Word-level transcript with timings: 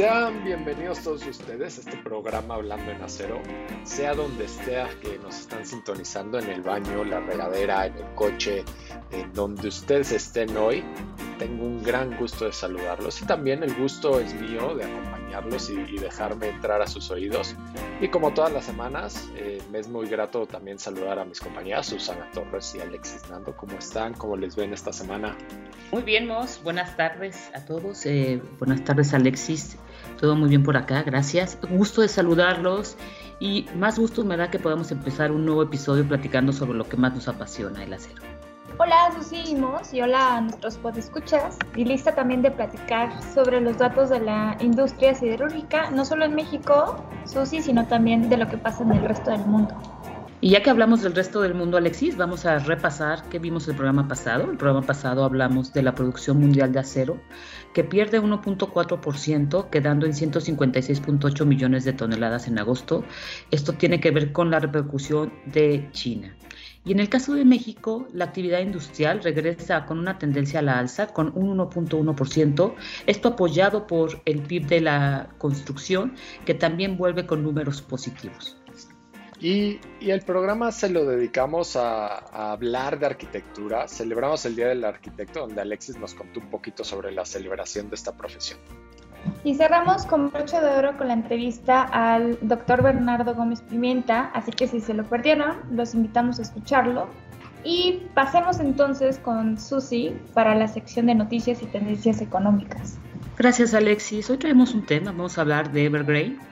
Sean 0.00 0.42
bienvenidos 0.42 1.00
todos 1.00 1.26
ustedes 1.26 1.76
a 1.76 1.80
este 1.82 1.98
programa 1.98 2.54
Hablando 2.54 2.90
en 2.90 3.02
Acero, 3.02 3.42
sea 3.84 4.14
donde 4.14 4.46
esté 4.46 4.82
que 5.02 5.18
nos 5.18 5.40
están 5.40 5.66
sintonizando, 5.66 6.38
en 6.38 6.48
el 6.48 6.62
baño, 6.62 7.04
la 7.04 7.20
regadera, 7.20 7.84
en 7.84 7.96
el 7.98 8.14
coche, 8.14 8.64
en 9.10 9.30
donde 9.34 9.68
ustedes 9.68 10.10
estén 10.12 10.56
hoy. 10.56 10.82
Tengo 11.38 11.66
un 11.66 11.82
gran 11.82 12.16
gusto 12.16 12.46
de 12.46 12.52
saludarlos 12.54 13.20
y 13.20 13.26
también 13.26 13.62
el 13.62 13.74
gusto 13.74 14.18
es 14.18 14.32
mío 14.32 14.74
de 14.74 14.84
acompañarlos 14.84 15.19
y, 15.68 15.98
dejarme 15.98 16.48
entrar 16.48 16.82
a 16.82 16.86
sus 16.86 17.10
oídos. 17.10 17.54
Y 18.00 18.08
como 18.08 18.32
todas 18.32 18.52
las 18.52 18.64
semanas, 18.64 19.30
eh, 19.36 19.62
me 19.70 19.78
es 19.78 19.88
muy 19.88 20.08
grato 20.08 20.46
también 20.46 20.78
saludar 20.78 21.18
a 21.18 21.24
mis 21.24 21.40
compañeras 21.40 21.86
Susana 21.86 22.28
Torres 22.32 22.74
y 22.74 22.80
Alexis 22.80 23.28
Nando. 23.30 23.56
¿Cómo 23.56 23.78
están? 23.78 24.14
¿Cómo 24.14 24.36
les 24.36 24.56
ven 24.56 24.72
esta 24.72 24.92
semana? 24.92 25.36
Muy 25.92 26.02
bien, 26.02 26.26
Mos. 26.26 26.60
Buenas 26.62 26.96
tardes 26.96 27.50
a 27.54 27.64
todos. 27.64 28.04
Eh, 28.06 28.42
buenas 28.58 28.84
tardes, 28.84 29.14
Alexis. 29.14 29.76
Todo 30.18 30.36
muy 30.36 30.48
bien 30.48 30.62
por 30.62 30.76
acá, 30.76 31.02
gracias. 31.02 31.58
Gusto 31.70 32.02
de 32.02 32.08
saludarlos 32.08 32.96
y 33.38 33.66
más 33.76 33.98
gusto 33.98 34.24
me 34.24 34.36
da 34.36 34.50
que 34.50 34.58
podamos 34.58 34.90
empezar 34.90 35.32
un 35.32 35.46
nuevo 35.46 35.62
episodio 35.62 36.06
platicando 36.06 36.52
sobre 36.52 36.76
lo 36.76 36.88
que 36.88 36.96
más 36.96 37.14
nos 37.14 37.28
apasiona, 37.28 37.82
el 37.82 37.92
acero. 37.92 38.39
Hola 38.82 39.10
Mos, 39.58 39.92
y 39.92 40.00
hola 40.00 40.38
a 40.38 40.40
nuestros 40.40 40.78
podescuchas 40.78 41.58
y 41.76 41.84
lista 41.84 42.14
también 42.14 42.40
de 42.40 42.50
platicar 42.50 43.12
sobre 43.34 43.60
los 43.60 43.76
datos 43.76 44.08
de 44.08 44.20
la 44.20 44.56
industria 44.58 45.14
siderúrgica, 45.14 45.90
no 45.90 46.06
solo 46.06 46.24
en 46.24 46.34
México, 46.34 47.04
Susi, 47.26 47.60
sino 47.60 47.86
también 47.88 48.30
de 48.30 48.38
lo 48.38 48.48
que 48.48 48.56
pasa 48.56 48.82
en 48.82 48.92
el 48.92 49.06
resto 49.06 49.32
del 49.32 49.44
mundo. 49.44 49.76
Y 50.40 50.48
ya 50.52 50.62
que 50.62 50.70
hablamos 50.70 51.02
del 51.02 51.14
resto 51.14 51.42
del 51.42 51.52
mundo, 51.52 51.76
Alexis, 51.76 52.16
vamos 52.16 52.46
a 52.46 52.58
repasar 52.58 53.24
qué 53.28 53.38
vimos 53.38 53.68
el 53.68 53.74
programa 53.74 54.08
pasado. 54.08 54.50
El 54.50 54.56
programa 54.56 54.86
pasado 54.86 55.24
hablamos 55.24 55.74
de 55.74 55.82
la 55.82 55.94
producción 55.94 56.40
mundial 56.40 56.72
de 56.72 56.78
acero, 56.78 57.20
que 57.74 57.84
pierde 57.84 58.18
1.4%, 58.18 59.68
quedando 59.68 60.06
en 60.06 60.12
156.8 60.12 61.44
millones 61.44 61.84
de 61.84 61.92
toneladas 61.92 62.48
en 62.48 62.58
agosto. 62.58 63.04
Esto 63.50 63.74
tiene 63.74 64.00
que 64.00 64.10
ver 64.10 64.32
con 64.32 64.50
la 64.50 64.58
repercusión 64.58 65.30
de 65.44 65.90
China. 65.92 66.34
Y 66.84 66.92
en 66.92 67.00
el 67.00 67.10
caso 67.10 67.34
de 67.34 67.44
México, 67.44 68.06
la 68.12 68.24
actividad 68.26 68.60
industrial 68.60 69.22
regresa 69.22 69.84
con 69.84 69.98
una 69.98 70.18
tendencia 70.18 70.60
a 70.60 70.62
la 70.62 70.78
alza, 70.78 71.08
con 71.08 71.30
un 71.34 71.58
1.1%, 71.58 72.74
esto 73.06 73.28
apoyado 73.28 73.86
por 73.86 74.22
el 74.24 74.40
PIB 74.40 74.66
de 74.66 74.80
la 74.80 75.28
construcción, 75.36 76.14
que 76.46 76.54
también 76.54 76.96
vuelve 76.96 77.26
con 77.26 77.42
números 77.42 77.82
positivos. 77.82 78.56
Y, 79.40 79.80
el 80.00 80.20
programa 80.20 80.70
se 80.70 80.90
lo 80.90 81.06
dedicamos 81.06 81.74
a, 81.74 82.52
hablar 82.52 82.98
de 82.98 83.06
arquitectura. 83.06 83.88
Celebramos 83.88 84.44
el 84.44 84.54
Día 84.54 84.68
del 84.68 84.84
Arquitecto, 84.84 85.40
donde 85.40 85.62
Alexis 85.62 85.96
nos 85.96 86.14
contó 86.14 86.40
un 86.40 86.50
poquito 86.50 86.84
sobre 86.84 87.10
la 87.10 87.24
celebración 87.24 87.88
de 87.88 87.96
esta 87.96 88.14
profesión. 88.16 88.58
Y 89.44 89.54
cerramos 89.54 90.04
con 90.06 90.30
broche 90.30 90.60
de 90.60 90.68
oro 90.68 90.96
con 90.96 91.08
la 91.08 91.14
entrevista 91.14 91.82
al 91.82 92.38
doctor 92.42 92.82
Bernardo 92.82 93.34
Gómez 93.34 93.62
Pimienta, 93.62 94.30
así 94.34 94.50
que 94.50 94.66
si 94.66 94.80
se 94.80 94.94
lo 94.94 95.04
perdieron, 95.04 95.56
los 95.72 95.94
invitamos 95.94 96.38
a 96.38 96.42
escucarlo. 96.42 97.08
Y 97.64 98.02
pasemos 98.14 98.58
entonces 98.60 99.18
con 99.18 99.58
Susi 99.58 100.14
para 100.34 100.54
la 100.54 100.68
sección 100.68 101.06
de 101.06 101.14
noticias 101.14 101.62
y 101.62 101.66
tendencias 101.66 102.20
económicas. 102.20 102.98
Gracias 103.36 103.74
Alexis. 103.74 104.28
Hoy 104.30 104.38
traemos 104.38 104.74
un 104.74 104.84
tema, 104.84 105.12
vamos 105.12 105.36
a 105.38 105.42
hablar 105.42 105.70
de 105.72 105.84
Evergreen 105.84 106.50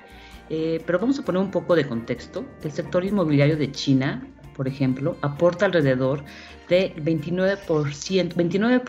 eh, 0.50 0.82
pero 0.86 0.98
vamos 0.98 1.18
a 1.18 1.24
poner 1.24 1.42
un 1.42 1.50
poco 1.50 1.74
de 1.74 1.86
contexto. 1.86 2.44
El 2.62 2.72
sector 2.72 3.04
inmobiliario 3.04 3.56
de 3.56 3.70
China, 3.72 4.26
por 4.54 4.66
ejemplo, 4.66 5.16
aporta 5.22 5.66
alrededor 5.66 6.24
de 6.68 6.94
29%, 6.96 8.34
29 8.34 8.82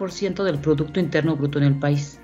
del 0.44 0.60
Producto 0.60 1.00
Interno 1.00 1.36
Bruto 1.36 1.58
en 1.58 1.66
el 1.66 1.76
país. 1.76 2.19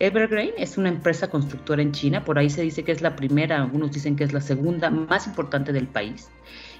Evergreen 0.00 0.52
es 0.56 0.78
una 0.78 0.90
empresa 0.90 1.28
constructora 1.28 1.82
en 1.82 1.90
China, 1.90 2.24
por 2.24 2.38
ahí 2.38 2.48
se 2.48 2.62
dice 2.62 2.84
que 2.84 2.92
es 2.92 3.02
la 3.02 3.16
primera, 3.16 3.56
algunos 3.56 3.90
dicen 3.90 4.14
que 4.14 4.22
es 4.22 4.32
la 4.32 4.40
segunda 4.40 4.90
más 4.90 5.26
importante 5.26 5.72
del 5.72 5.88
país. 5.88 6.30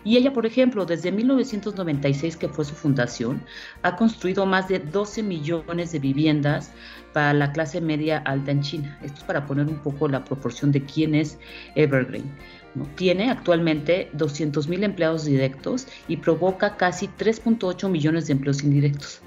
Y 0.04 0.16
ella, 0.16 0.32
por 0.32 0.47
ejemplo, 0.47 0.87
desde 0.87 1.10
1996, 1.10 2.37
que 2.37 2.48
fue 2.48 2.65
su 2.65 2.76
fundación, 2.76 3.42
ha 3.82 3.97
construido 3.97 4.47
más 4.47 4.69
de 4.69 4.78
12 4.78 5.25
millones 5.25 5.91
de 5.91 5.98
viviendas 5.98 6.70
para 7.12 7.34
la 7.34 7.50
clase 7.50 7.81
media 7.81 8.19
alta 8.19 8.53
en 8.53 8.62
China. 8.62 8.97
Esto 9.03 9.19
es 9.19 9.25
para 9.25 9.47
poner 9.47 9.66
un 9.66 9.78
poco 9.78 10.06
la 10.06 10.25
proporción 10.25 10.71
de 10.71 10.84
quién 10.84 11.16
es 11.16 11.38
Evergreen. 11.75 12.32
Tiene 12.94 13.31
actualmente 13.31 14.10
200.000 14.16 14.84
empleados 14.84 15.25
directos 15.25 15.88
y 16.06 16.19
provoca 16.19 16.76
casi 16.76 17.09
3.8 17.09 17.88
millones 17.91 18.28
de 18.28 18.34
empleos 18.34 18.62
indirectos 18.62 19.21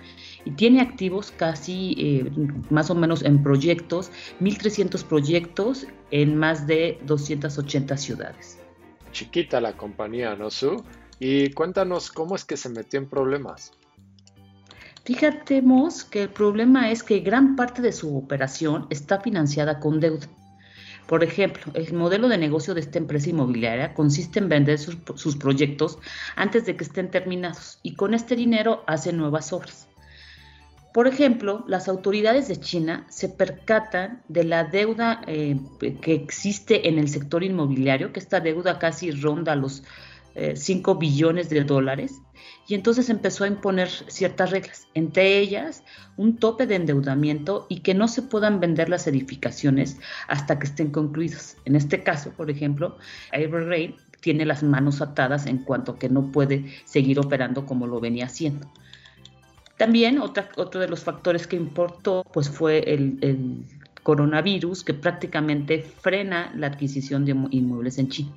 y 0.45 0.51
tiene 0.51 0.81
activos 0.81 1.31
casi 1.31 1.95
eh, 1.97 2.31
más 2.69 2.89
o 2.89 2.95
menos 2.95 3.23
en 3.23 3.43
proyectos, 3.43 4.11
1.300 4.39 5.03
proyectos 5.03 5.87
en 6.11 6.37
más 6.37 6.67
de 6.67 6.99
280 7.05 7.97
ciudades 7.97 8.61
chiquita 9.11 9.61
la 9.61 9.73
compañía, 9.73 10.35
¿no, 10.35 10.49
Su? 10.49 10.83
Y 11.19 11.51
cuéntanos 11.51 12.11
cómo 12.11 12.35
es 12.35 12.45
que 12.45 12.57
se 12.57 12.69
metió 12.69 12.99
en 12.99 13.07
problemas. 13.07 13.71
Fíjate, 15.03 15.61
Mos, 15.61 16.03
que 16.03 16.23
el 16.23 16.29
problema 16.29 16.91
es 16.91 17.03
que 17.03 17.19
gran 17.19 17.55
parte 17.55 17.81
de 17.81 17.91
su 17.91 18.17
operación 18.17 18.87
está 18.89 19.19
financiada 19.19 19.79
con 19.79 19.99
deuda. 19.99 20.27
Por 21.07 21.23
ejemplo, 21.23 21.63
el 21.73 21.93
modelo 21.93 22.29
de 22.29 22.37
negocio 22.37 22.73
de 22.73 22.81
esta 22.81 22.97
empresa 22.97 23.29
inmobiliaria 23.29 23.93
consiste 23.93 24.39
en 24.39 24.49
vender 24.49 24.77
sus, 24.77 24.97
sus, 25.15 25.35
proyectos 25.35 25.97
antes 26.35 26.65
de 26.65 26.77
que 26.77 26.83
estén 26.83 27.11
terminados 27.11 27.79
y 27.83 27.95
con 27.95 28.13
este 28.13 28.35
dinero 28.35 28.83
hace 28.87 29.11
nuevas 29.11 29.51
obras. 29.51 29.90
Por 30.93 31.07
ejemplo, 31.07 31.63
las 31.67 31.87
autoridades 31.87 32.49
de 32.49 32.59
China 32.59 33.05
se 33.09 33.29
percatan 33.29 34.23
de 34.27 34.43
la 34.43 34.65
deuda 34.65 35.21
eh, 35.25 35.57
que 36.01 36.13
existe 36.13 36.89
en 36.89 36.99
el 36.99 37.07
sector 37.07 37.43
inmobiliario, 37.43 38.11
que 38.11 38.19
esta 38.19 38.41
deuda 38.41 38.77
casi 38.77 39.11
ronda 39.11 39.55
los 39.55 39.83
5 40.53 40.91
eh, 40.91 40.95
billones 40.99 41.49
de 41.49 41.63
dólares, 41.63 42.21
y 42.67 42.75
entonces 42.75 43.09
empezó 43.09 43.43
a 43.43 43.47
imponer 43.47 43.89
ciertas 43.89 44.51
reglas, 44.51 44.87
entre 44.93 45.39
ellas 45.39 45.83
un 46.17 46.37
tope 46.37 46.67
de 46.67 46.75
endeudamiento 46.75 47.65
y 47.69 47.79
que 47.79 47.93
no 47.93 48.07
se 48.07 48.21
puedan 48.21 48.59
vender 48.59 48.89
las 48.89 49.07
edificaciones 49.07 49.97
hasta 50.27 50.59
que 50.59 50.67
estén 50.67 50.91
concluidas. 50.91 51.57
En 51.65 51.75
este 51.75 52.03
caso, 52.03 52.31
por 52.31 52.49
ejemplo, 52.49 52.97
Evergreen 53.31 53.95
tiene 54.21 54.45
las 54.45 54.63
manos 54.63 55.01
atadas 55.01 55.47
en 55.47 55.59
cuanto 55.59 55.97
que 55.97 56.09
no 56.09 56.31
puede 56.31 56.65
seguir 56.85 57.19
operando 57.19 57.65
como 57.65 57.87
lo 57.87 57.99
venía 57.99 58.25
haciendo. 58.25 58.71
También 59.81 60.19
otro 60.19 60.79
de 60.79 60.87
los 60.87 61.03
factores 61.03 61.47
que 61.47 61.55
importó 61.55 62.23
pues, 62.31 62.47
fue 62.47 62.83
el, 62.85 63.65
coronavirus 64.03 64.83
que 64.83 64.93
prácticamente 64.93 65.81
frena 65.81 66.53
la 66.55 66.67
adquisición 66.67 67.25
de 67.25 67.31
inmuebles 67.49 67.97
en 67.97 68.09
China. 68.09 68.31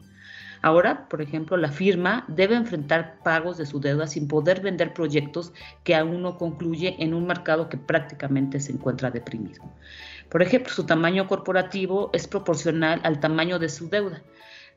Ahora, 0.62 1.06
por 1.06 1.20
ejemplo, 1.20 1.58
la 1.58 1.70
firma 1.70 2.24
debe 2.28 2.54
enfrentar 2.54 3.18
pagos 3.22 3.58
de 3.58 3.66
su 3.66 3.78
deuda 3.78 4.06
sin 4.06 4.26
poder 4.26 4.62
vender 4.62 4.94
proyectos 4.94 5.52
que 5.82 5.94
aún 5.94 6.22
no 6.22 6.38
concluye 6.38 6.96
en 6.98 7.12
un 7.12 7.26
mercado 7.26 7.68
que 7.68 7.76
prácticamente 7.76 8.58
se 8.58 8.72
encuentra 8.72 9.10
deprimido. 9.10 9.62
Por 10.30 10.40
ejemplo, 10.40 10.72
su 10.72 10.86
tamaño 10.86 11.28
corporativo 11.28 12.08
es 12.14 12.26
proporcional 12.26 13.02
al 13.04 13.20
tamaño 13.20 13.58
de 13.58 13.68
su 13.68 13.90
deuda. 13.90 14.22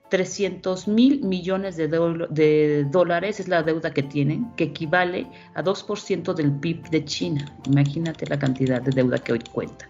300 0.09 0.87
mil 0.87 1.21
millones 1.21 1.75
de, 1.75 2.85
dólares 2.89 3.39
es 3.39 3.47
la 3.47 3.63
deuda 3.63 3.91
que 3.91 4.03
tienen, 4.03 4.53
que 4.55 4.65
equivale 4.65 5.27
a 5.53 5.63
2% 5.63 6.33
del 6.33 6.51
PIB 6.51 6.89
de 6.89 7.05
China. 7.05 7.45
Imagínate 7.65 8.25
la 8.27 8.39
cantidad 8.39 8.81
de 8.81 8.91
deuda 8.91 9.17
que 9.17 9.33
hoy 9.33 9.41
cuenta. 9.51 9.87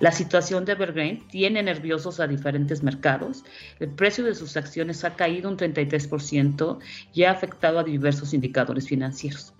La 0.00 0.12
situación 0.12 0.64
de 0.64 0.72
Evergreen 0.72 1.26
tiene 1.28 1.62
nerviosos 1.62 2.20
a 2.20 2.26
diferentes 2.26 2.82
mercados. 2.82 3.44
El 3.80 3.90
precio 3.90 4.24
de 4.24 4.34
sus 4.34 4.56
acciones 4.56 5.04
ha 5.04 5.14
caído 5.14 5.48
un 5.48 5.56
33% 5.56 6.78
y 7.14 7.22
ha 7.24 7.30
afectado 7.30 7.78
a 7.78 7.84
diversos 7.84 8.34
indicadores 8.34 8.88
financieros. 8.88 9.54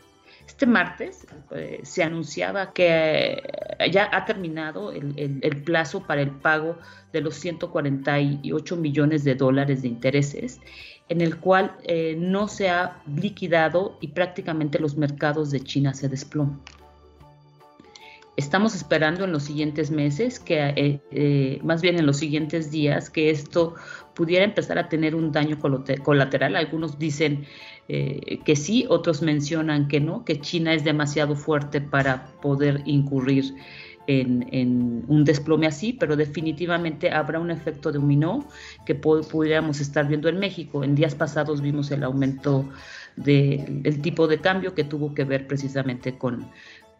Este 0.46 0.66
martes 0.66 1.26
eh, 1.52 1.80
se 1.82 2.02
anunciaba 2.02 2.72
que 2.72 3.42
eh, 3.78 3.90
ya 3.90 4.08
ha 4.12 4.24
terminado 4.24 4.92
el, 4.92 5.62
plazo 5.64 6.02
para 6.06 6.20
el 6.20 6.30
pago 6.30 6.78
de 7.12 7.22
los 7.22 7.34
148 7.36 8.76
millones 8.76 9.24
de 9.24 9.34
dólares 9.34 9.82
de 9.82 9.88
intereses, 9.88 10.60
en 11.08 11.22
el 11.22 11.38
cual 11.38 11.76
eh, 11.84 12.16
no 12.18 12.48
se 12.48 12.68
ha 12.68 13.02
liquidado 13.06 13.96
y 14.00 14.08
prácticamente 14.08 14.78
los 14.78 14.96
mercados 14.96 15.50
de 15.50 15.60
China 15.60 15.94
se 15.94 16.08
desploman. 16.08 16.60
Estamos 18.36 18.74
esperando 18.74 19.24
en 19.24 19.30
los 19.30 19.44
siguientes 19.44 19.92
meses, 19.92 20.40
que 20.40 21.60
más 21.62 21.82
bien 21.82 22.00
en 22.00 22.04
los 22.04 22.16
siguientes 22.16 22.72
días, 22.72 23.08
que 23.08 23.30
esto 23.30 23.76
pudiera 24.14 24.44
empezar 24.44 24.76
a 24.76 24.88
tener 24.88 25.14
un 25.14 25.30
daño 25.30 25.56
colateral. 26.02 26.56
Algunos 26.56 26.98
dicen 26.98 27.46
eh, 27.88 28.38
que 28.44 28.56
sí, 28.56 28.86
otros 28.88 29.22
mencionan 29.22 29.88
que 29.88 30.00
no, 30.00 30.24
que 30.24 30.40
China 30.40 30.72
es 30.72 30.84
demasiado 30.84 31.36
fuerte 31.36 31.80
para 31.80 32.26
poder 32.40 32.82
incurrir 32.86 33.54
en, 34.06 35.04
un 35.08 35.24
desplome 35.24 35.66
así, 35.66 35.92
pero 35.92 36.16
definitivamente 36.16 37.10
habrá 37.10 37.38
un 37.40 37.50
efecto 37.50 37.92
dominó 37.92 38.46
que 38.84 38.94
pudiéramos 38.94 39.80
estar 39.80 40.06
viendo 40.06 40.28
en 40.28 40.38
México. 40.38 40.84
En 40.84 40.94
días 40.94 41.14
pasados 41.14 41.60
vimos 41.60 41.90
el 41.90 42.04
aumento 42.04 42.68
del 43.16 44.00
tipo 44.02 44.26
de 44.26 44.40
cambio 44.40 44.74
que 44.74 44.84
tuvo 44.84 45.14
que 45.14 45.24
ver 45.24 45.46
precisamente 45.46 46.18
con, 46.18 46.46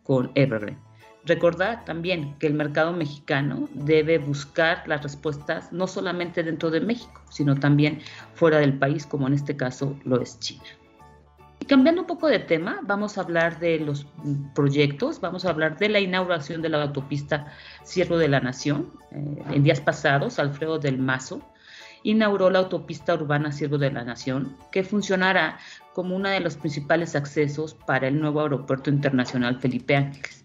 con 0.02 0.30
Evergreen. 0.34 0.78
Recordar 1.26 1.84
también 1.86 2.34
que 2.38 2.46
el 2.46 2.54
mercado 2.54 2.92
mexicano 2.92 3.68
debe 3.72 4.18
buscar 4.18 4.86
las 4.86 5.02
respuestas 5.02 5.72
no 5.72 5.86
solamente 5.86 6.42
dentro 6.42 6.70
de 6.70 6.80
México, 6.80 7.22
sino 7.30 7.54
también 7.54 8.00
fuera 8.34 8.58
del 8.58 8.78
país, 8.78 9.06
como 9.06 9.26
en 9.26 9.32
este 9.32 9.56
caso 9.56 9.98
lo 10.04 10.20
es 10.20 10.38
China. 10.40 10.64
Y 11.60 11.64
cambiando 11.64 12.02
un 12.02 12.06
poco 12.06 12.26
de 12.26 12.40
tema, 12.40 12.80
vamos 12.82 13.16
a 13.16 13.22
hablar 13.22 13.58
de 13.58 13.80
los 13.80 14.06
proyectos, 14.54 15.18
vamos 15.18 15.46
a 15.46 15.50
hablar 15.50 15.78
de 15.78 15.88
la 15.88 16.00
inauguración 16.00 16.60
de 16.60 16.68
la 16.68 16.82
autopista 16.82 17.46
Cierro 17.86 18.18
de 18.18 18.28
la 18.28 18.40
Nación. 18.40 18.92
Eh, 19.10 19.42
en 19.50 19.62
días 19.62 19.80
pasados, 19.80 20.38
Alfredo 20.38 20.78
del 20.78 20.98
Mazo 20.98 21.40
inauguró 22.02 22.50
la 22.50 22.58
autopista 22.58 23.14
urbana 23.14 23.50
Cierro 23.50 23.78
de 23.78 23.90
la 23.90 24.04
Nación, 24.04 24.58
que 24.70 24.84
funcionará 24.84 25.58
como 25.94 26.14
uno 26.14 26.28
de 26.28 26.40
los 26.40 26.56
principales 26.56 27.16
accesos 27.16 27.72
para 27.72 28.08
el 28.08 28.20
nuevo 28.20 28.42
aeropuerto 28.42 28.90
internacional 28.90 29.58
Felipe 29.58 29.96
Ángeles 29.96 30.43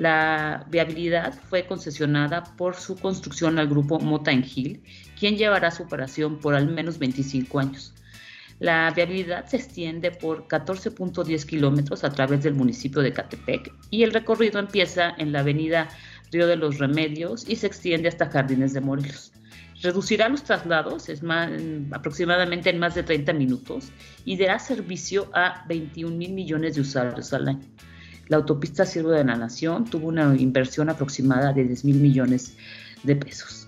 la 0.00 0.64
viabilidad 0.70 1.34
fue 1.50 1.66
concesionada 1.66 2.42
por 2.56 2.74
su 2.74 2.96
construcción 2.96 3.58
al 3.58 3.68
grupo 3.68 4.00
Mota 4.00 4.32
Hill, 4.32 4.82
quien 5.18 5.36
llevará 5.36 5.70
su 5.70 5.82
operación 5.82 6.38
por 6.38 6.54
al 6.54 6.68
menos 6.68 6.98
25 6.98 7.58
años. 7.58 7.92
La 8.60 8.90
viabilidad 8.96 9.44
se 9.44 9.58
extiende 9.58 10.10
por 10.10 10.48
14.10 10.48 11.44
kilómetros 11.44 12.02
a 12.02 12.10
través 12.12 12.42
del 12.42 12.54
municipio 12.54 13.02
de 13.02 13.12
Catepec 13.12 13.74
y 13.90 14.02
el 14.02 14.14
recorrido 14.14 14.58
empieza 14.58 15.14
en 15.18 15.32
la 15.32 15.40
avenida 15.40 15.88
Río 16.32 16.46
de 16.46 16.56
los 16.56 16.78
Remedios 16.78 17.46
y 17.46 17.56
se 17.56 17.66
extiende 17.66 18.08
hasta 18.08 18.30
Jardines 18.30 18.72
de 18.72 18.80
Morelos. 18.80 19.32
Reducirá 19.82 20.30
los 20.30 20.44
traslados 20.44 21.10
es 21.10 21.20
aproximadamente 21.92 22.70
en 22.70 22.78
más 22.78 22.94
de 22.94 23.02
30 23.02 23.34
minutos 23.34 23.92
y 24.24 24.38
dará 24.38 24.58
servicio 24.58 25.30
a 25.34 25.62
21 25.68 26.16
mil 26.16 26.32
millones 26.32 26.76
de 26.76 26.80
usuarios 26.80 27.34
al 27.34 27.48
año. 27.48 27.68
La 28.30 28.36
autopista 28.36 28.86
Siervo 28.86 29.10
de 29.10 29.24
la 29.24 29.34
Nación 29.34 29.86
tuvo 29.86 30.06
una 30.06 30.36
inversión 30.36 30.88
aproximada 30.88 31.52
de 31.52 31.64
10 31.64 31.84
mil 31.84 31.96
millones 31.96 32.56
de 33.02 33.16
pesos. 33.16 33.66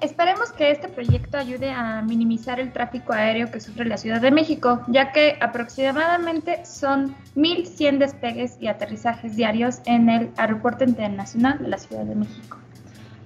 Esperemos 0.00 0.50
que 0.52 0.70
este 0.70 0.88
proyecto 0.88 1.36
ayude 1.36 1.70
a 1.70 2.00
minimizar 2.00 2.58
el 2.58 2.72
tráfico 2.72 3.12
aéreo 3.12 3.50
que 3.50 3.60
sufre 3.60 3.84
la 3.84 3.98
Ciudad 3.98 4.22
de 4.22 4.30
México, 4.30 4.80
ya 4.88 5.12
que 5.12 5.36
aproximadamente 5.42 6.64
son 6.64 7.14
1.100 7.36 7.98
despegues 7.98 8.56
y 8.60 8.68
aterrizajes 8.68 9.36
diarios 9.36 9.80
en 9.84 10.08
el 10.08 10.30
Aeropuerto 10.38 10.84
Internacional 10.84 11.58
de 11.58 11.68
la 11.68 11.76
Ciudad 11.76 12.04
de 12.04 12.14
México. 12.14 12.56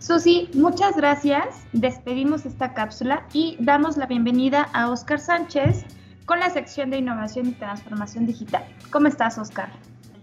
Susi, 0.01 0.51
muchas 0.55 0.97
gracias. 0.97 1.47
Despedimos 1.73 2.45
esta 2.45 2.75
cápsula 2.75 3.25
y 3.33 3.57
damos 3.61 3.97
la 3.97 4.07
bienvenida 4.07 4.63
a 4.73 4.91
Oscar 4.91 5.21
Sánchez 5.21 5.85
con 6.27 6.41
la 6.41 6.51
sección 6.51 6.91
de 6.91 6.99
innovación 6.99 7.47
y 7.47 7.53
transformación 7.53 8.27
digital. 8.27 8.65
¿Cómo 8.91 9.07
estás, 9.07 9.39
Oscar? 9.39 9.71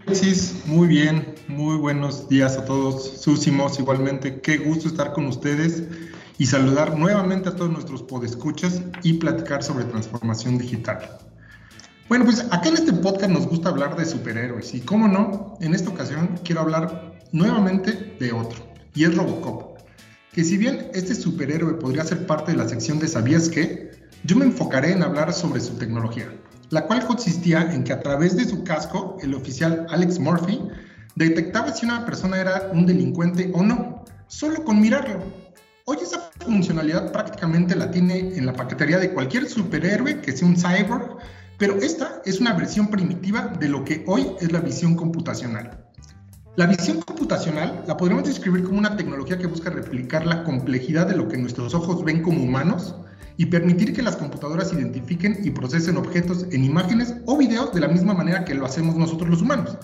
Alexis, 0.06 0.54
muy 0.66 0.88
bien, 0.88 1.34
muy 1.46 1.76
buenos 1.76 2.28
días 2.28 2.56
a 2.56 2.64
todos. 2.64 3.20
Susimos, 3.20 3.78
igualmente, 3.78 4.40
qué 4.40 4.56
gusto 4.56 4.88
estar 4.88 5.12
con 5.12 5.26
ustedes 5.26 5.84
y 6.38 6.46
saludar 6.46 6.98
nuevamente 6.98 7.50
a 7.50 7.54
todos 7.54 7.70
nuestros 7.70 8.02
podescuchas 8.02 8.82
y 9.02 9.14
platicar 9.14 9.62
sobre 9.62 9.84
transformación 9.84 10.58
digital. 10.58 11.18
Bueno, 12.08 12.24
pues 12.24 12.40
acá 12.50 12.70
en 12.70 12.74
este 12.74 12.92
podcast 12.94 13.30
nos 13.30 13.46
gusta 13.46 13.68
hablar 13.68 13.94
de 13.96 14.04
superhéroes 14.04 14.74
y 14.74 14.80
cómo 14.80 15.06
no, 15.06 15.58
en 15.60 15.74
esta 15.74 15.90
ocasión 15.90 16.40
quiero 16.44 16.62
hablar 16.62 17.20
nuevamente 17.30 18.16
de 18.18 18.32
otro, 18.32 18.66
y 18.94 19.04
es 19.04 19.14
Robocop. 19.14 19.78
Que 20.32 20.44
si 20.44 20.56
bien 20.56 20.90
este 20.94 21.14
superhéroe 21.14 21.74
podría 21.74 22.04
ser 22.04 22.26
parte 22.26 22.52
de 22.52 22.58
la 22.58 22.68
sección 22.68 22.98
de 22.98 23.06
¿Sabías 23.06 23.48
qué? 23.48 23.90
Yo 24.24 24.36
me 24.36 24.46
enfocaré 24.46 24.92
en 24.92 25.02
hablar 25.02 25.32
sobre 25.32 25.60
su 25.60 25.74
tecnología, 25.74 26.32
la 26.70 26.86
cual 26.86 27.04
consistía 27.04 27.72
en 27.72 27.84
que 27.84 27.92
a 27.92 28.00
través 28.00 28.36
de 28.36 28.44
su 28.44 28.62
casco, 28.64 29.18
el 29.22 29.34
oficial 29.34 29.86
Alex 29.90 30.18
Murphy 30.18 30.60
detectaba 31.16 31.72
si 31.72 31.84
una 31.84 32.06
persona 32.06 32.40
era 32.40 32.70
un 32.72 32.86
delincuente 32.86 33.50
o 33.54 33.62
no, 33.62 34.04
solo 34.28 34.64
con 34.64 34.80
mirarlo. 34.80 35.20
Hoy 35.86 35.98
esa 36.02 36.30
funcionalidad 36.44 37.10
prácticamente 37.12 37.74
la 37.74 37.90
tiene 37.90 38.36
en 38.36 38.46
la 38.46 38.52
paquetería 38.52 38.98
de 38.98 39.12
cualquier 39.12 39.48
superhéroe 39.48 40.20
que 40.20 40.32
sea 40.32 40.46
un 40.46 40.56
cyborg, 40.56 41.18
pero 41.58 41.74
esta 41.76 42.22
es 42.24 42.40
una 42.40 42.54
versión 42.54 42.86
primitiva 42.86 43.48
de 43.58 43.68
lo 43.68 43.84
que 43.84 44.04
hoy 44.06 44.28
es 44.40 44.52
la 44.52 44.60
visión 44.60 44.94
computacional. 44.94 45.84
La 46.56 46.66
visión 46.66 47.00
computacional 47.00 47.84
la 47.86 47.96
podríamos 47.96 48.28
describir 48.28 48.64
como 48.64 48.78
una 48.78 48.96
tecnología 48.96 49.38
que 49.38 49.46
busca 49.46 49.70
replicar 49.70 50.26
la 50.26 50.44
complejidad 50.44 51.06
de 51.06 51.16
lo 51.16 51.28
que 51.28 51.36
nuestros 51.36 51.74
ojos 51.74 52.04
ven 52.04 52.22
como 52.22 52.42
humanos, 52.42 52.94
y 53.36 53.46
permitir 53.46 53.92
que 53.94 54.02
las 54.02 54.16
computadoras 54.16 54.72
identifiquen 54.72 55.38
y 55.42 55.50
procesen 55.50 55.96
objetos 55.96 56.46
en 56.50 56.64
imágenes 56.64 57.14
o 57.26 57.36
videos 57.36 57.72
de 57.72 57.80
la 57.80 57.88
misma 57.88 58.14
manera 58.14 58.44
que 58.44 58.54
lo 58.54 58.66
hacemos 58.66 58.96
nosotros 58.96 59.30
los 59.30 59.42
humanos. 59.42 59.76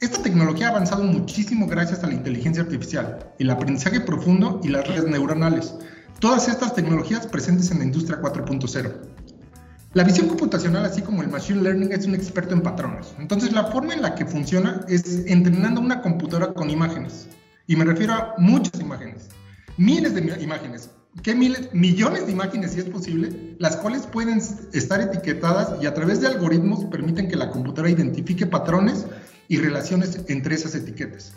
Esta 0.00 0.22
tecnología 0.22 0.68
ha 0.68 0.70
avanzado 0.70 1.02
muchísimo 1.04 1.66
gracias 1.66 2.04
a 2.04 2.06
la 2.06 2.14
inteligencia 2.14 2.62
artificial, 2.62 3.32
el 3.38 3.50
aprendizaje 3.50 4.00
profundo 4.00 4.60
y 4.62 4.68
las 4.68 4.86
redes 4.86 5.06
neuronales, 5.06 5.74
todas 6.20 6.48
estas 6.48 6.74
tecnologías 6.74 7.26
presentes 7.26 7.70
en 7.70 7.78
la 7.78 7.84
industria 7.84 8.20
4.0. 8.20 8.92
La 9.94 10.04
visión 10.04 10.28
computacional, 10.28 10.84
así 10.84 11.00
como 11.00 11.22
el 11.22 11.28
machine 11.28 11.62
learning, 11.62 11.90
es 11.92 12.04
un 12.04 12.14
experto 12.14 12.52
en 12.52 12.60
patrones. 12.60 13.14
Entonces, 13.18 13.52
la 13.52 13.64
forma 13.64 13.94
en 13.94 14.02
la 14.02 14.14
que 14.14 14.26
funciona 14.26 14.84
es 14.88 15.24
entrenando 15.26 15.80
una 15.80 16.02
computadora 16.02 16.52
con 16.52 16.68
imágenes. 16.68 17.28
Y 17.66 17.76
me 17.76 17.86
refiero 17.86 18.12
a 18.12 18.34
muchas 18.36 18.78
imágenes, 18.78 19.30
miles 19.78 20.14
de 20.14 20.20
imágenes, 20.42 20.90
¿Qué 21.22 21.34
miles, 21.34 21.72
millones 21.72 22.26
de 22.26 22.32
imágenes, 22.32 22.72
si 22.72 22.80
es 22.80 22.84
posible, 22.84 23.56
las 23.58 23.76
cuales 23.76 24.06
pueden 24.06 24.40
estar 24.72 25.00
etiquetadas 25.00 25.82
y 25.82 25.86
a 25.86 25.94
través 25.94 26.20
de 26.20 26.28
algoritmos 26.28 26.84
permiten 26.84 27.28
que 27.28 27.36
la 27.36 27.50
computadora 27.50 27.90
identifique 27.90 28.46
patrones 28.46 29.06
y 29.48 29.58
relaciones 29.58 30.20
entre 30.28 30.54
esas 30.54 30.74
etiquetas. 30.74 31.32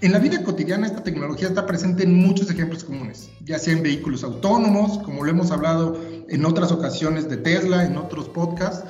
En 0.00 0.12
la 0.12 0.18
vida 0.18 0.42
cotidiana 0.42 0.86
esta 0.86 1.02
tecnología 1.02 1.48
está 1.48 1.66
presente 1.66 2.02
en 2.02 2.14
muchos 2.14 2.50
ejemplos 2.50 2.84
comunes, 2.84 3.30
ya 3.44 3.58
sea 3.58 3.74
en 3.74 3.82
vehículos 3.82 4.24
autónomos, 4.24 4.98
como 4.98 5.24
lo 5.24 5.30
hemos 5.30 5.50
hablado 5.50 5.98
en 6.28 6.44
otras 6.44 6.72
ocasiones 6.72 7.28
de 7.28 7.36
Tesla, 7.36 7.84
en 7.84 7.96
otros 7.96 8.28
podcasts. 8.28 8.84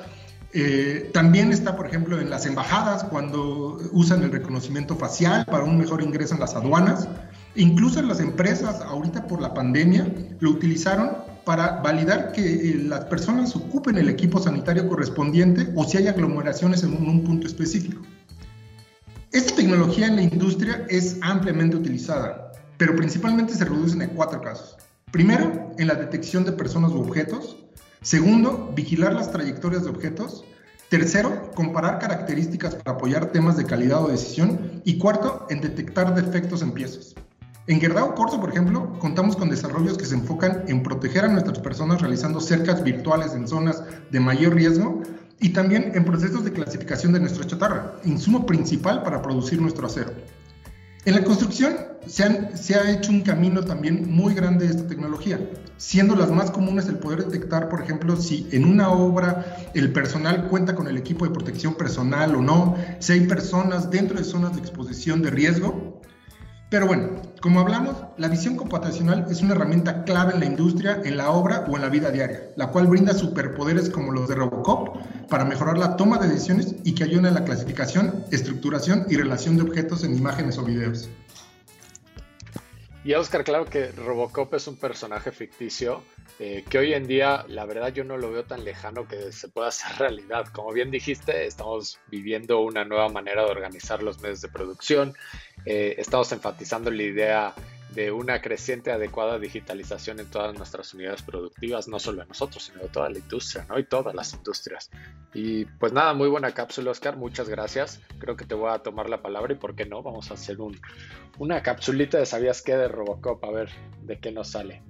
Eh, 0.54 1.10
también 1.12 1.52
está, 1.52 1.76
por 1.76 1.86
ejemplo, 1.86 2.20
en 2.20 2.30
las 2.30 2.46
embajadas, 2.46 3.04
cuando 3.04 3.78
usan 3.92 4.22
el 4.22 4.32
reconocimiento 4.32 4.96
facial 4.96 5.44
para 5.46 5.64
un 5.64 5.78
mejor 5.78 6.02
ingreso 6.02 6.34
en 6.34 6.40
las 6.40 6.54
aduanas. 6.54 7.08
Incluso 7.56 8.02
las 8.02 8.20
empresas, 8.20 8.80
ahorita 8.80 9.26
por 9.28 9.40
la 9.40 9.54
pandemia, 9.54 10.12
lo 10.40 10.50
utilizaron 10.50 11.10
para 11.44 11.80
validar 11.82 12.32
que 12.32 12.42
eh, 12.42 12.74
las 12.84 13.04
personas 13.04 13.54
ocupen 13.54 13.96
el 13.96 14.08
equipo 14.08 14.40
sanitario 14.40 14.88
correspondiente 14.88 15.68
o 15.76 15.84
si 15.84 15.98
hay 15.98 16.08
aglomeraciones 16.08 16.82
en 16.82 16.94
un, 16.94 17.22
punto 17.22 17.46
específico. 17.46 18.02
Esta 19.30 19.54
tecnología 19.54 20.06
en 20.06 20.16
la 20.16 20.22
industria 20.22 20.84
es 20.88 21.18
ampliamente 21.20 21.76
utilizada, 21.76 22.52
pero 22.76 22.96
principalmente 22.96 23.54
se 23.54 23.64
reducen 23.64 24.02
en 24.02 24.10
cuatro 24.10 24.40
casos. 24.40 24.76
Primero, 25.12 25.70
en 25.78 25.86
la 25.86 25.94
detección 25.94 26.44
de 26.44 26.52
personas 26.52 26.90
u 26.90 26.98
objetos. 26.98 27.56
Segundo, 28.02 28.72
vigilar 28.74 29.12
las 29.12 29.30
trayectorias 29.30 29.84
de 29.84 29.90
objetos. 29.90 30.44
Tercero, 30.88 31.52
comparar 31.54 31.98
características 32.00 32.74
para 32.74 32.96
apoyar 32.96 33.26
temas 33.26 33.56
de 33.56 33.64
calidad 33.64 34.04
o 34.04 34.08
decisión. 34.08 34.82
Y 34.84 34.98
cuarto, 34.98 35.46
en 35.50 35.60
detectar 35.60 36.14
defectos 36.14 36.62
en 36.62 36.72
piezas. 36.72 37.14
En 37.66 37.80
Gerdau 37.80 38.14
Corso, 38.14 38.38
por 38.38 38.50
ejemplo, 38.50 38.92
contamos 38.98 39.36
con 39.36 39.48
desarrollos 39.48 39.96
que 39.96 40.04
se 40.04 40.14
enfocan 40.14 40.64
en 40.68 40.82
proteger 40.82 41.24
a 41.24 41.28
nuestras 41.28 41.58
personas 41.60 42.02
realizando 42.02 42.38
cercas 42.38 42.84
virtuales 42.84 43.32
en 43.32 43.48
zonas 43.48 43.82
de 44.10 44.20
mayor 44.20 44.54
riesgo 44.54 45.02
y 45.40 45.48
también 45.54 45.92
en 45.94 46.04
procesos 46.04 46.44
de 46.44 46.52
clasificación 46.52 47.14
de 47.14 47.20
nuestra 47.20 47.46
chatarra, 47.46 47.96
insumo 48.04 48.44
principal 48.44 49.02
para 49.02 49.22
producir 49.22 49.62
nuestro 49.62 49.86
acero. 49.86 50.12
En 51.06 51.14
la 51.14 51.24
construcción 51.24 51.74
se, 52.06 52.54
se, 52.54 52.74
ha 52.74 52.90
hecho 52.90 53.10
un 53.10 53.22
camino 53.22 53.62
también 53.62 54.10
muy 54.10 54.34
grande 54.34 54.66
de 54.66 54.72
esta 54.72 54.86
tecnología, 54.86 55.40
siendo 55.78 56.16
las 56.16 56.30
más 56.30 56.50
comunes 56.50 56.86
el 56.88 56.98
poder 56.98 57.24
detectar, 57.24 57.70
por 57.70 57.80
ejemplo, 57.80 58.16
si 58.16 58.46
en 58.52 58.66
una 58.66 58.90
obra 58.90 59.70
el 59.72 59.90
personal 59.90 60.48
cuenta 60.48 60.74
con 60.74 60.86
el 60.86 60.98
equipo 60.98 61.24
de 61.24 61.30
protección 61.30 61.74
personal 61.74 62.34
o 62.36 62.42
no, 62.42 62.76
si 62.98 63.12
hay 63.12 63.20
personas 63.26 63.90
dentro 63.90 64.18
de 64.18 64.24
zonas 64.24 64.54
de 64.54 64.60
exposición 64.60 65.22
de 65.22 65.30
riesgo 65.30 65.93
pero 66.74 66.88
bueno, 66.88 67.22
como 67.40 67.60
hablamos, 67.60 67.96
la 68.16 68.26
visión 68.26 68.56
computacional 68.56 69.26
es 69.30 69.42
una 69.42 69.54
herramienta 69.54 70.02
clave 70.02 70.32
en 70.32 70.40
la 70.40 70.46
industria, 70.46 71.00
en 71.04 71.16
la 71.16 71.30
obra 71.30 71.64
o 71.68 71.76
en 71.76 71.82
la 71.82 71.88
vida 71.88 72.10
diaria, 72.10 72.50
la 72.56 72.66
cual 72.72 72.88
brinda 72.88 73.14
superpoderes 73.14 73.88
como 73.88 74.10
los 74.10 74.28
de 74.28 74.34
Robocop 74.34 74.96
para 75.28 75.44
mejorar 75.44 75.78
la 75.78 75.94
toma 75.94 76.18
de 76.18 76.26
decisiones 76.26 76.74
y 76.82 76.96
que 76.96 77.04
ayuda 77.04 77.28
en 77.28 77.34
la 77.34 77.44
clasificación, 77.44 78.24
estructuración 78.32 79.06
y 79.08 79.14
relación 79.14 79.56
de 79.56 79.62
objetos 79.62 80.02
en 80.02 80.16
imágenes 80.16 80.58
o 80.58 80.64
videos. 80.64 81.08
Y 83.04 83.14
Oscar, 83.14 83.44
claro 83.44 83.66
que 83.66 83.92
Robocop 83.92 84.52
es 84.54 84.66
un 84.66 84.76
personaje 84.76 85.30
ficticio 85.30 86.02
eh, 86.40 86.64
que 86.68 86.78
hoy 86.78 86.94
en 86.94 87.06
día, 87.06 87.44
la 87.48 87.64
verdad, 87.64 87.92
yo 87.92 88.02
no 88.02 88.16
lo 88.16 88.32
veo 88.32 88.44
tan 88.44 88.64
lejano 88.64 89.06
que 89.06 89.30
se 89.30 89.48
pueda 89.48 89.68
hacer 89.68 89.96
realidad. 89.98 90.46
Como 90.52 90.72
bien 90.72 90.90
dijiste, 90.90 91.46
estamos 91.46 92.00
viviendo 92.10 92.60
una 92.60 92.84
nueva 92.84 93.08
manera 93.08 93.44
de 93.44 93.50
organizar 93.50 94.02
los 94.02 94.20
medios 94.20 94.40
de 94.40 94.48
producción. 94.48 95.14
Eh, 95.66 95.94
estamos 95.98 96.30
enfatizando 96.32 96.90
la 96.90 97.02
idea 97.02 97.54
de 97.94 98.10
una 98.10 98.40
creciente 98.40 98.90
adecuada 98.90 99.38
digitalización 99.38 100.18
en 100.18 100.26
todas 100.26 100.56
nuestras 100.56 100.92
unidades 100.94 101.22
productivas, 101.22 101.86
no 101.86 101.98
solo 102.00 102.22
en 102.22 102.28
nosotros, 102.28 102.64
sino 102.64 102.80
de 102.82 102.88
toda 102.88 103.08
la 103.08 103.18
industria, 103.18 103.64
¿no? 103.68 103.78
Y 103.78 103.84
todas 103.84 104.14
las 104.14 104.34
industrias. 104.34 104.90
Y 105.32 105.64
pues 105.64 105.92
nada, 105.92 106.12
muy 106.12 106.28
buena 106.28 106.52
cápsula, 106.52 106.90
Oscar, 106.90 107.16
muchas 107.16 107.48
gracias. 107.48 108.00
Creo 108.18 108.36
que 108.36 108.44
te 108.44 108.54
voy 108.54 108.72
a 108.72 108.80
tomar 108.80 109.08
la 109.08 109.22
palabra 109.22 109.52
y 109.52 109.56
por 109.56 109.76
qué 109.76 109.86
no, 109.86 110.02
vamos 110.02 110.30
a 110.30 110.34
hacer 110.34 110.60
un, 110.60 110.80
una 111.38 111.62
capsulita 111.62 112.18
de 112.18 112.26
sabías 112.26 112.62
qué 112.62 112.76
de 112.76 112.88
Robocop, 112.88 113.44
a 113.44 113.50
ver 113.50 113.70
de 114.02 114.18
qué 114.18 114.32
nos 114.32 114.48
sale. 114.48 114.82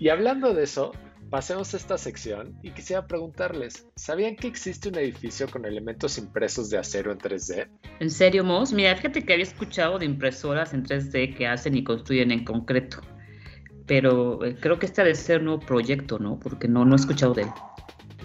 Y 0.00 0.08
hablando 0.08 0.52
de 0.52 0.64
eso, 0.64 0.92
Pasemos 1.30 1.74
a 1.74 1.76
esta 1.76 1.98
sección 1.98 2.58
y 2.62 2.70
quisiera 2.70 3.06
preguntarles, 3.06 3.86
¿sabían 3.96 4.34
que 4.34 4.48
existe 4.48 4.88
un 4.88 4.96
edificio 4.96 5.46
con 5.50 5.66
elementos 5.66 6.16
impresos 6.16 6.70
de 6.70 6.78
acero 6.78 7.12
en 7.12 7.18
3D? 7.18 7.68
¿En 8.00 8.10
serio, 8.10 8.44
Moss? 8.44 8.72
Mira, 8.72 8.96
fíjate 8.96 9.22
que 9.22 9.34
había 9.34 9.44
escuchado 9.44 9.98
de 9.98 10.06
impresoras 10.06 10.72
en 10.72 10.84
3D 10.84 11.36
que 11.36 11.46
hacen 11.46 11.76
y 11.76 11.84
construyen 11.84 12.30
en 12.30 12.44
concreto, 12.44 13.02
pero 13.86 14.42
eh, 14.42 14.56
creo 14.58 14.78
que 14.78 14.86
este 14.86 15.02
debe 15.02 15.14
ser 15.14 15.40
un 15.40 15.44
nuevo 15.46 15.60
proyecto, 15.60 16.18
¿no? 16.18 16.40
Porque 16.40 16.66
no, 16.66 16.86
no 16.86 16.94
he 16.94 16.98
escuchado 16.98 17.34
de 17.34 17.42
él. 17.42 17.48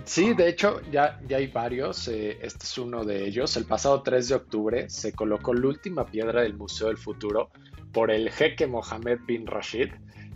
Sí, 0.05 0.33
de 0.33 0.48
hecho 0.48 0.81
ya, 0.89 1.19
ya 1.27 1.38
hay 1.38 1.48
varios, 1.48 2.07
eh, 2.07 2.38
este 2.41 2.63
es 2.63 2.77
uno 2.77 3.03
de 3.03 3.25
ellos. 3.25 3.57
El 3.57 3.65
pasado 3.65 4.01
3 4.01 4.29
de 4.29 4.36
octubre 4.36 4.89
se 4.89 5.12
colocó 5.12 5.53
la 5.53 5.67
última 5.67 6.05
piedra 6.05 6.41
del 6.41 6.53
Museo 6.53 6.88
del 6.88 6.98
Futuro 6.98 7.50
por 7.91 8.12
el 8.12 8.29
jeque 8.29 8.65
Mohammed 8.65 9.19
bin 9.27 9.45
Rashid, 9.45 9.89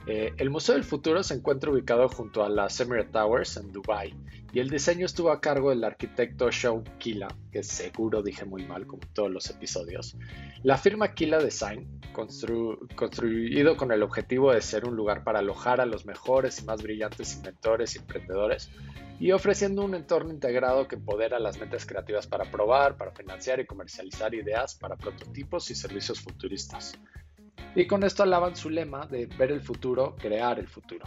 eh, 0.08 0.34
el 0.38 0.50
Museo 0.50 0.76
del 0.76 0.86
Futuro 0.86 1.22
se 1.22 1.34
encuentra 1.34 1.70
ubicado 1.70 2.08
junto 2.08 2.44
a 2.44 2.50
las 2.50 2.80
Emirate 2.80 3.12
Towers 3.12 3.58
en 3.58 3.74
Dubai 3.74 4.16
y 4.54 4.60
el 4.60 4.70
diseño 4.70 5.06
estuvo 5.06 5.32
a 5.32 5.42
cargo 5.42 5.70
del 5.70 5.84
arquitecto 5.84 6.50
Sean 6.50 6.84
Kila, 6.98 7.28
que 7.52 7.62
seguro 7.62 8.24
dije 8.24 8.46
muy 8.46 8.66
mal 8.66 8.88
como 8.88 9.02
todos 9.14 9.30
los 9.30 9.50
episodios. 9.50 10.16
La 10.64 10.78
firma 10.78 11.14
Kila 11.14 11.40
Design, 11.40 12.00
construido 12.14 13.76
con 13.76 13.92
el 13.92 14.02
objetivo 14.02 14.54
de 14.54 14.62
ser 14.62 14.86
un 14.86 14.96
lugar 14.96 15.26
para 15.26 15.40
alojar 15.40 15.82
a 15.82 15.86
los 15.86 16.06
mejores 16.06 16.60
y 16.60 16.64
más 16.64 16.82
brillantes 16.82 17.36
inventores 17.36 17.96
y 17.96 18.00
emprendedores, 18.00 18.70
y 19.20 19.32
ofreciendo 19.32 19.84
un 19.84 19.96
entorno 19.96 20.32
integrado 20.32 20.88
que 20.88 20.96
empodera 20.96 21.38
las 21.40 21.60
mentes 21.60 21.86
creativas 21.86 22.28
para 22.28 22.50
probar, 22.50 22.96
para 22.96 23.12
financiar 23.12 23.60
y 23.60 23.66
comercializar 23.66 24.34
ideas 24.34 24.76
para 24.76 24.96
prototipos 24.96 25.70
y 25.72 25.76
servicios 25.76 26.22
futuristas. 26.22 26.98
Y 27.76 27.88
con 27.88 28.04
esto 28.04 28.24
alaban 28.24 28.56
su 28.56 28.70
lema 28.70 29.06
de 29.08 29.26
ver 29.26 29.52
el 29.52 29.62
futuro, 29.62 30.16
crear 30.18 30.60
el 30.60 30.68
futuro. 30.68 31.06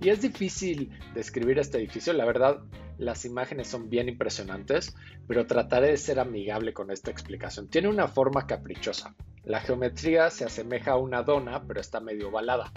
Y 0.00 0.08
es 0.08 0.22
difícil 0.22 0.90
describir 1.14 1.58
este 1.58 1.78
edificio, 1.78 2.12
la 2.12 2.24
verdad 2.24 2.62
las 3.00 3.24
imágenes 3.24 3.68
son 3.68 3.88
bien 3.88 4.10
impresionantes, 4.10 4.94
pero 5.26 5.46
trataré 5.46 5.88
de 5.88 5.96
ser 5.96 6.20
amigable 6.20 6.74
con 6.74 6.90
esta 6.90 7.10
explicación. 7.10 7.68
Tiene 7.68 7.88
una 7.88 8.08
forma 8.08 8.46
caprichosa. 8.46 9.14
La 9.42 9.60
geometría 9.60 10.28
se 10.28 10.44
asemeja 10.44 10.92
a 10.92 10.96
una 10.98 11.22
dona, 11.22 11.62
pero 11.66 11.80
está 11.80 12.00
medio 12.00 12.28
ovalada. 12.28 12.70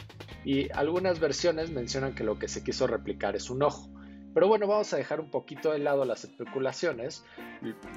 Y 0.46 0.72
algunas 0.72 1.20
versiones 1.20 1.72
mencionan 1.72 2.16
que 2.16 2.24
lo 2.24 2.40
que 2.40 2.48
se 2.48 2.64
quiso 2.64 2.88
replicar 2.88 3.36
es 3.36 3.50
un 3.50 3.64
ojo. 3.64 3.90
Pero 4.34 4.48
bueno, 4.48 4.66
vamos 4.66 4.94
a 4.94 4.98
dejar 4.98 5.20
un 5.20 5.30
poquito 5.30 5.72
de 5.72 5.80
lado 5.80 6.06
las 6.06 6.24
especulaciones 6.24 7.26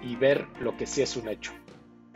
y 0.03 0.17
ver 0.17 0.49
lo 0.61 0.77
que 0.77 0.87
sí 0.87 1.03
es 1.03 1.17
un 1.17 1.29
hecho. 1.29 1.53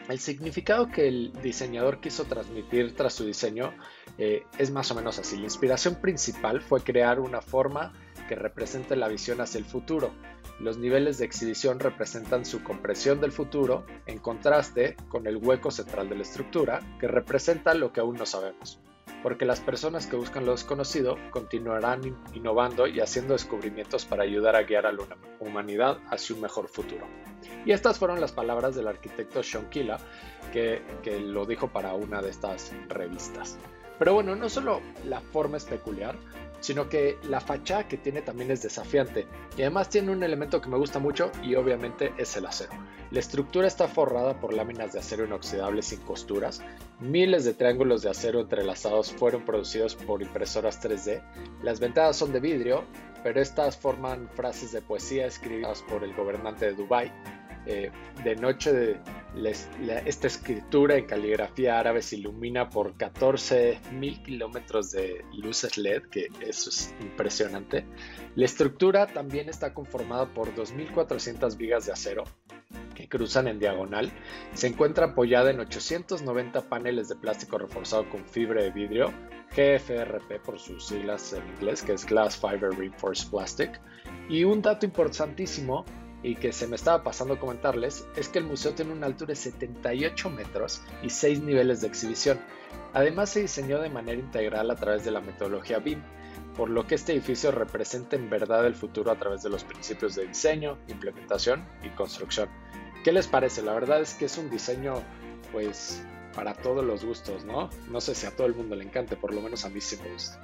El 0.09 0.19
significado 0.19 0.90
que 0.90 1.07
el 1.09 1.33
diseñador 1.42 2.00
quiso 2.00 2.25
transmitir 2.25 2.95
tras 2.97 3.14
su 3.14 3.25
diseño 3.25 3.73
eh, 4.19 4.45
es 4.59 4.71
más 4.71 4.90
o 4.90 4.95
menos 4.95 5.19
así. 5.19 5.37
La 5.37 5.45
inspiración 5.45 5.97
principal 5.97 6.61
fue 6.61 6.83
crear 6.83 7.21
una 7.21 7.40
forma 7.40 7.92
que 8.28 8.35
represente 8.35 8.97
la 8.97 9.09
visión 9.09 9.40
hacia 9.40 9.59
el 9.59 9.64
futuro. 9.64 10.11
Los 10.59 10.78
niveles 10.78 11.19
de 11.19 11.25
exhibición 11.25 11.80
representan 11.80 12.45
su 12.45 12.62
compresión 12.62 13.21
del 13.21 13.33
futuro 13.33 13.87
en 14.07 14.19
contraste 14.19 14.97
con 15.09 15.26
el 15.26 15.37
hueco 15.37 15.71
central 15.71 16.09
de 16.09 16.16
la 16.16 16.23
estructura 16.23 16.80
que 16.99 17.09
representa 17.09 17.75
lo 17.75 17.92
que 17.92 18.00
aún 18.00 18.16
no 18.16 18.26
sabemos 18.26 18.80
porque 19.23 19.45
las 19.45 19.61
personas 19.61 20.07
que 20.07 20.17
buscan 20.17 20.47
lo 20.47 20.52
desconocido 20.52 21.17
continuarán 21.31 22.17
innovando 22.35 22.87
y 22.87 23.00
haciendo 23.00 23.35
descubrimientos 23.35 24.05
para 24.05 24.23
ayudar 24.23 24.57
a 24.57 24.62
guiar 24.62 24.87
a 24.87 24.93
la 24.93 25.05
humanidad 25.38 25.99
hacia 26.11 26.35
un 26.35 26.43
mejor 26.43 26.69
futuro. 26.69 27.07
Y 27.64 27.73
estas 27.73 27.99
fueron 27.99 28.21
las 28.21 28.33
palabras 28.33 28.75
del 28.75 28.88
arquitecto 28.88 29.43
Sean 29.43 29.69
Killa, 29.71 29.99
que, 30.52 30.83
que 31.02 31.21
lo 31.21 31.47
dijo 31.47 31.69
para 31.69 31.95
una 31.95 32.23
de 32.23 32.31
estas 32.31 32.73
revistas. 32.88 33.59
Pero 34.00 34.14
bueno, 34.14 34.35
no 34.35 34.49
solo 34.49 34.80
la 35.04 35.21
forma 35.21 35.59
es 35.59 35.66
peculiar, 35.66 36.16
sino 36.61 36.88
que 36.88 37.19
la 37.28 37.38
fachada 37.38 37.87
que 37.87 37.99
tiene 37.99 38.23
también 38.23 38.50
es 38.50 38.62
desafiante. 38.62 39.26
Y 39.59 39.61
además 39.61 39.90
tiene 39.90 40.11
un 40.11 40.23
elemento 40.23 40.62
que 40.62 40.71
me 40.71 40.78
gusta 40.78 40.99
mucho 40.99 41.30
y 41.42 41.54
obviamente 41.54 42.14
es 42.16 42.35
el 42.38 42.47
acero. 42.47 42.73
La 43.11 43.21
estructura 43.21 43.69
está 43.69 43.88
forrada 43.88 44.40
por 44.40 44.54
láminas 44.54 44.95
de 44.95 45.00
acero 45.00 45.26
inoxidable 45.26 45.83
sin 45.83 46.00
costuras, 46.00 46.62
miles 46.99 47.45
de 47.45 47.52
triángulos 47.52 48.00
de 48.00 48.09
acero 48.09 48.40
entrelazados 48.40 49.12
fueron 49.12 49.45
producidos 49.45 49.97
por 49.97 50.23
impresoras 50.23 50.80
3D, 50.83 51.23
las 51.62 51.78
ventanas 51.78 52.16
son 52.16 52.33
de 52.33 52.40
vidrio, 52.40 52.85
pero 53.23 53.42
estas 53.42 53.76
forman 53.76 54.30
frases 54.35 54.73
de 54.73 54.80
poesía 54.80 55.26
escritas 55.26 55.83
por 55.83 56.04
el 56.04 56.14
gobernante 56.14 56.64
de 56.64 56.73
Dubái 56.73 57.12
eh, 57.67 57.90
de 58.25 58.37
noche 58.37 59.00
esta 60.05 60.26
escritura 60.26 60.97
en 60.97 61.07
caligrafía 61.07 61.79
árabe 61.79 62.02
se 62.02 62.17
ilumina 62.17 62.69
por 62.69 62.95
14.000 62.97 64.23
kilómetros 64.23 64.90
de 64.90 65.25
luces 65.35 65.79
LED, 65.79 66.02
que 66.11 66.29
eso 66.40 66.71
es 66.71 66.95
impresionante. 67.00 67.87
La 68.35 68.45
estructura 68.45 69.07
también 69.07 69.49
está 69.49 69.73
conformada 69.73 70.26
por 70.26 70.55
2.400 70.55 71.57
vigas 71.57 71.87
de 71.87 71.93
acero 71.93 72.25
que 72.95 73.09
cruzan 73.09 73.49
en 73.49 73.59
diagonal. 73.59 74.11
Se 74.55 74.67
encuentra 74.67 75.07
apoyada 75.07 75.50
en 75.50 75.61
890 75.61 76.69
paneles 76.69 77.09
de 77.09 77.17
plástico 77.17 77.59
reforzado 77.59 78.09
con 78.09 78.25
fibra 78.25 78.62
de 78.62 78.71
vidrio, 78.71 79.12
GFRP 79.50 80.40
por 80.45 80.59
sus 80.59 80.87
siglas 80.87 81.33
en 81.33 81.47
inglés, 81.57 81.83
que 81.83 81.93
es 81.93 82.07
Glass 82.07 82.37
Fiber 82.37 82.71
Reinforced 82.71 83.31
Plastic. 83.31 83.81
Y 84.29 84.45
un 84.45 84.62
dato 84.62 84.87
importantísimo 84.87 85.85
y 86.23 86.35
que 86.35 86.53
se 86.53 86.67
me 86.67 86.77
estaba 86.77 87.03
pasando 87.03 87.39
comentarles 87.39 88.07
es 88.17 88.29
que 88.29 88.39
el 88.39 88.45
museo 88.45 88.73
tiene 88.73 88.93
una 88.93 89.07
altura 89.07 89.29
de 89.29 89.37
78 89.37 90.31
metros 90.31 90.83
y 91.03 91.11
6 91.11 91.43
niveles 91.43 91.81
de 91.81 91.89
exhibición. 91.89 92.39
Además 92.93 93.31
se 93.31 93.43
diseñó 93.43 93.81
de 93.81 93.89
manera 93.89 94.19
integral 94.19 94.71
a 94.71 94.77
través 94.77 95.05
de 95.05 95.11
la 95.11 95.21
metodología 95.21 95.79
BIM, 95.79 96.03
por 96.57 96.69
lo 96.69 96.87
que 96.87 96.97
este 96.97 97.12
edificio 97.12 97.50
representa 97.53 98.17
en 98.17 98.29
verdad 98.29 98.67
el 98.67 98.75
futuro 98.75 99.11
a 99.11 99.17
través 99.17 99.43
de 99.43 99.49
los 99.49 99.65
principios 99.65 100.15
de 100.15 100.27
diseño, 100.27 100.79
implementación 100.89 101.65
y 101.83 101.89
construcción. 101.91 102.49
¿Qué 103.05 103.12
les 103.12 103.27
parece? 103.27 103.62
La 103.62 103.73
verdad 103.73 104.00
es 104.00 104.15
que 104.15 104.27
es 104.27 104.37
un 104.37 104.50
diseño 104.50 105.03
pues 105.53 106.03
para 106.35 106.55
todos 106.55 106.85
los 106.85 107.05
gustos, 107.05 107.45
¿no? 107.45 107.71
No 107.91 108.00
sé 108.00 108.15
si 108.15 108.27
a 108.27 108.37
todo 108.37 108.47
el 108.47 108.55
mundo 108.55 108.77
le 108.77 108.85
encante, 108.85 109.17
por 109.17 109.33
lo 109.33 109.41
menos 109.41 109.65
a 109.65 109.69
mí 109.69 109.81
sí 109.81 109.97
me 110.03 110.12
gusta. 110.12 110.41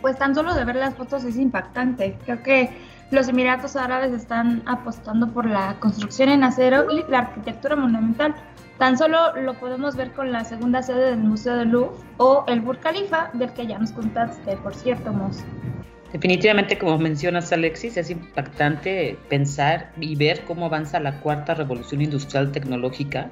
Pues 0.00 0.18
tan 0.18 0.34
solo 0.34 0.54
de 0.54 0.64
ver 0.64 0.76
las 0.76 0.94
fotos 0.94 1.24
es 1.24 1.36
impactante. 1.36 2.18
Creo 2.24 2.42
que 2.42 2.68
los 3.14 3.28
Emiratos 3.28 3.76
Árabes 3.76 4.12
están 4.12 4.62
apostando 4.66 5.32
por 5.32 5.46
la 5.46 5.76
construcción 5.78 6.28
en 6.28 6.42
acero 6.42 6.90
y 6.90 7.08
la 7.08 7.20
arquitectura 7.20 7.76
monumental. 7.76 8.34
Tan 8.78 8.98
solo 8.98 9.36
lo 9.36 9.54
podemos 9.54 9.94
ver 9.94 10.12
con 10.12 10.32
la 10.32 10.44
segunda 10.44 10.82
sede 10.82 11.10
del 11.10 11.20
Museo 11.20 11.56
del 11.56 11.68
Louvre 11.68 11.96
o 12.16 12.44
el 12.48 12.60
Burj 12.60 12.80
Khalifa, 12.80 13.30
del 13.32 13.52
que 13.52 13.66
ya 13.68 13.78
nos 13.78 13.92
contaste, 13.92 14.56
por 14.56 14.74
cierto, 14.74 15.12
Mos. 15.12 15.44
Definitivamente, 16.12 16.76
como 16.76 16.98
mencionas, 16.98 17.52
Alexis, 17.52 17.96
es 17.96 18.10
impactante 18.10 19.16
pensar 19.28 19.92
y 20.00 20.16
ver 20.16 20.42
cómo 20.44 20.66
avanza 20.66 20.98
la 21.00 21.20
cuarta 21.20 21.54
revolución 21.54 22.02
industrial 22.02 22.52
tecnológica 22.52 23.30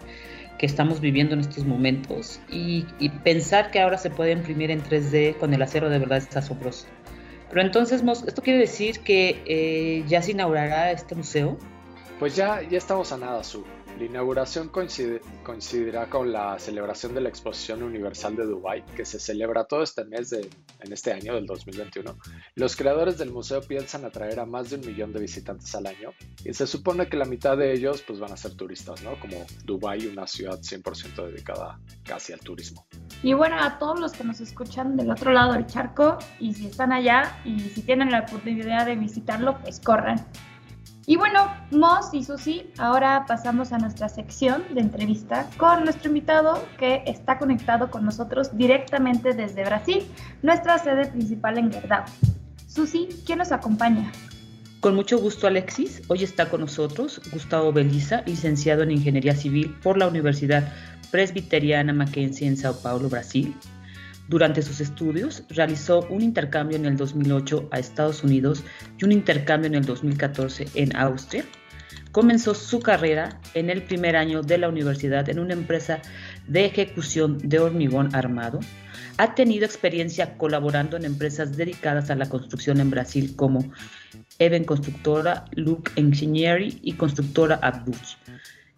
que 0.59 0.67
estamos 0.67 1.01
viviendo 1.01 1.35
en 1.35 1.41
estos 1.41 1.65
momentos 1.65 2.41
y, 2.49 2.87
y 3.01 3.09
pensar 3.09 3.71
que 3.73 3.81
ahora 3.81 3.99
se 3.99 4.11
puede 4.11 4.33
imprimir 4.33 4.71
en 4.71 4.83
3D 4.83 5.37
con 5.39 5.55
el 5.55 5.63
acero 5.63 5.91
de 5.91 5.99
verdad 5.99 6.19
es 6.19 6.37
asombroso. 6.37 6.87
Pero 7.53 7.67
entonces, 7.67 8.03
¿esto 8.27 8.41
quiere 8.43 8.59
decir 8.59 9.01
que 9.01 9.43
eh, 9.47 10.05
ya 10.09 10.23
se 10.23 10.31
inaugurará 10.31 10.91
este 10.91 11.15
museo? 11.15 11.59
Pues 12.19 12.35
ya, 12.35 12.63
ya 12.63 12.79
estamos 12.79 13.13
a 13.13 13.19
nada, 13.19 13.45
Su. 13.45 13.63
La 13.99 14.05
inauguración 14.05 14.69
coincidirá 14.69 16.09
con 16.09 16.33
la 16.33 16.59
celebración 16.59 17.15
de 17.15 17.21
la 17.21 17.29
Exposición 17.29 17.83
Universal 17.83 18.35
de 18.37 18.47
Dubái, 18.47 18.83
que 18.97 19.05
se 19.05 19.21
celebra 19.21 19.65
todo 19.65 19.83
este 19.83 20.05
mes 20.05 20.31
de, 20.31 20.49
en 20.81 20.93
este 20.93 21.13
año 21.13 21.35
del 21.35 21.47
2021. 21.47 22.17
Los 22.55 22.75
creadores 22.75 23.19
del 23.19 23.31
museo 23.31 23.61
piensan 23.61 24.05
atraer 24.05 24.41
a 24.41 24.47
más 24.47 24.71
de 24.71 24.77
un 24.77 24.87
millón 24.87 25.13
de 25.13 25.21
visitantes 25.21 25.75
al 25.75 25.87
año 25.87 26.11
y 26.45 26.53
se 26.55 26.67
supone 26.67 27.09
que 27.09 27.17
la 27.17 27.27
mitad 27.27 27.57
de 27.57 27.73
ellos 27.73 28.03
pues, 28.07 28.19
van 28.19 28.33
a 28.33 28.37
ser 28.37 28.55
turistas, 28.55 29.03
¿no? 29.03 29.19
Como 29.21 29.45
Dubái, 29.65 30.07
una 30.07 30.27
ciudad 30.27 30.59
100% 30.59 31.27
dedicada 31.27 31.79
casi 32.05 32.33
al 32.33 32.41
turismo. 32.41 32.87
Y 33.23 33.35
bueno, 33.35 33.57
a 33.59 33.79
todos 33.79 34.01
los 34.01 34.13
que 34.13 34.25
nos 34.25 34.41
escuchan 34.41 34.97
del 34.97 35.11
otro 35.11 35.33
lado 35.33 35.53
del 35.53 35.67
charco 35.67 36.19
y 36.41 36.55
si 36.55 36.67
están 36.67 36.93
allá 36.93 37.41
y 37.45 37.61
si 37.61 37.83
tienen 37.83 38.11
la 38.11 38.21
oportunidad 38.21 38.87
de 38.87 38.97
visitarlo, 38.97 39.59
pues 39.61 39.79
corran 39.79 40.27
y 41.07 41.17
bueno, 41.17 41.53
Moss 41.71 42.11
y 42.13 42.23
Susi, 42.23 42.71
ahora 42.79 43.25
pasamos 43.27 43.73
a 43.73 43.79
nuestra 43.79 44.09
sección 44.09 44.63
de 44.73 44.81
entrevista 44.81 45.49
con 45.57 45.85
nuestro 45.85 46.09
invitado 46.09 46.65
que 46.79 47.03
está 47.07 47.39
conectado 47.39 47.91
con 47.91 48.05
nosotros 48.05 48.57
directamente 48.57 49.33
desde 49.33 49.65
Brasil, 49.65 50.05
nuestra 50.43 50.79
sede 50.79 51.07
principal 51.07 51.59
en 51.59 51.73
Gerdau. 51.73 52.05
Susi, 52.69 53.09
¿quién 53.27 53.39
nos 53.39 53.51
acompaña? 53.51 54.13
Con 54.81 54.95
mucho 54.95 55.19
gusto, 55.19 55.47
Alexis. 55.47 56.03
Hoy 56.09 56.25
está 56.25 56.49
con 56.49 56.61
nosotros 56.61 57.21
Gustavo 57.33 57.73
Beliza, 57.73 58.23
licenciado 58.27 58.83
en 58.83 58.93
Ingeniería 58.93 59.35
Civil 59.37 59.77
por 59.83 59.97
la 59.97 60.09
Universidad 60.09 60.73
Presbiteriana 61.11 61.93
Mackenzie 61.93 62.49
en 62.49 62.57
Sao 62.57 62.75
Paulo, 62.81 63.09
Brasil. 63.09 63.55
Durante 64.29 64.63
sus 64.63 64.81
estudios 64.81 65.45
realizó 65.51 66.07
un 66.09 66.23
intercambio 66.23 66.77
en 66.77 66.87
el 66.87 66.97
2008 66.97 67.69
a 67.71 67.79
Estados 67.79 68.23
Unidos 68.23 68.63
y 68.99 69.05
un 69.05 69.13
intercambio 69.13 69.67
en 69.67 69.75
el 69.75 69.85
2014 69.85 70.69
en 70.75 70.97
Austria. 70.97 71.45
Comenzó 72.13 72.55
su 72.55 72.81
carrera 72.81 73.41
en 73.55 73.71
el 73.71 73.83
primer 73.83 74.17
año 74.17 74.43
de 74.43 74.59
la 74.59 74.69
universidad 74.69 75.29
en 75.29 75.39
una 75.39 75.55
empresa 75.55 76.01
de 76.47 76.67
ejecución 76.67 77.39
de 77.39 77.59
hormigón 77.59 78.15
armado. 78.15 78.61
Ha 79.17 79.35
tenido 79.35 79.65
experiencia 79.65 80.37
colaborando 80.37 80.97
en 80.97 81.05
empresas 81.05 81.57
dedicadas 81.57 82.11
a 82.11 82.15
la 82.15 82.29
construcción 82.29 82.81
en 82.81 82.91
Brasil 82.91 83.35
como 83.35 83.73
Even 84.39 84.65
Constructora, 84.65 85.47
Luke 85.53 85.91
Engineering 85.97 86.79
y 86.83 86.93
Constructora 86.95 87.57
Abduch. 87.57 88.17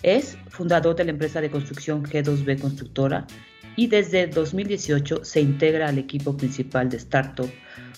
Es 0.03 0.37
fundador 0.49 0.97
de 0.97 1.05
la 1.05 1.11
empresa 1.11 1.41
de 1.41 1.51
construcción 1.51 2.05
G2B 2.05 2.61
Constructora 2.61 3.27
y 3.77 3.87
desde 3.89 4.27
2018 4.27 5.25
se 5.25 5.41
integra 5.41 5.89
al 5.89 5.99
equipo 5.99 6.37
principal 6.37 6.89
de 6.89 6.97
Startup 6.99 7.51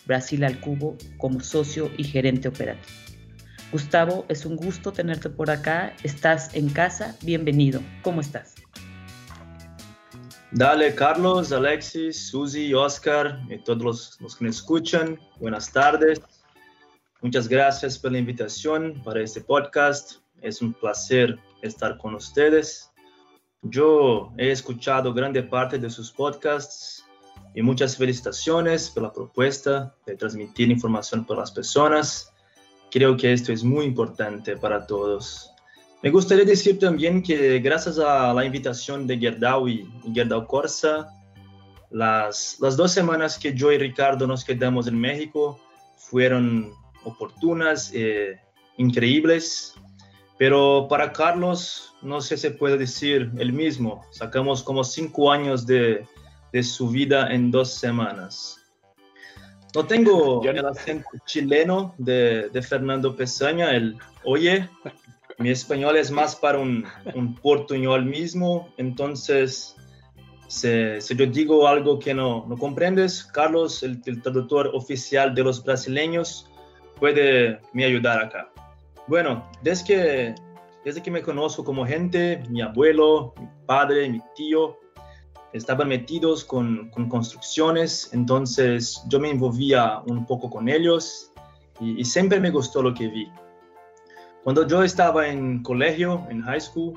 Brasil 0.07 0.45
al 0.45 0.61
Cubo 0.61 0.97
como 1.19 1.41
socio 1.41 1.91
y 1.97 2.05
gerente 2.05 2.49
operativo. 2.49 2.87
Gustavo, 3.73 4.25
es 4.29 4.47
un 4.47 4.57
gusto 4.57 4.93
tenerte 4.93 5.29
por 5.29 5.51
acá. 5.51 5.95
Estás 6.05 6.55
en 6.55 6.69
casa. 6.69 7.17
Bienvenido. 7.23 7.81
¿Cómo 8.03 8.21
estás? 8.21 8.55
Dale, 10.53 10.95
Carlos, 10.95 11.51
Alexis, 11.53 12.29
Susi, 12.29 12.73
Oscar 12.73 13.41
y 13.51 13.59
todos 13.59 13.83
los, 13.83 14.21
los 14.21 14.37
que 14.37 14.45
me 14.45 14.51
escuchan. 14.51 15.19
Buenas 15.41 15.73
tardes. 15.73 16.23
Muchas 17.21 17.49
gracias 17.49 17.99
por 17.99 18.13
la 18.13 18.19
invitación 18.19 19.03
para 19.05 19.21
este 19.21 19.41
podcast. 19.41 20.21
Es 20.43 20.63
un 20.63 20.73
placer 20.73 21.37
estar 21.63 21.99
con 21.99 22.15
ustedes. 22.15 22.93
Yo 23.71 24.33
he 24.39 24.51
escuchado 24.51 25.13
grande 25.13 25.43
parte 25.43 25.79
de 25.79 25.91
sus 25.91 26.13
podcasts 26.13 27.05
y 27.55 27.63
muchas 27.63 27.97
felicitaciones 27.97 28.91
por 28.91 29.03
la 29.03 29.13
propuesta 29.13 29.95
de 30.07 30.17
transmitir 30.17 30.71
información 30.71 31.25
para 31.25 31.41
las 31.41 31.51
personas. 31.51 32.33
Creo 32.91 33.17
que 33.17 33.33
esto 33.33 33.53
es 33.53 33.65
muy 33.65 33.87
importante 33.87 34.57
para 34.57 34.87
todos. 34.87 35.51
Me 36.03 36.11
gustaría 36.11 36.45
decir 36.45 36.79
también 36.79 37.23
que 37.23 37.59
gracias 37.59 37.99
a 37.99 38.33
la 38.35 38.45
invitación 38.45 39.07
de 39.07 39.19
Gerdau 39.19 39.69
y 39.69 39.89
Gerdau 40.15 40.47
Corsa, 40.47 41.09
las, 41.91 42.59
las 42.61 42.77
dos 42.77 42.93
semanas 42.93 43.39
que 43.39 43.55
yo 43.55 43.73
y 43.73 43.79
Ricardo 43.79 44.27
nos 44.27 44.45
quedamos 44.45 44.87
en 44.87 44.99
México 45.01 45.59
fueron 45.97 46.73
oportunas, 47.05 47.91
e 47.95 48.39
increíbles. 48.77 49.75
Pero 50.39 50.87
para 50.89 51.13
Carlos, 51.13 51.95
no 52.03 52.21
sé 52.21 52.37
si 52.37 52.51
puede 52.51 52.77
decir 52.77 53.31
el 53.39 53.53
mismo. 53.53 54.05
Sacamos 54.11 54.63
como 54.63 54.85
cinco 54.85 55.33
años 55.33 55.67
de, 55.67 56.07
de 56.53 56.63
su 56.63 56.89
vida 56.91 57.33
en 57.33 57.51
dos 57.51 57.75
semanas. 57.75 58.59
No 59.75 59.85
tengo 59.85 60.43
el 60.43 60.65
acento 60.65 61.09
chileno 61.27 61.95
de, 61.99 62.49
de, 62.51 62.63
Fernando 62.63 63.15
Pesaña, 63.15 63.73
el 63.73 63.97
oye. 64.25 64.69
Mi 65.39 65.51
español 65.51 65.97
es 65.97 66.11
más 66.11 66.35
para 66.35 66.59
un, 66.59 66.87
un 67.15 67.35
portuñol 67.35 68.07
mismo, 68.07 68.73
entonces 68.79 69.77
si, 70.49 70.99
si, 71.01 71.15
yo 71.15 71.27
digo 71.27 71.69
algo 71.69 71.99
que 71.99 72.15
no, 72.15 72.47
no 72.49 72.57
comprendes, 72.57 73.23
Carlos, 73.23 73.83
el, 73.83 74.01
el 74.07 74.23
traductor 74.23 74.71
oficial 74.73 75.35
de 75.35 75.45
los 75.45 75.63
brasileños, 75.63 76.49
puede 76.99 77.61
me 77.75 77.85
ayudar 77.85 78.25
acá. 78.25 78.51
Bueno, 79.09 79.49
desde 79.63 79.85
que, 79.85 80.35
desde 80.85 81.03
que 81.03 81.11
me 81.13 81.23
conozco 81.23 81.63
como 81.63 81.87
gente, 81.87 82.43
mi 82.49 82.61
abuelo, 82.61 83.35
mi 83.39 83.47
padre, 83.65 84.09
mi 84.09 84.21
tío, 84.35 84.79
estaban 85.53 85.89
metidos 85.89 86.45
con, 86.45 86.91
con 86.91 87.09
construcciones, 87.09 88.11
entonces 88.13 89.01
yo 89.09 89.21
me 89.21 89.31
envolvía 89.31 90.01
un 90.07 90.27
poco 90.27 90.51
con 90.51 90.69
ellos 90.69 91.33
y, 91.81 92.05
siempre 92.05 92.41
me 92.41 92.51
gustó 92.51 92.83
lo 92.83 92.95
que 92.95 93.07
vi. 93.07 93.31
Cuando 94.43 94.67
yo 94.67 94.83
estaba 94.83 95.29
en 95.29 95.63
colegio, 95.63 96.27
en 96.31 96.43
high 96.43 96.61
school, 96.61 96.95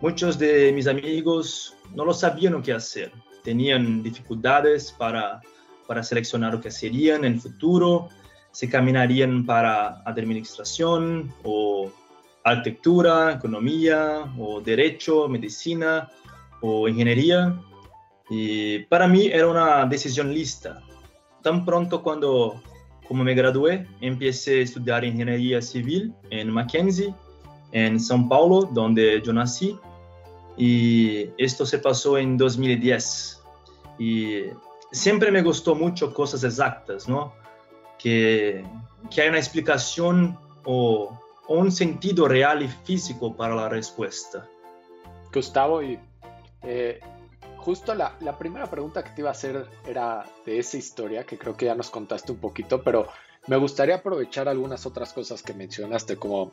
muchos 0.00 0.38
de 0.38 0.72
mis 0.72 0.88
amigos 0.88 1.76
no 1.94 2.04
lo 2.04 2.14
sabían 2.14 2.60
que 2.62 2.72
hacer, 2.72 3.12
tenían 3.44 4.02
dificultades 4.02 4.90
para, 4.90 5.40
para 5.86 6.02
seleccionar 6.02 6.54
lo 6.54 6.60
que 6.60 6.70
serían 6.70 7.24
en 7.24 7.34
el 7.34 7.40
futuro 7.40 8.08
se 8.54 8.70
caminarían 8.70 9.44
para 9.44 10.00
administración 10.06 11.34
o 11.42 11.90
arquitectura, 12.44 13.32
economía 13.32 14.32
o 14.38 14.60
derecho, 14.60 15.28
medicina 15.28 16.08
o 16.60 16.88
ingeniería. 16.88 17.60
Y 18.30 18.78
para 18.84 19.08
mí 19.08 19.26
era 19.26 19.48
una 19.48 19.84
decisión 19.86 20.32
lista. 20.32 20.80
Tan 21.42 21.64
pronto 21.64 22.00
cuando 22.00 22.62
como 23.08 23.24
me 23.24 23.34
gradué, 23.34 23.86
empecé 24.00 24.60
a 24.60 24.62
estudiar 24.62 25.04
ingeniería 25.04 25.60
civil 25.60 26.14
en 26.30 26.50
Mackenzie, 26.50 27.12
en 27.72 27.98
São 27.98 28.28
Paulo, 28.28 28.70
donde 28.72 29.20
yo 29.20 29.32
nací. 29.32 29.76
Y 30.56 31.28
esto 31.36 31.66
se 31.66 31.80
pasó 31.80 32.16
en 32.16 32.36
2010. 32.36 33.42
Y 33.98 34.44
siempre 34.92 35.32
me 35.32 35.42
gustó 35.42 35.74
mucho 35.74 36.14
cosas 36.14 36.44
exactas, 36.44 37.08
¿no? 37.08 37.34
Que, 37.98 38.64
que 39.10 39.22
hay 39.22 39.28
una 39.28 39.38
explicación 39.38 40.38
o, 40.64 41.18
un 41.46 41.70
sentido 41.70 42.26
real 42.26 42.62
y 42.62 42.68
físico 42.68 43.36
para 43.36 43.54
la 43.54 43.68
respuesta. 43.68 44.48
Gustavo, 45.32 45.82
y 45.82 45.98
eh, 46.62 47.00
justo 47.58 47.94
la, 47.94 48.16
la, 48.20 48.38
primera 48.38 48.70
pregunta 48.70 49.04
que 49.04 49.10
te 49.10 49.20
iba 49.20 49.28
a 49.28 49.32
hacer 49.32 49.66
era 49.86 50.24
de 50.46 50.58
esa 50.58 50.78
historia, 50.78 51.24
que 51.24 51.36
creo 51.36 51.54
que 51.54 51.66
ya 51.66 51.74
nos 51.74 51.90
contaste 51.90 52.32
un 52.32 52.38
poquito, 52.38 52.82
pero 52.82 53.08
me 53.46 53.56
gustaría 53.56 53.96
aprovechar 53.96 54.48
algunas 54.48 54.86
otras 54.86 55.12
cosas 55.12 55.42
que 55.42 55.52
mencionaste, 55.52 56.16
como 56.16 56.52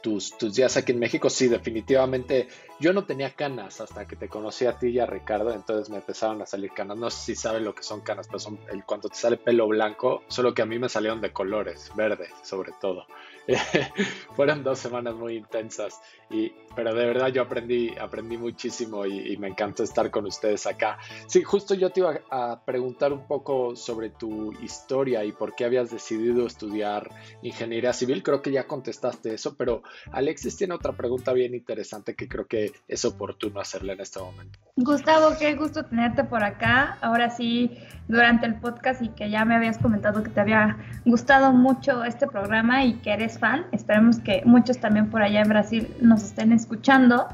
tus, 0.00 0.36
tus, 0.38 0.54
días 0.54 0.76
aquí 0.76 0.92
en 0.92 0.98
México, 0.98 1.28
sí, 1.28 1.48
definitivamente. 1.48 2.48
Yo 2.80 2.94
no 2.94 3.04
tenía 3.04 3.34
canas 3.34 3.82
hasta 3.82 4.08
que 4.08 4.16
te 4.16 4.28
conocí 4.28 4.64
a 4.64 4.78
ti 4.78 4.88
y 4.88 4.98
a 4.98 5.04
Ricardo, 5.04 5.52
entonces 5.52 5.90
me 5.90 5.98
empezaron 5.98 6.40
a 6.40 6.46
salir 6.46 6.72
canas. 6.72 6.96
No 6.96 7.10
sé 7.10 7.18
si 7.26 7.34
saben 7.34 7.62
lo 7.62 7.74
que 7.74 7.82
son 7.82 8.00
canas, 8.00 8.26
pero 8.26 8.38
son 8.38 8.58
el, 8.72 8.84
cuando 8.84 9.10
te 9.10 9.16
sale 9.16 9.36
pelo 9.36 9.68
blanco, 9.68 10.22
solo 10.28 10.54
que 10.54 10.62
a 10.62 10.66
mí 10.66 10.78
me 10.78 10.88
salieron 10.88 11.20
de 11.20 11.30
colores, 11.30 11.92
verde 11.94 12.30
sobre 12.42 12.72
todo. 12.80 13.06
Fueron 14.36 14.62
dos 14.62 14.78
semanas 14.78 15.14
muy 15.14 15.36
intensas, 15.36 16.00
y, 16.30 16.52
pero 16.74 16.94
de 16.94 17.04
verdad 17.04 17.28
yo 17.28 17.42
aprendí, 17.42 17.94
aprendí 17.98 18.38
muchísimo 18.38 19.04
y, 19.04 19.32
y, 19.32 19.36
me 19.36 19.48
encantó 19.48 19.82
estar 19.82 20.10
con 20.10 20.26
ustedes 20.26 20.66
acá. 20.66 20.98
Sí, 21.26 21.42
justo 21.42 21.74
yo 21.74 21.90
te 21.90 22.00
iba 22.00 22.20
a 22.30 22.64
preguntar 22.64 23.12
un 23.12 23.26
poco 23.26 23.76
sobre 23.76 24.10
tu 24.10 24.52
historia 24.62 25.24
y 25.24 25.32
por 25.32 25.54
qué 25.54 25.64
habías 25.64 25.90
decidido 25.90 26.46
estudiar 26.46 27.10
ingeniería 27.42 27.92
civil. 27.92 28.22
Creo 28.22 28.40
que 28.40 28.52
ya 28.52 28.66
contestaste 28.66 29.34
eso, 29.34 29.54
pero 29.56 29.82
Alexis 30.12 30.56
tiene 30.56 30.74
otra 30.74 30.92
pregunta 30.92 31.32
bien 31.32 31.54
interesante 31.54 32.14
que 32.14 32.28
creo 32.28 32.46
que 32.46 32.69
es 32.88 33.04
oportuno 33.04 33.60
hacerle 33.60 33.92
en 33.92 34.00
este 34.00 34.18
momento. 34.18 34.58
Gustavo, 34.76 35.36
qué 35.38 35.54
gusto 35.54 35.84
tenerte 35.84 36.24
por 36.24 36.42
acá. 36.42 36.96
Ahora 37.00 37.30
sí, 37.30 37.76
durante 38.08 38.46
el 38.46 38.54
podcast 38.54 39.02
y 39.02 39.08
que 39.08 39.30
ya 39.30 39.44
me 39.44 39.54
habías 39.54 39.78
comentado 39.78 40.22
que 40.22 40.30
te 40.30 40.40
había 40.40 40.76
gustado 41.04 41.52
mucho 41.52 42.04
este 42.04 42.26
programa 42.26 42.84
y 42.84 42.94
que 42.94 43.12
eres 43.12 43.38
fan. 43.38 43.66
Esperemos 43.72 44.18
que 44.18 44.42
muchos 44.44 44.78
también 44.78 45.10
por 45.10 45.22
allá 45.22 45.42
en 45.42 45.48
Brasil 45.48 45.94
nos 46.00 46.22
estén 46.22 46.52
escuchando. 46.52 47.28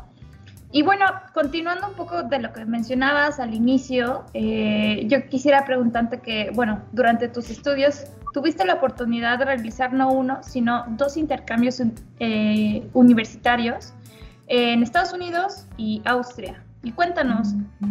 Y 0.72 0.82
bueno, 0.82 1.06
continuando 1.32 1.88
un 1.88 1.94
poco 1.94 2.24
de 2.24 2.40
lo 2.40 2.52
que 2.52 2.64
mencionabas 2.64 3.38
al 3.40 3.54
inicio, 3.54 4.24
eh, 4.34 5.06
yo 5.06 5.26
quisiera 5.28 5.64
preguntarte 5.64 6.20
que, 6.20 6.50
bueno, 6.52 6.82
durante 6.92 7.28
tus 7.28 7.48
estudios 7.48 8.04
tuviste 8.34 8.66
la 8.66 8.74
oportunidad 8.74 9.38
de 9.38 9.46
realizar 9.46 9.92
no 9.94 10.10
uno, 10.10 10.42
sino 10.42 10.84
dos 10.88 11.16
intercambios 11.16 11.80
eh, 12.18 12.86
universitarios 12.92 13.94
en 14.46 14.82
Estados 14.82 15.12
Unidos 15.12 15.66
y 15.76 16.02
Austria. 16.04 16.62
Y 16.82 16.92
cuéntanos, 16.92 17.48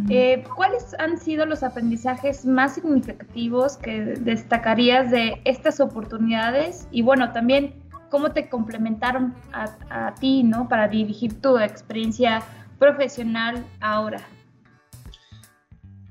eh, 0.09 0.43
¿cuáles 0.55 0.95
han 0.99 1.17
sido 1.17 1.45
los 1.45 1.63
aprendizajes 1.63 2.45
más 2.45 2.75
significativos 2.75 3.75
que 3.77 4.15
destacarías 4.21 5.11
de 5.11 5.41
estas 5.43 5.81
oportunidades? 5.81 6.87
Y 6.91 7.01
bueno, 7.01 7.33
también, 7.33 7.73
¿cómo 8.09 8.31
te 8.31 8.47
complementaron 8.47 9.33
a, 9.51 10.07
a 10.07 10.15
ti, 10.15 10.43
¿no? 10.43 10.69
Para 10.69 10.87
dirigir 10.87 11.41
tu 11.41 11.57
experiencia 11.57 12.41
profesional 12.79 13.65
ahora. 13.81 14.21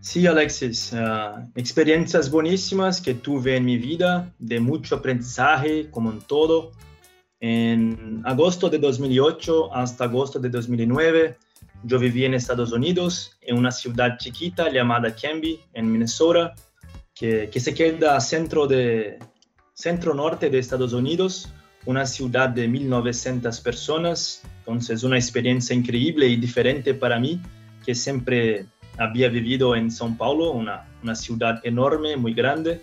Sí, 0.05 0.27
Alexis, 0.27 0.93
uh, 0.93 1.49
experiencias 1.55 2.31
buenísimas 2.31 3.01
que 3.01 3.15
tuve 3.15 3.57
en 3.57 3.65
mi 3.65 3.79
vida, 3.79 4.31
de 4.39 4.61
mucho 4.61 4.97
aprendizaje, 4.97 5.91
como 5.91 6.13
en 6.13 6.21
todo. 6.21 6.73
En 7.47 8.23
agosto 8.25 8.71
de 8.71 8.79
2008 8.79 9.75
hasta 9.75 10.05
agosto 10.05 10.39
de 10.39 10.49
2009, 10.49 11.37
yo 11.83 11.99
viví 11.99 12.25
en 12.25 12.33
Estados 12.33 12.73
Unidos, 12.73 13.37
en 13.43 13.59
una 13.59 13.71
ciudad 13.71 14.17
chiquita 14.17 14.71
llamada 14.71 15.15
Canby, 15.15 15.61
en 15.75 15.93
Minnesota, 15.93 16.55
que, 17.15 17.51
se 17.55 17.75
queda 17.75 18.19
centro, 18.21 18.67
de, 18.67 19.19
centro 19.75 20.15
norte 20.15 20.49
de 20.49 20.59
Estados 20.59 20.95
Unidos, 20.95 21.53
una 21.85 22.07
ciudad 22.07 22.49
de 22.49 22.67
1.900 22.67 23.63
personas. 23.63 24.41
Entonces, 24.61 25.03
una 25.03 25.19
experiencia 25.19 25.77
increíble 25.77 26.27
y 26.27 26.37
diferente 26.37 26.95
para 26.95 27.21
mí, 27.21 27.43
que 27.85 27.95
siempre 27.95 28.65
había 28.97 29.29
vivido 29.29 29.77
en 29.77 29.91
São 29.91 30.17
Paulo, 30.17 30.53
una 30.53 31.15
ciudad 31.15 31.61
enorme, 31.63 32.17
muy 32.17 32.33
grande, 32.33 32.81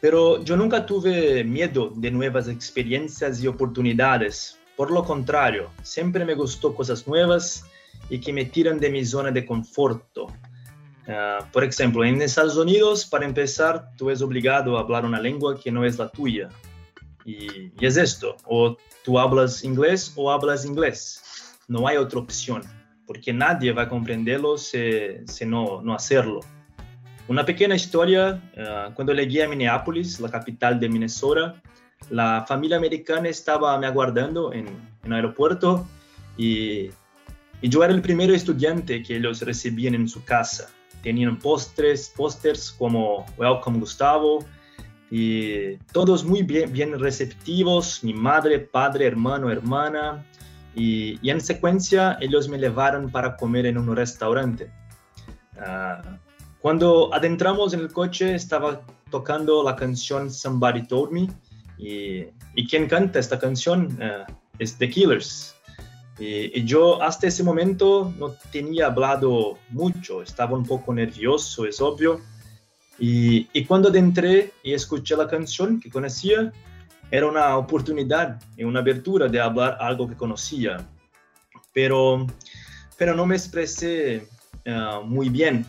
pero 0.00 0.42
yo 0.44 0.56
nunca 0.56 0.86
tuve 0.86 1.42
miedo 1.44 1.92
de 1.94 2.10
nuevas 2.10 2.48
experiencias 2.48 3.42
y 3.42 3.46
oportunidades. 3.46 4.58
Por 4.76 4.90
lo 4.90 5.04
contrario, 5.04 5.70
siempre 5.82 6.24
me 6.24 6.34
gustó 6.34 6.74
cosas 6.74 7.06
nuevas 7.08 7.64
y 8.08 8.20
que 8.20 8.32
me 8.32 8.44
tiran 8.44 8.78
de 8.78 8.90
mi 8.90 9.04
zona 9.04 9.30
de 9.30 9.44
conforto. 9.44 10.26
Uh, 11.06 11.42
por 11.52 11.64
ejemplo, 11.64 12.04
en 12.04 12.20
Estados 12.22 12.56
Unidos, 12.56 13.06
para 13.06 13.24
empezar, 13.24 13.90
tú 13.96 14.08
eres 14.10 14.22
obligado 14.22 14.76
a 14.76 14.80
hablar 14.80 15.04
una 15.04 15.18
lengua 15.20 15.58
que 15.58 15.72
no 15.72 15.84
es 15.84 15.98
la 15.98 16.08
tuya. 16.08 16.48
Y, 17.24 17.72
y, 17.78 17.86
es 17.86 17.96
esto, 17.96 18.36
o 18.44 18.76
tú 19.04 19.18
hablas 19.18 19.64
inglés 19.64 20.12
o 20.16 20.30
hablas 20.30 20.64
inglés. 20.64 21.22
No 21.66 21.88
hay 21.88 21.96
otra 21.96 22.20
opción, 22.20 22.62
porque 23.06 23.32
nadie 23.32 23.72
va 23.72 23.82
a 23.82 23.88
comprenderlo 23.88 24.58
si, 24.58 24.80
si 25.26 25.44
no, 25.44 25.82
no 25.82 25.94
hacerlo. 25.94 26.40
Una 27.28 27.44
pequeña 27.44 27.74
historia, 27.74 28.40
uh, 28.56 28.94
cuando 28.94 29.12
llegué 29.12 29.42
a 29.44 29.48
Minneapolis, 29.48 30.18
la 30.18 30.30
capital 30.30 30.80
de 30.80 30.88
Minnesota, 30.88 31.60
la 32.08 32.46
familia 32.48 32.78
americana 32.78 33.28
estaba 33.28 33.76
me 33.78 33.86
aguardando 33.86 34.50
en, 34.54 34.66
el 35.04 35.12
aeropuerto 35.12 35.86
y 36.38 36.90
yo 37.62 37.84
era 37.84 37.92
el 37.92 38.00
primer 38.00 38.30
estudiante 38.30 39.02
que 39.02 39.16
ellos 39.16 39.42
recibían 39.42 39.94
en 39.94 40.08
su 40.08 40.24
casa. 40.24 40.70
Tenían 41.02 41.38
postres, 41.38 42.12
pósters 42.16 42.70
como 42.72 43.26
Welcome 43.36 43.78
Gustavo 43.80 44.44
y 45.10 45.76
todos 45.92 46.24
muy 46.24 46.42
bien, 46.42 46.98
receptivos, 46.98 48.02
mi 48.02 48.14
madre, 48.14 48.58
padre, 48.58 49.06
hermano, 49.06 49.50
hermana. 49.50 50.24
Y, 50.74 51.18
en 51.28 51.40
secuencia 51.42 52.16
ellos 52.20 52.48
me 52.48 52.56
llevaron 52.56 53.10
para 53.10 53.36
comer 53.36 53.66
en 53.66 53.76
un 53.76 53.94
restaurante. 53.94 54.70
Uh, 55.56 56.27
cuando 56.60 57.12
adentramos 57.14 57.72
en 57.72 57.80
el 57.80 57.92
coche 57.92 58.34
estaba 58.34 58.82
tocando 59.10 59.62
la 59.62 59.76
canción 59.76 60.30
Somebody 60.30 60.86
Told 60.86 61.12
Me 61.12 61.28
y, 61.78 62.26
y 62.54 62.66
quien 62.68 62.86
canta 62.88 63.18
esta 63.18 63.38
canción 63.38 63.98
uh, 64.00 64.32
es 64.58 64.76
The 64.76 64.90
Killers. 64.90 65.54
Y, 66.18 66.64
yo 66.64 67.00
hasta 67.00 67.28
ese 67.28 67.44
momento 67.44 68.12
no 68.18 68.34
tenía 68.50 68.86
hablado 68.86 69.58
mucho, 69.70 70.22
estaba 70.22 70.56
un 70.56 70.64
poco 70.64 70.92
nervioso, 70.92 71.64
es 71.64 71.80
obvio. 71.80 72.20
Y, 72.98 73.48
y 73.52 73.64
cuando 73.64 73.94
entré 73.94 74.52
y 74.64 74.72
escuché 74.72 75.16
la 75.16 75.28
canción 75.28 75.78
que 75.78 75.88
conocía, 75.88 76.52
era 77.10 77.26
una 77.26 77.56
oportunidad 77.56 78.40
y 78.56 78.64
una 78.64 78.80
abertura 78.80 79.28
de 79.28 79.40
hablar 79.40 79.78
algo 79.80 80.08
que 80.08 80.16
conocía. 80.16 80.86
Pero, 81.72 82.26
pero 82.96 83.14
no 83.14 83.24
me 83.24 83.36
expresé 83.36 84.26
uh, 84.66 85.02
muy 85.04 85.28
bien. 85.28 85.64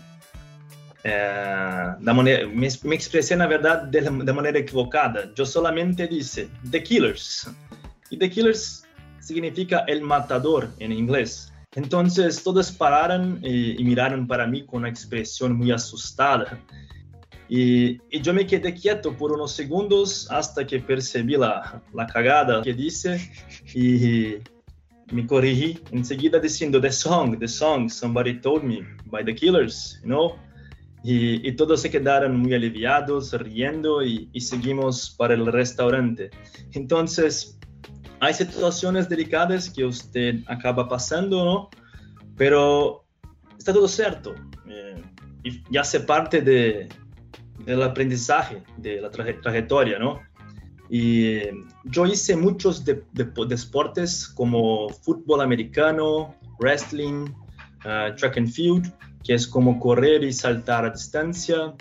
Uh, 1.05 2.01
manera, 2.13 2.45
me, 2.47 2.67
me, 2.83 2.95
expresé, 2.95 3.35
la 3.37 3.47
verdad, 3.47 3.83
de, 3.83 4.01
de 4.01 4.33
manera 4.33 4.59
equivocada. 4.59 5.33
Yo 5.33 5.45
solamente 5.45 6.07
dije 6.07 6.49
The 6.69 6.83
Killers. 6.83 7.49
Y 8.09 8.17
The 8.17 8.29
Killers 8.29 8.83
significa 9.19 9.85
el 9.87 10.01
matador 10.01 10.69
en 10.79 10.91
inglés. 10.91 11.53
Entonces 11.75 12.43
todos 12.43 12.71
pararon 12.71 13.39
y, 13.43 13.79
y 13.79 13.83
miraron 13.83 14.27
para 14.27 14.47
mí 14.47 14.65
con 14.65 14.79
una 14.79 14.89
expresión 14.89 15.55
muy 15.55 15.71
asustada. 15.71 16.59
Y, 17.47 17.99
y, 18.09 18.21
yo 18.21 18.33
me 18.33 18.45
quedé 18.45 18.73
quieto 18.73 19.15
por 19.15 19.31
unos 19.31 19.53
segundos 19.53 20.27
hasta 20.29 20.65
que 20.67 20.79
percibí 20.79 21.35
la, 21.35 21.81
la 21.93 22.05
cagada 22.05 22.61
que 22.61 22.73
dice 22.73 23.19
y 23.73 24.35
me 25.11 25.25
corrigí 25.25 25.79
enseguida 25.91 26.39
diciendo 26.39 26.79
The 26.79 26.91
Song, 26.91 27.39
The 27.39 27.47
Song, 27.47 27.89
Somebody 27.89 28.39
Told 28.39 28.63
Me 28.63 28.85
by 29.05 29.23
The 29.23 29.33
Killers, 29.33 29.99
you 30.03 30.09
know? 30.09 30.48
Y, 31.03 31.47
y 31.47 31.55
todos 31.55 31.81
se 31.81 31.89
quedaron 31.89 32.37
muy 32.37 32.53
aliviados, 32.53 33.31
riendo 33.33 34.03
y, 34.03 34.29
y 34.33 34.41
seguimos 34.41 35.15
para 35.17 35.33
el 35.33 35.45
restaurante. 35.45 36.29
Entonces, 36.73 37.57
hay 38.19 38.33
situaciones 38.33 39.07
delicadas 39.07 39.69
que 39.69 39.85
usted 39.85 40.41
acaba 40.47 40.87
pasando, 40.89 41.45
¿no? 41.45 41.69
Pero 42.35 43.05
está 43.57 43.73
todo 43.73 43.87
cierto. 43.87 44.35
Eh, 44.67 45.01
y 45.43 45.63
ya 45.71 45.81
hace 45.81 46.01
parte 46.01 46.41
de, 46.41 46.89
del 47.65 47.81
aprendizaje, 47.81 48.63
de 48.77 49.01
la 49.01 49.09
trayectoria, 49.09 49.99
¿no? 49.99 50.19
Y 50.89 51.25
eh, 51.25 51.53
yo 51.85 52.05
hice 52.05 52.35
muchos 52.35 52.83
de, 52.83 53.03
de, 53.13 53.25
deportes 53.47 54.27
como 54.27 54.89
fútbol 54.89 55.41
americano, 55.41 56.35
wrestling, 56.59 57.29
uh, 57.85 58.15
track 58.15 58.37
and 58.37 58.49
field, 58.49 58.91
que 59.23 59.33
es 59.33 59.47
como 59.47 59.79
correr 59.79 60.23
y 60.23 60.33
saltar 60.33 60.85
a 60.85 60.91
distancia. 60.91 61.75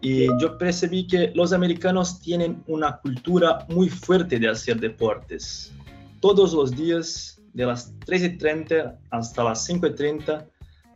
Y 0.00 0.26
yo 0.40 0.56
percibí 0.58 1.06
que 1.06 1.32
los 1.34 1.52
americanos 1.52 2.20
tienen 2.20 2.62
una 2.66 2.98
cultura 2.98 3.66
muy 3.68 3.88
fuerte 3.88 4.38
de 4.38 4.48
hacer 4.48 4.78
deportes. 4.78 5.72
Todos 6.20 6.52
los 6.52 6.70
días, 6.70 7.40
de 7.52 7.66
las 7.66 7.92
3.30 8.00 8.96
hasta 9.10 9.44
las 9.44 9.68
5.30, 9.68 10.46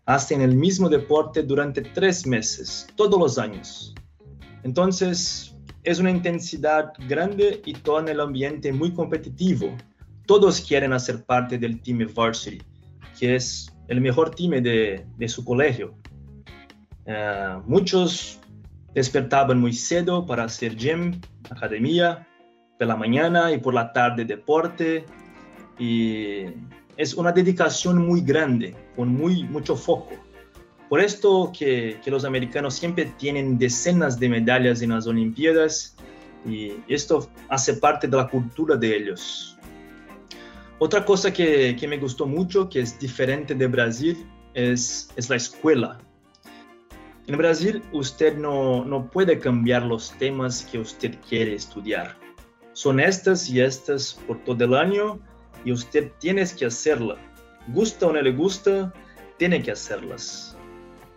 hacen 0.06 0.40
el 0.40 0.54
mismo 0.54 0.88
deporte 0.88 1.42
durante 1.42 1.82
tres 1.82 2.26
meses, 2.26 2.86
todos 2.96 3.18
los 3.18 3.38
años. 3.38 3.94
Entonces, 4.62 5.56
es 5.84 5.98
una 5.98 6.10
intensidad 6.10 6.92
grande 7.08 7.60
y 7.64 7.74
en 7.74 8.08
el 8.08 8.20
ambiente 8.20 8.72
muy 8.72 8.92
competitivo. 8.92 9.76
Todos 10.26 10.60
quieren 10.60 10.92
hacer 10.92 11.24
parte 11.24 11.58
del 11.58 11.80
team 11.82 12.06
varsity, 12.14 12.62
que 13.18 13.34
es 13.36 13.71
el 13.88 14.00
mejor 14.00 14.30
team 14.34 14.62
de, 14.62 15.28
su 15.28 15.44
colegio. 15.44 15.94
Uh, 17.06 17.60
muchos 17.66 18.40
despertaban 18.94 19.58
muy 19.58 19.72
cedo 19.72 20.24
para 20.24 20.44
hacer 20.44 20.76
gym, 20.76 21.20
academia, 21.50 22.26
por 22.78 22.86
la 22.86 22.96
mañana 22.96 23.52
y 23.52 23.58
por 23.58 23.74
la 23.74 23.92
tarde 23.92 24.24
deporte. 24.24 25.04
Y 25.78 26.44
es 26.96 27.14
una 27.14 27.32
dedicación 27.32 28.06
muy 28.06 28.20
grande, 28.20 28.74
con 28.96 29.08
muy, 29.08 29.44
mucho 29.44 29.76
foco. 29.76 30.12
Por 30.88 31.00
esto 31.00 31.50
que 31.58 31.98
los 32.06 32.24
americanos 32.24 32.74
siempre 32.74 33.06
tienen 33.16 33.56
decenas 33.56 34.20
de 34.20 34.28
medallas 34.28 34.82
en 34.82 34.90
las 34.90 35.06
Olimpiadas 35.06 35.96
y 36.46 36.72
esto 36.88 37.28
hace 37.48 37.74
parte 37.74 38.08
de 38.08 38.16
la 38.16 38.28
cultura 38.28 38.76
de 38.76 38.96
ellos. 38.96 39.51
Otra 40.84 41.04
cosa 41.04 41.32
que, 41.32 41.76
me 41.88 41.96
gustó 41.96 42.26
mucho, 42.26 42.68
que 42.68 42.80
es 42.80 42.98
diferente 42.98 43.54
de 43.54 43.68
Brasil, 43.68 44.26
es, 44.52 45.14
la 45.28 45.36
escuela. 45.36 46.00
En 47.28 47.38
Brasil 47.38 47.80
usted 47.92 48.36
no, 48.36 48.84
no 48.84 49.08
puede 49.08 49.38
cambiar 49.38 49.84
los 49.84 50.10
temas 50.18 50.62
que 50.64 50.80
usted 50.80 51.14
quiere 51.28 51.54
estudiar. 51.54 52.16
Son 52.72 52.98
estas 52.98 53.48
y 53.48 53.60
estas 53.60 54.14
por 54.26 54.42
todo 54.42 54.64
el 54.64 54.74
año 54.74 55.20
y 55.64 55.70
usted 55.70 56.10
tiene 56.18 56.44
que 56.44 56.66
hacerla. 56.66 57.16
Gusta 57.68 58.08
o 58.08 58.12
no 58.12 58.20
le 58.20 58.32
gusta, 58.32 58.92
tiene 59.38 59.62
que 59.62 59.70
hacerlas. 59.70 60.56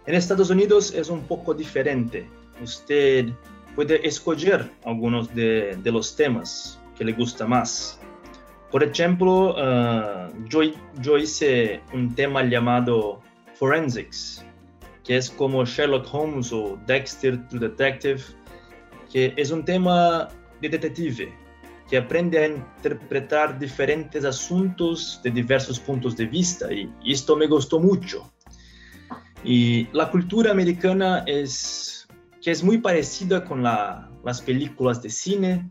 En 0.05 0.13
Estados 0.13 0.51
Unidos 0.51 0.93
es 0.93 1.09
un 1.09 1.21
poco 1.21 1.55
diferente. 1.55 2.29
Usted 2.61 3.29
puede 3.75 4.07
escoger 4.07 4.69
algunos 4.83 5.33
de, 5.33 5.75
de 5.81 5.91
los 5.91 6.15
temas 6.15 6.79
que 6.95 7.03
le 7.03 7.13
gusta 7.13 7.47
más. 7.47 7.99
Por 8.71 8.83
ejemplo, 8.83 9.51
uh, 9.51 10.47
yo, 10.49 10.61
yo 11.01 11.17
hice 11.17 11.81
un 11.93 12.13
tema 12.13 12.43
llamado 12.43 13.21
Forensics, 13.53 14.45
que 15.03 15.17
es 15.17 15.29
como 15.29 15.63
Sherlock 15.65 16.07
Holmes 16.13 16.51
o 16.51 16.77
Dexter 16.85 17.47
to 17.47 17.59
Detective, 17.59 18.21
que 19.11 19.33
es 19.37 19.51
un 19.51 19.63
tema 19.63 20.27
de 20.61 20.69
detective, 20.69 21.33
que 21.89 21.97
aprende 21.97 22.39
a 22.39 22.47
interpretar 22.47 23.57
diferentes 23.59 24.25
asuntos 24.25 25.21
de 25.23 25.29
diversos 25.29 25.79
puntos 25.79 26.17
de 26.17 26.25
vista 26.25 26.73
y 26.73 26.89
esto 27.05 27.37
me 27.37 27.45
gustó 27.47 27.79
mucho. 27.79 28.31
Y 29.45 29.87
la 29.93 30.09
cultura 30.09 30.51
americana 30.51 31.23
es 31.27 32.07
que 32.41 32.49
es 32.49 32.63
muy 32.63 32.79
parecida 32.79 33.45
con 33.45 33.61
la, 33.61 34.09
las 34.23 34.41
películas 34.41 35.01
de 35.03 35.09
cine, 35.09 35.69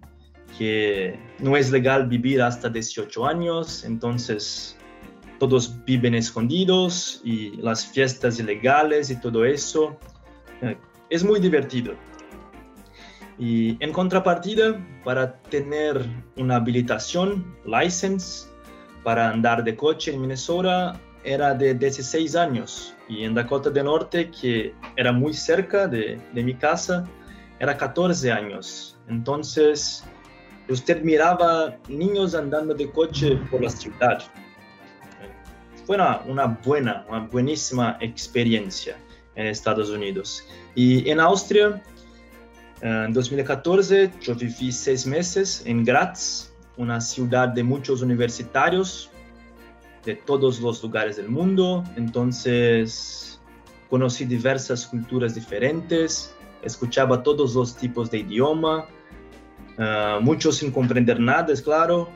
que 0.59 1.19
no 1.38 1.57
es 1.57 1.71
legal 1.71 2.07
vivir 2.07 2.43
hasta 2.43 2.69
18 2.69 3.27
años, 3.27 3.85
entonces 3.85 4.77
todos 5.38 5.85
viven 5.85 6.14
escondidos 6.14 7.21
y 7.25 7.57
las 7.57 7.87
fiestas 7.87 8.38
ilegales 8.38 9.11
y 9.11 9.21
todo 9.21 9.45
eso. 9.45 9.97
Eh, 10.62 10.77
es 11.11 11.25
muy 11.25 11.40
divertido. 11.40 11.95
Y 13.38 13.77
en 13.83 13.93
contrapartida, 13.93 14.81
para 15.05 15.40
tener 15.43 16.07
una 16.37 16.57
habilitación, 16.57 17.57
license, 17.64 18.49
para 19.03 19.29
andar 19.29 19.64
de 19.64 19.77
coche 19.77 20.14
en 20.14 20.21
Minnesota, 20.21 20.99
era 21.25 21.53
de 21.55 21.75
16 21.75 22.37
años. 22.37 22.95
Y 23.09 23.25
en 23.25 23.35
Dakota 23.35 23.71
del 23.71 23.87
Norte, 23.87 24.31
que 24.31 24.73
era 24.97 25.12
muy 25.12 25.35
cerca 25.35 25.88
de, 25.88 26.21
de 26.33 26.45
mi 26.45 26.55
casa, 26.55 27.05
era 27.59 27.77
14 27.77 28.31
años. 28.31 28.97
Entonces, 29.09 30.05
usted 30.68 31.03
miraba 31.03 31.77
niños 31.88 32.35
andando 32.35 32.74
de 32.74 32.90
coche 32.90 33.37
por 33.50 33.62
la 33.62 33.70
ciudad 33.70 34.22
fue 35.87 35.96
una, 35.96 36.22
una, 36.27 36.46
buena, 36.46 37.05
una 37.09 37.20
buenísima 37.20 37.98
experiencia. 38.00 38.96
en 39.37 39.46
Estados 39.46 39.90
Unidos. 39.90 40.46
Y 40.74 41.09
en 41.11 41.18
Austria, 41.20 41.83
en 42.81 43.12
2014, 43.12 44.12
yo 44.20 44.35
viví 44.35 44.70
seis 44.70 45.07
meses 45.07 45.62
en 45.66 45.85
Graz, 45.85 46.53
una 46.77 47.00
ciudad 47.00 47.48
de 47.48 47.62
muchos 47.62 48.03
universitarios 48.03 49.11
de 50.05 50.14
todos 50.14 50.61
los 50.61 50.83
lugares 50.83 51.16
del 51.16 51.29
mundo. 51.29 51.83
Entonces, 51.96 53.40
conocí 53.90 54.24
diversas 54.24 54.87
culturas 54.87 55.35
diferentes, 55.35 56.35
escuchaba 56.62 57.22
todos 57.22 57.55
los 57.55 57.77
tipos 57.77 58.11
de 58.11 58.18
idioma, 58.18 58.87
uh, 59.79 60.21
muchos 60.21 60.57
sin 60.57 60.71
comprender 60.71 61.21
nada, 61.21 61.53
es 61.53 61.63
claro, 61.63 62.09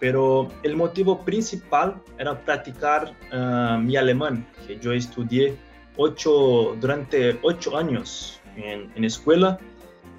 pero 0.00 0.48
el 0.62 0.76
motivo 0.76 1.24
principal 1.24 2.00
era 2.18 2.38
practicar 2.44 3.14
uh, 3.32 3.78
mi 3.78 3.96
alemán, 3.96 4.46
que 4.66 4.78
yo 4.78 4.92
estudié 4.92 5.56
ocho, 5.96 6.76
durante 6.80 7.38
ocho 7.42 7.76
años 7.76 8.40
en, 8.56 8.90
en 8.94 9.04
escuela 9.04 9.58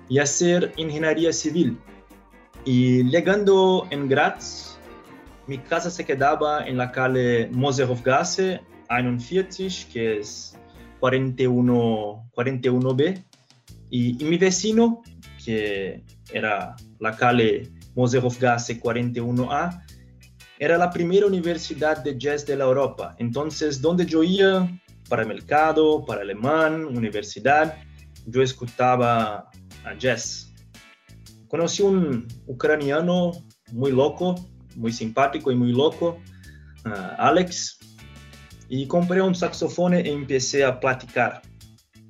y 0.10 0.20
hacer 0.20 0.72
ingeniería 0.78 1.34
civil. 1.34 1.78
Y 2.66 3.04
llegando 3.10 3.88
en 3.90 4.08
Graz, 4.08 4.80
mi 5.48 5.58
casa 5.58 5.90
se 5.90 6.06
quedaba 6.06 6.66
en 6.66 6.78
la 6.78 6.92
calle 6.92 7.50
Moserhofgasse 7.52 8.62
41, 8.88 9.68
que 9.92 10.20
es 10.20 10.58
41, 11.00 12.30
41B, 12.36 13.24
y, 13.90 14.24
y 14.24 14.30
mi 14.30 14.38
vecino, 14.38 15.04
que 15.44 16.04
era 16.32 16.76
la 17.00 17.16
calle 17.16 17.72
Moserhofgasse 17.96 18.80
41A, 18.80 19.84
era 20.60 20.78
la 20.78 20.90
primera 20.90 21.26
universidad 21.26 22.04
de 22.04 22.18
jazz 22.18 22.46
de 22.46 22.56
la 22.56 22.64
Europa. 22.64 23.16
Entonces, 23.20 23.82
donde 23.82 24.06
yo 24.06 24.24
iba 24.24 24.70
para 25.10 25.26
mercado, 25.26 26.06
para 26.06 26.22
alemán, 26.22 26.86
universidad, 26.86 27.78
yo 28.26 28.42
escuchaba 28.42 29.50
a 29.84 29.94
jazz. 29.98 30.54
Conocí 31.48 31.84
un 31.84 32.28
ucraniano 32.48 33.32
muy 33.72 33.92
loco, 33.92 34.36
muy 34.76 34.92
simpático 34.92 35.52
y 35.52 35.56
muy 35.56 35.72
loco, 35.72 36.20
uh, 36.86 37.16
Alex, 37.18 37.80
y 38.70 38.88
compré 38.88 39.22
un 39.22 39.36
saxofón 39.36 39.94
e 39.94 40.10
empecé 40.10 40.64
a 40.64 40.80
platicar. 40.80 41.42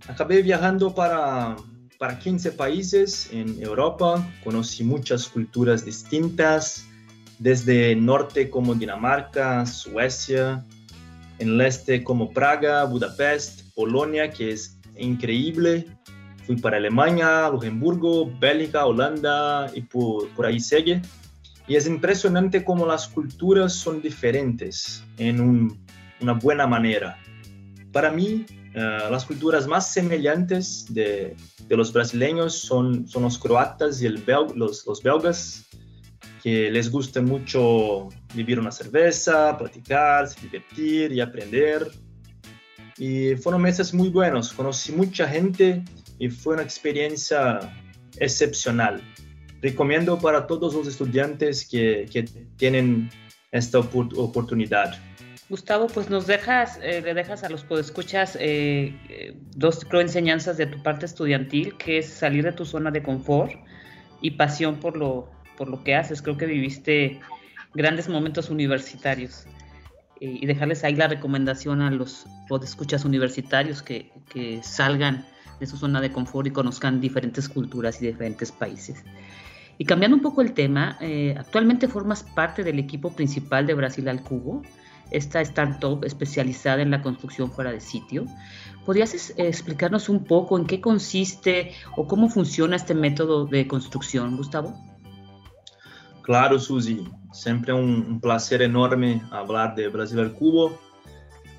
Acabé 0.07 0.41
viajando 0.41 0.93
para, 0.93 1.55
para 2.03 2.19
15 2.19 2.51
países 2.51 3.29
en 3.31 3.63
Europa, 3.63 4.29
conocí 4.43 4.83
muchas 4.83 5.25
culturas 5.29 5.85
distintas, 5.85 6.85
desde 7.39 7.95
norte 7.95 8.49
como 8.49 8.75
Dinamarca, 8.75 9.65
Suecia, 9.65 10.65
en 11.39 11.47
el 11.47 11.61
este 11.61 12.03
como 12.03 12.33
Praga, 12.33 12.83
Budapest, 12.83 13.73
Polonia, 13.73 14.31
que 14.31 14.51
es 14.51 14.77
increíble. 14.97 15.85
Fui 16.45 16.57
para 16.57 16.75
Alemania, 16.75 17.47
Luxemburgo, 17.49 18.29
Bélgica, 18.37 18.85
Holanda 18.85 19.71
y 19.73 19.79
por, 19.83 20.27
por 20.31 20.45
ahí 20.45 20.59
sigue. 20.59 21.01
Y 21.69 21.77
es 21.77 21.87
impresionante 21.87 22.65
cómo 22.65 22.85
las 22.85 23.07
culturas 23.07 23.71
son 23.71 24.01
diferentes 24.01 25.05
en 25.17 25.39
un, 25.39 25.79
una 26.19 26.33
buena 26.33 26.67
manera. 26.67 27.17
Para 27.93 28.11
mí, 28.11 28.45
uh, 28.75 29.11
las 29.11 29.25
culturas 29.25 29.67
más 29.67 29.91
semejantes 29.91 30.85
de, 30.89 31.35
los 31.69 31.91
brasileños 31.91 32.53
son, 32.53 33.07
son 33.07 33.23
los 33.23 33.37
croatas 33.37 34.01
y 34.01 34.09
los, 34.09 35.03
belgas, 35.03 35.65
que 36.41 36.69
les 36.69 36.91
gusta 36.91 37.21
mucho 37.21 38.09
vivir 38.33 38.59
una 38.59 38.71
cerveza, 38.71 39.57
platicar, 39.57 40.27
se 40.27 40.41
divertir 40.41 41.11
y 41.11 41.21
aprender. 41.21 41.89
Y 42.97 43.35
fueron 43.37 43.61
meses 43.61 43.93
muy 43.93 44.09
buenos, 44.09 44.53
conocí 44.53 44.91
mucha 44.91 45.27
gente 45.27 45.83
y 46.19 46.29
fue 46.29 46.53
una 46.53 46.63
experiencia 46.63 47.59
excepcional 48.17 49.01
recomiendo 49.61 50.19
para 50.19 50.45
todos 50.45 50.73
los 50.73 50.87
estudiantes 50.87 51.65
que 51.67 52.05
tienen 52.57 53.09
esta 53.53 53.79
oportunidad. 53.79 54.99
Gustavo, 55.49 55.87
pues 55.87 56.09
nos 56.09 56.25
dejas, 56.25 56.79
eh, 56.81 57.01
le 57.01 57.13
dejas 57.13 57.43
a 57.43 57.49
los 57.49 57.63
podescuchas 57.63 58.37
eh, 58.39 58.97
eh, 59.09 59.37
dos 59.55 59.85
creo, 59.85 60.01
enseñanzas 60.01 60.57
de 60.57 60.65
tu 60.65 60.81
parte 60.81 61.05
estudiantil, 61.05 61.75
que 61.77 61.99
es 61.99 62.07
salir 62.07 62.43
de 62.43 62.53
tu 62.53 62.65
zona 62.65 62.91
de 62.91 63.03
confort 63.03 63.51
y 64.21 64.31
pasión 64.31 64.77
por 64.77 64.97
lo, 64.97 65.29
por 65.57 65.67
lo 65.69 65.83
que 65.83 65.95
haces. 65.95 66.21
Creo 66.21 66.37
que 66.37 66.45
viviste 66.45 67.19
grandes 67.73 68.07
momentos 68.07 68.49
universitarios 68.49 69.45
eh, 70.21 70.37
y 70.41 70.45
dejarles 70.45 70.83
ahí 70.83 70.95
la 70.95 71.07
recomendación 71.07 71.81
a 71.81 71.91
los 71.91 72.25
podescuchas 72.47 73.03
universitarios 73.05 73.81
que, 73.81 74.11
que 74.31 74.61
salgan 74.63 75.25
de 75.59 75.67
su 75.67 75.77
zona 75.77 76.01
de 76.01 76.11
confort 76.11 76.47
y 76.47 76.51
conozcan 76.51 77.01
diferentes 77.01 77.49
culturas 77.49 78.01
y 78.01 78.07
diferentes 78.07 78.51
países. 78.51 79.03
Y 79.77 79.85
cambiando 79.85 80.15
un 80.15 80.23
poco 80.23 80.41
el 80.41 80.53
tema, 80.53 80.97
eh, 81.01 81.35
actualmente 81.37 81.87
formas 81.87 82.23
parte 82.23 82.63
del 82.63 82.79
equipo 82.79 83.15
principal 83.15 83.65
de 83.65 83.73
Brasil 83.73 84.07
al 84.07 84.21
Cubo, 84.21 84.61
esta 85.11 85.41
startup 85.41 86.03
especializada 86.03 86.81
en 86.81 86.91
la 86.91 87.01
construcción 87.01 87.51
fuera 87.51 87.71
de 87.71 87.79
sitio. 87.79 88.25
¿Podrías 88.85 89.33
explicarnos 89.37 90.09
un 90.09 90.25
poco 90.25 90.57
en 90.57 90.65
qué 90.65 90.81
consiste 90.81 91.73
o 91.95 92.07
cómo 92.07 92.29
funciona 92.29 92.75
este 92.75 92.93
método 92.93 93.45
de 93.45 93.67
construcción, 93.67 94.35
Gustavo? 94.35 94.73
Claro, 96.21 96.59
Susi. 96.59 97.07
Siempre 97.31 97.73
un, 97.73 98.05
un 98.07 98.19
placer 98.19 98.61
enorme 98.61 99.21
hablar 99.31 99.75
de 99.75 99.87
Brasil 99.87 100.19
al 100.19 100.33
Cubo, 100.33 100.77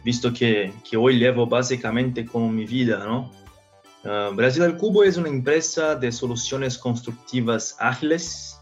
visto 0.05 0.33
que, 0.33 0.73
que 0.89 0.97
hoy 0.97 1.19
llevo 1.19 1.47
básicamente 1.47 2.25
como 2.25 2.51
mi 2.51 2.65
vida, 2.65 3.05
¿no? 3.05 3.31
Uh, 4.05 4.35
Brasil 4.35 4.63
al 4.63 4.77
Cubo 4.77 5.03
es 5.03 5.17
una 5.17 5.31
empresa 5.31 5.95
de 5.95 6.13
soluciones 6.13 6.77
constructivas 6.77 7.75
ágiles. 7.79 8.54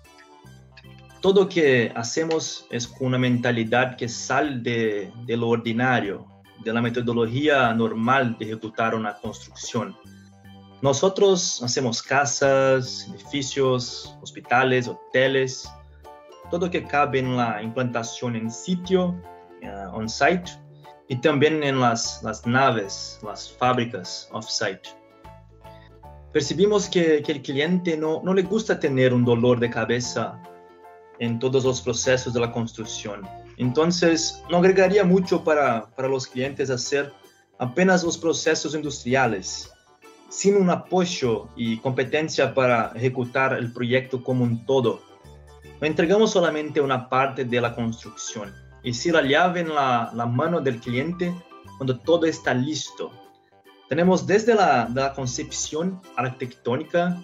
Todo 1.22 1.48
que 1.48 1.92
hacemos 1.94 2.66
es 2.68 2.88
con 2.88 3.06
una 3.06 3.18
mentalidad 3.18 3.96
que 3.96 4.08
sale 4.08 4.58
de, 4.58 5.36
lo 5.36 5.50
ordinario, 5.50 6.26
de 6.64 6.72
la 6.72 6.82
metodología 6.82 7.72
normal 7.74 8.36
de 8.40 8.46
ejecutar 8.46 8.96
una 8.96 9.16
construcción. 9.18 9.96
Nosotros 10.80 11.62
hacemos 11.62 12.02
casas, 12.02 13.08
edificios, 13.14 14.16
hospitales, 14.20 14.88
hoteles, 14.88 15.70
todo 16.50 16.68
que 16.68 16.84
cabe 16.84 17.20
en 17.20 17.36
la 17.36 17.62
implantación 17.62 18.34
en 18.34 18.50
sitio, 18.50 19.14
uh, 19.62 19.96
on-site, 19.96 20.50
y 21.08 21.20
también 21.20 21.62
en 21.62 21.78
las, 21.78 22.20
naves, 22.44 23.20
las 23.22 23.52
fábricas 23.52 24.28
off-site 24.32 24.90
percibimos 26.32 26.88
que, 26.88 27.18
el 27.18 27.42
cliente 27.42 27.96
no, 27.96 28.22
le 28.34 28.42
gusta 28.42 28.80
tener 28.80 29.12
un 29.12 29.24
dolor 29.24 29.60
de 29.60 29.70
cabeza 29.70 30.42
en 31.22 31.38
todos 31.38 31.62
los 31.62 31.80
procesos 31.80 32.34
de 32.34 32.40
la 32.40 32.50
construcción. 32.50 33.22
Entonces, 33.56 34.42
no 34.50 34.56
agregaría 34.58 35.04
mucho 35.04 35.44
para, 35.44 35.86
para 35.94 36.08
los 36.08 36.26
clientes 36.26 36.68
hacer 36.68 37.12
apenas 37.60 38.02
los 38.02 38.18
procesos 38.18 38.74
industriales, 38.74 39.70
sin 40.28 40.56
un 40.56 40.68
apoyo 40.68 41.48
y 41.54 41.76
competencia 41.78 42.52
para 42.52 42.90
ejecutar 42.96 43.52
el 43.52 43.72
proyecto 43.72 44.20
como 44.20 44.42
un 44.42 44.66
todo. 44.66 45.00
Entregamos 45.80 46.32
solamente 46.32 46.80
una 46.80 47.08
parte 47.08 47.44
de 47.44 47.60
la 47.60 47.72
construcción, 47.72 48.52
y 48.82 48.92
si 48.92 49.12
la 49.12 49.22
llave 49.22 49.60
en 49.60 49.72
la, 49.72 50.10
la 50.12 50.26
mano 50.26 50.60
del 50.60 50.80
cliente 50.80 51.32
cuando 51.78 52.00
todo 52.00 52.26
está 52.26 52.52
listo 52.52 53.12
tenemos 53.88 54.26
desde 54.26 54.54
la, 54.54 54.88
la 54.94 55.12
concepción 55.12 56.00
arquitectónica, 56.16 57.22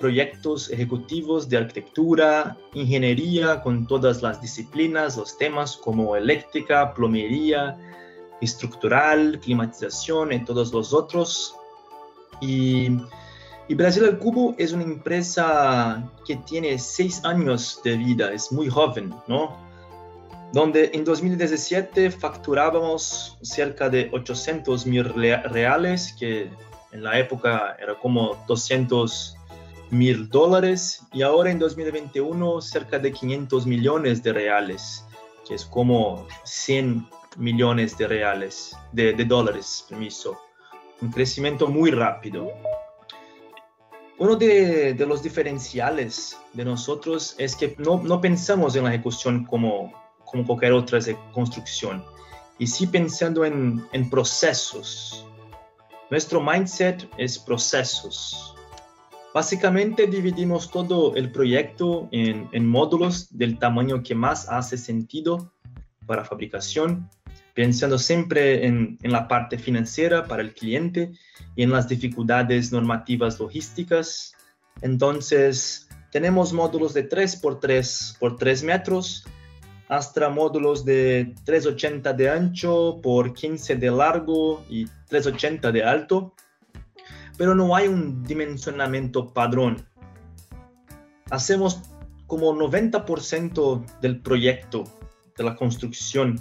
proyectos 0.00 0.70
ejecutivos 0.70 1.48
de 1.48 1.58
arquitectura, 1.58 2.56
ingeniería 2.72 3.62
con 3.62 3.86
todas 3.86 4.22
las 4.22 4.40
disciplinas, 4.40 5.18
los 5.18 5.36
temas 5.36 5.76
como 5.76 6.16
eléctrica, 6.16 6.94
plomería, 6.94 7.76
estructural, 8.40 9.38
climatización 9.40 10.32
y 10.32 10.42
todos 10.44 10.72
los 10.72 10.94
otros. 10.94 11.54
Y, 12.40 12.88
y 13.68 13.74
Brasil 13.74 14.04
al 14.06 14.18
Cubo 14.18 14.54
es 14.56 14.72
una 14.72 14.84
empresa 14.84 16.10
que 16.26 16.36
tiene 16.36 16.78
seis 16.78 17.22
años 17.24 17.80
de 17.84 17.98
vida, 17.98 18.32
es 18.32 18.50
muy 18.50 18.70
joven, 18.70 19.14
¿no? 19.28 19.70
donde 20.52 20.90
en 20.94 21.04
2017 21.04 22.10
facturábamos 22.10 23.38
cerca 23.42 23.88
de 23.88 24.10
800 24.12 24.86
mil 24.86 25.04
reales, 25.04 26.14
que 26.18 26.50
en 26.92 27.04
la 27.04 27.18
época 27.18 27.76
era 27.80 27.94
como 27.94 28.36
200 28.48 29.36
mil 29.90 30.28
dólares, 30.28 31.02
y 31.12 31.22
ahora 31.22 31.50
en 31.50 31.58
2021 31.58 32.60
cerca 32.60 32.98
de 32.98 33.12
500 33.12 33.66
millones 33.66 34.22
de 34.22 34.32
reales, 34.32 35.04
que 35.46 35.54
es 35.54 35.64
como 35.64 36.26
100 36.44 37.06
millones 37.36 37.96
de 37.98 38.08
reales, 38.08 38.76
de, 38.92 39.12
de 39.12 39.24
dólares, 39.24 39.84
permiso. 39.88 40.38
Un 41.00 41.10
crecimiento 41.10 41.66
muy 41.66 41.90
rápido. 41.90 42.50
Uno 44.18 44.36
de, 44.36 44.94
de, 44.94 45.06
los 45.06 45.22
diferenciales 45.22 46.36
de 46.52 46.64
nosotros 46.64 47.34
es 47.38 47.56
que 47.56 47.74
no, 47.78 48.02
no 48.02 48.20
pensamos 48.20 48.76
en 48.76 48.84
la 48.84 48.90
ejecución 48.90 49.44
como 49.46 49.92
como 50.30 50.46
cualquier 50.46 50.72
otra 50.72 51.00
construcción. 51.32 52.04
Y 52.58 52.66
sí 52.66 52.86
pensando 52.86 53.44
en, 53.44 53.86
en 53.92 54.08
procesos. 54.08 55.26
Nuestro 56.10 56.40
mindset 56.40 57.08
es 57.16 57.38
procesos. 57.38 58.54
Básicamente 59.32 60.06
dividimos 60.08 60.70
todo 60.70 61.14
el 61.14 61.30
proyecto 61.30 62.08
en, 62.10 62.66
módulos 62.66 63.36
del 63.36 63.58
tamaño 63.58 64.02
que 64.02 64.14
más 64.14 64.48
hace 64.48 64.76
sentido 64.76 65.52
para 66.06 66.24
fabricación, 66.24 67.08
pensando 67.54 67.96
siempre 67.98 68.66
en, 68.66 68.98
en, 69.02 69.12
la 69.12 69.28
parte 69.28 69.56
financiera 69.56 70.24
para 70.24 70.42
el 70.42 70.52
cliente 70.52 71.12
y 71.54 71.62
en 71.62 71.70
las 71.70 71.88
dificultades 71.88 72.72
normativas 72.72 73.38
logísticas. 73.38 74.34
Entonces, 74.82 75.88
tenemos 76.10 76.52
módulos 76.52 76.92
de 76.92 77.04
3 77.04 77.36
por 77.36 77.60
3 77.60 78.16
por 78.18 78.36
3 78.36 78.64
metros 78.64 79.24
hasta 79.88 80.28
módulos 80.28 80.84
de 80.84 81.34
380 81.44 82.12
de 82.12 82.30
ancho 82.30 83.00
por 83.02 83.34
15 83.34 83.74
de 83.74 83.90
largo 83.90 84.64
y 84.68 84.86
380 85.08 85.72
de 85.72 85.82
alto, 85.82 86.32
pero 87.40 87.54
no 87.54 87.74
hay 87.74 87.88
un 87.88 88.22
dimensionamiento 88.22 89.32
padrón. 89.32 89.82
Hacemos 91.30 91.80
como 92.26 92.52
90% 92.52 93.82
del 94.02 94.20
proyecto 94.20 94.84
de 95.38 95.44
la 95.44 95.56
construcción 95.56 96.38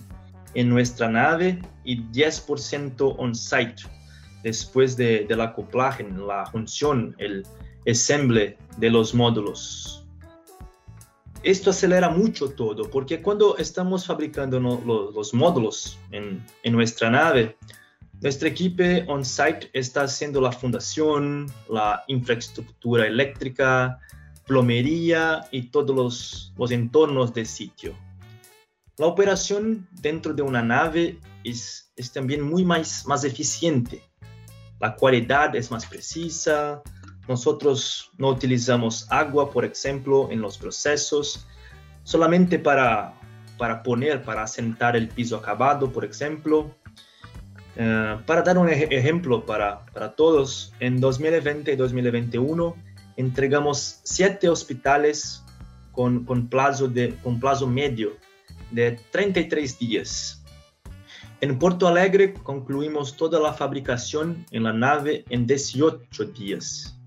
en 0.56 0.68
nuestra 0.68 1.08
nave 1.08 1.62
y 1.86 2.04
10% 2.12 3.16
on-site, 3.18 3.84
después 4.44 4.98
de, 4.98 5.24
del 5.24 5.40
acoplaje, 5.40 6.04
la 6.04 6.46
función, 6.48 7.16
el 7.18 7.48
ensamble 7.86 8.58
de 8.76 8.90
los 8.90 9.16
módulos 9.16 10.00
esto 11.44 11.70
acelera 11.70 12.10
mucho 12.10 12.50
todo, 12.50 12.90
porque 12.90 13.22
cuando 13.22 13.58
estamos 13.58 14.06
fabricando 14.06 14.60
los, 14.60 15.34
módulos 15.34 15.98
en, 16.12 16.44
nuestra 16.66 17.10
nave, 17.10 17.58
nuestro 18.22 18.48
equipo 18.48 18.84
on-site 19.08 19.70
está 19.74 20.04
haciendo 20.04 20.42
la 20.42 20.52
fundación, 20.52 21.52
la 21.70 22.04
infraestructura 22.08 23.08
eléctrica, 23.08 24.00
plomería 24.46 25.48
y 25.52 25.64
todos 25.70 25.96
los, 25.96 26.54
los 26.58 26.72
entornos 26.72 27.34
del 27.34 27.46
sitio. 27.46 27.96
La 28.98 29.06
operación 29.06 29.88
dentro 29.92 30.34
de 30.34 30.42
una 30.42 30.62
nave 30.62 31.20
es, 31.44 31.94
es 31.96 32.12
también 32.12 32.42
muy 32.42 32.66
más, 32.66 33.06
más 33.06 33.24
eficiente. 33.24 34.02
La 34.80 34.96
cualidad 34.96 35.56
es 35.56 35.72
más 35.72 35.86
precisa, 35.86 36.82
nosotros 37.30 38.12
no 38.18 38.30
utilizamos 38.30 39.06
agua, 39.12 39.52
por 39.52 39.64
ejemplo, 39.64 40.30
en 40.32 40.42
los 40.42 40.58
procesos, 40.58 41.46
solamente 42.04 42.58
para, 42.58 43.14
para 43.60 43.84
poner, 43.84 44.24
para 44.24 44.42
asentar 44.42 44.96
el 44.96 45.10
piso 45.10 45.38
acabado, 45.38 45.92
por 45.92 46.04
ejemplo. 46.04 46.76
Eh, 47.82 48.18
para 48.26 48.42
dar 48.42 48.58
un 48.58 48.68
ejemplo 48.68 49.46
para, 49.46 49.86
para, 49.94 50.14
todos, 50.14 50.74
en 50.82 51.00
2020 51.00 51.72
y 51.72 51.76
2021 51.78 52.76
entregamos 53.16 54.02
siete 54.04 54.50
hospitales 54.50 55.46
con, 55.94 56.26
con, 56.26 56.50
plazo 56.50 56.90
de, 56.90 57.16
con 57.24 57.40
plazo 57.40 57.68
medio 57.68 58.18
de 58.72 59.00
33 59.12 59.80
días. 59.80 60.44
En 61.40 61.58
Porto 61.58 61.88
Alegre 61.88 62.34
concluimos 62.34 63.16
toda 63.16 63.40
la 63.40 63.54
fabricación 63.54 64.46
en 64.52 64.64
la 64.64 64.74
nave 64.74 65.24
en 65.30 65.48
18 65.48 66.26
días. 66.38 67.00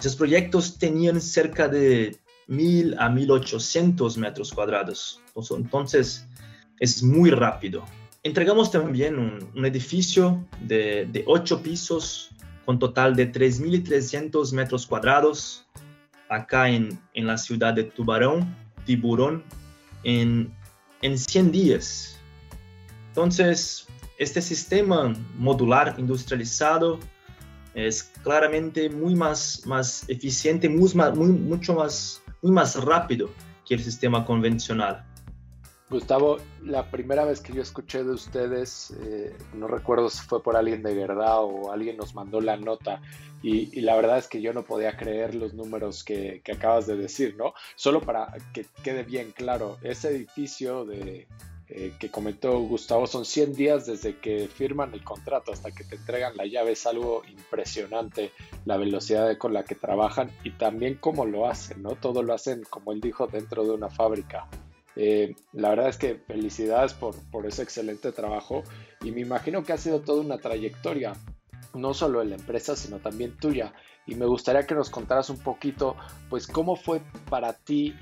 Esos 0.00 0.16
proyectos 0.16 0.76
tenían 0.76 1.20
cerca 1.20 1.68
de 1.68 2.18
1000 2.48 2.96
a 2.98 3.08
1800 3.10 4.18
metros 4.18 4.52
cuadrados. 4.52 5.20
Entonces, 5.50 6.26
es 6.80 7.00
muy 7.04 7.30
rápido. 7.30 7.84
Entregamos 8.26 8.72
también 8.72 9.40
un, 9.54 9.64
edificio 9.64 10.44
de, 10.62 11.06
de 11.12 11.22
8 11.28 11.62
pisos 11.62 12.30
con 12.64 12.76
total 12.76 13.14
de 13.14 13.30
3.300 13.32 14.52
metros 14.52 14.84
cuadrados 14.84 15.64
acá 16.28 16.68
en, 16.68 16.98
en, 17.14 17.28
la 17.28 17.38
ciudad 17.38 17.72
de 17.72 17.84
Tubarón, 17.84 18.52
Tiburón, 18.84 19.44
en, 20.02 20.52
en 21.02 21.16
100 21.16 21.52
días. 21.52 22.18
Entonces, 23.10 23.86
este 24.18 24.42
sistema 24.42 25.14
modular 25.38 25.94
industrializado 25.96 26.98
es 27.74 28.02
claramente 28.24 28.90
muy 28.90 29.14
más, 29.14 29.64
más 29.66 30.04
eficiente, 30.08 30.68
muy, 30.68 30.92
muy, 31.14 31.28
mucho 31.28 31.74
más, 31.74 32.20
muy 32.42 32.50
más 32.50 32.74
rápido 32.84 33.30
que 33.64 33.74
el 33.74 33.84
sistema 33.84 34.24
convencional. 34.24 35.04
Gustavo, 35.88 36.38
la 36.62 36.90
primera 36.90 37.24
vez 37.24 37.40
que 37.40 37.52
yo 37.52 37.62
escuché 37.62 38.02
de 38.02 38.10
ustedes, 38.10 38.92
eh, 39.02 39.36
no 39.54 39.68
recuerdo 39.68 40.10
si 40.10 40.20
fue 40.26 40.42
por 40.42 40.56
alguien 40.56 40.82
de 40.82 40.94
verdad 40.94 41.44
o 41.44 41.70
alguien 41.70 41.96
nos 41.96 42.14
mandó 42.14 42.40
la 42.40 42.56
nota 42.56 43.00
y, 43.42 43.80
la 43.82 43.94
verdad 43.94 44.18
es 44.18 44.26
que 44.26 44.40
yo 44.40 44.52
no 44.52 44.64
podía 44.64 44.96
creer 44.96 45.34
los 45.34 45.54
números 45.54 46.02
que, 46.02 46.40
que, 46.42 46.52
acabas 46.52 46.86
de 46.86 46.96
decir, 46.96 47.36
¿no? 47.36 47.54
Solo 47.76 48.00
para 48.00 48.32
que 48.52 48.66
quede 48.82 49.04
bien 49.04 49.30
claro, 49.30 49.78
ese 49.82 50.08
edificio 50.08 50.84
de 50.84 51.28
eh, 51.68 51.94
que 51.98 52.10
comentó 52.10 52.60
Gustavo, 52.60 53.08
son 53.08 53.24
100 53.24 53.54
días 53.54 53.86
desde 53.86 54.16
que 54.18 54.46
firman 54.46 54.94
el 54.94 55.02
contrato 55.02 55.52
hasta 55.52 55.72
que 55.72 55.82
te 55.82 55.96
entregan 55.96 56.36
la 56.36 56.46
llave. 56.46 56.72
Es 56.72 56.86
algo 56.86 57.24
impresionante 57.28 58.30
la 58.64 58.76
velocidad 58.76 59.36
con 59.36 59.52
la 59.52 59.64
que 59.64 59.74
trabajan 59.74 60.30
y 60.44 60.52
también 60.52 60.94
cómo 60.94 61.26
lo 61.26 61.48
hacen, 61.48 61.82
¿no? 61.82 61.96
Todo 61.96 62.22
lo 62.22 62.34
hacen, 62.34 62.62
como 62.70 62.92
él 62.92 63.00
dijo, 63.00 63.26
dentro 63.26 63.64
de 63.64 63.70
una 63.70 63.90
fábrica. 63.90 64.46
Eh, 64.96 65.34
la 65.52 65.70
verdad 65.70 65.88
es 65.88 65.98
que 65.98 66.14
felicidades 66.14 66.94
por, 66.94 67.14
por 67.30 67.46
ese 67.46 67.62
excelente 67.62 68.12
trabajo 68.12 68.64
y 69.02 69.12
me 69.12 69.20
imagino 69.20 69.62
que 69.62 69.74
ha 69.74 69.78
sido 69.78 70.00
toda 70.00 70.22
una 70.22 70.38
trayectoria, 70.38 71.12
no 71.74 71.92
solo 71.92 72.22
en 72.22 72.30
la 72.30 72.36
empresa, 72.36 72.74
sino 72.74 72.98
también 72.98 73.36
tuya. 73.36 73.74
Y 74.06 74.14
me 74.14 74.24
gustaría 74.24 74.66
que 74.66 74.74
nos 74.74 74.88
contaras 74.88 75.28
un 75.30 75.38
poquito, 75.38 75.96
pues, 76.30 76.46
cómo 76.46 76.76
fue 76.76 77.02
para 77.28 77.52
ti 77.52 77.94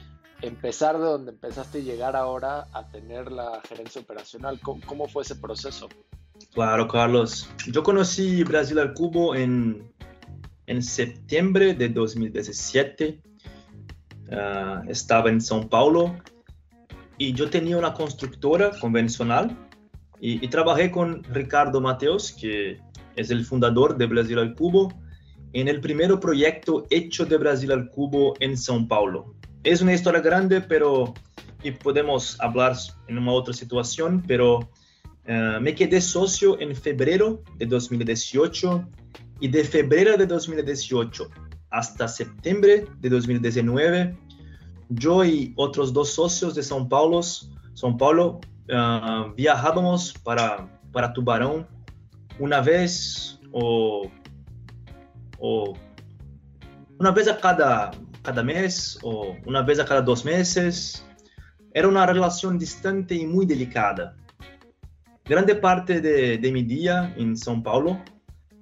empezar 0.43 0.99
de 0.99 1.05
donde 1.05 1.33
empezaste 1.33 1.81
y 1.81 1.83
llegar 1.83 2.15
ahora 2.15 2.69
a 2.73 2.89
tener 2.89 3.33
la 3.33 3.61
gerencia 3.69 4.01
operacional. 4.01 4.61
¿Cómo, 4.61 5.09
fue 5.09 5.23
ese 5.23 5.37
proceso? 5.37 5.89
Claro, 6.53 6.87
Carlos. 6.87 7.51
Yo 7.67 7.83
conocí 7.83 8.45
Brasil 8.45 8.79
al 8.79 8.93
Cubo 8.93 9.35
en, 9.35 9.91
en 10.67 10.83
septiembre 10.83 11.75
de 11.75 11.89
2017. 11.89 13.21
Ah, 14.31 14.83
estaba 14.89 15.31
en 15.31 15.41
São 15.41 15.69
Paulo 15.69 16.15
y 17.19 17.33
yo 17.33 17.49
tenía 17.51 17.77
una 17.77 17.95
constructora 17.95 18.71
convencional 18.81 19.57
y, 20.21 20.45
y, 20.45 20.49
trabajé 20.49 20.91
con 20.91 21.23
Ricardo 21.25 21.81
Mateos, 21.81 22.33
que 22.33 22.81
es 23.17 23.31
el 23.31 23.45
fundador 23.45 23.97
de 23.97 24.07
Brasil 24.07 24.39
al 24.39 24.55
Cubo, 24.55 24.93
en 25.53 25.69
el 25.69 25.81
primer 25.81 26.19
proyecto 26.19 26.87
hecho 26.91 27.27
de 27.27 27.37
Brasil 27.37 27.73
al 27.73 27.89
Cubo 27.91 28.35
en 28.41 28.53
São 28.53 28.89
Paulo. 28.89 29.35
Es 29.63 29.81
una 29.83 29.95
historia 29.95 30.21
grande, 30.21 30.61
pero 30.61 31.15
y 31.65 31.71
podemos 31.73 32.39
hablar 32.41 32.77
en 33.09 33.19
una 33.19 33.33
otra 33.33 33.55
situación, 33.55 34.23
pero 34.29 34.59
uh, 34.59 35.61
me 35.61 35.75
quedé 35.75 36.01
socio 36.01 36.61
en 36.61 36.77
febrero 36.77 37.43
de 37.57 37.67
2018 37.67 38.87
y 39.41 39.49
de 39.49 39.65
febrero 39.65 40.17
de 40.17 40.27
2018 40.27 41.29
hasta 41.71 42.07
septiembre 42.07 42.87
de 43.01 43.09
2019, 43.09 44.17
yo 44.89 45.25
y 45.25 45.53
otros 45.57 45.93
dos 45.93 46.11
socios 46.11 46.55
de 46.55 46.63
São 46.63 46.89
Paulo, 46.89 47.21
São 47.75 47.97
Paulo 47.97 48.41
uh, 48.71 49.33
viajábamos 49.35 50.13
para, 50.25 50.69
para 50.93 51.13
Tubarão 51.13 51.67
una 52.39 52.61
vez 52.61 53.39
o, 53.53 54.09
una 56.99 57.11
vez 57.11 57.29
a 57.29 57.39
cada 57.39 57.93
cada 58.25 58.43
mes 58.43 58.99
o 59.03 59.37
una 59.45 59.63
vez 59.63 59.79
a 59.79 59.85
cada 59.85 60.01
dos 60.01 60.25
meses. 60.25 61.05
Era 61.73 61.89
una 61.89 62.07
relación 62.07 62.59
distante 62.59 63.15
y 63.15 63.27
muy 63.27 63.47
delicada. 63.47 64.17
Grande 65.25 65.55
parte 65.57 66.01
de, 66.01 66.53
mi 66.53 66.63
día 66.63 67.13
en 67.17 67.35
São 67.35 67.63
Paulo, 67.63 67.99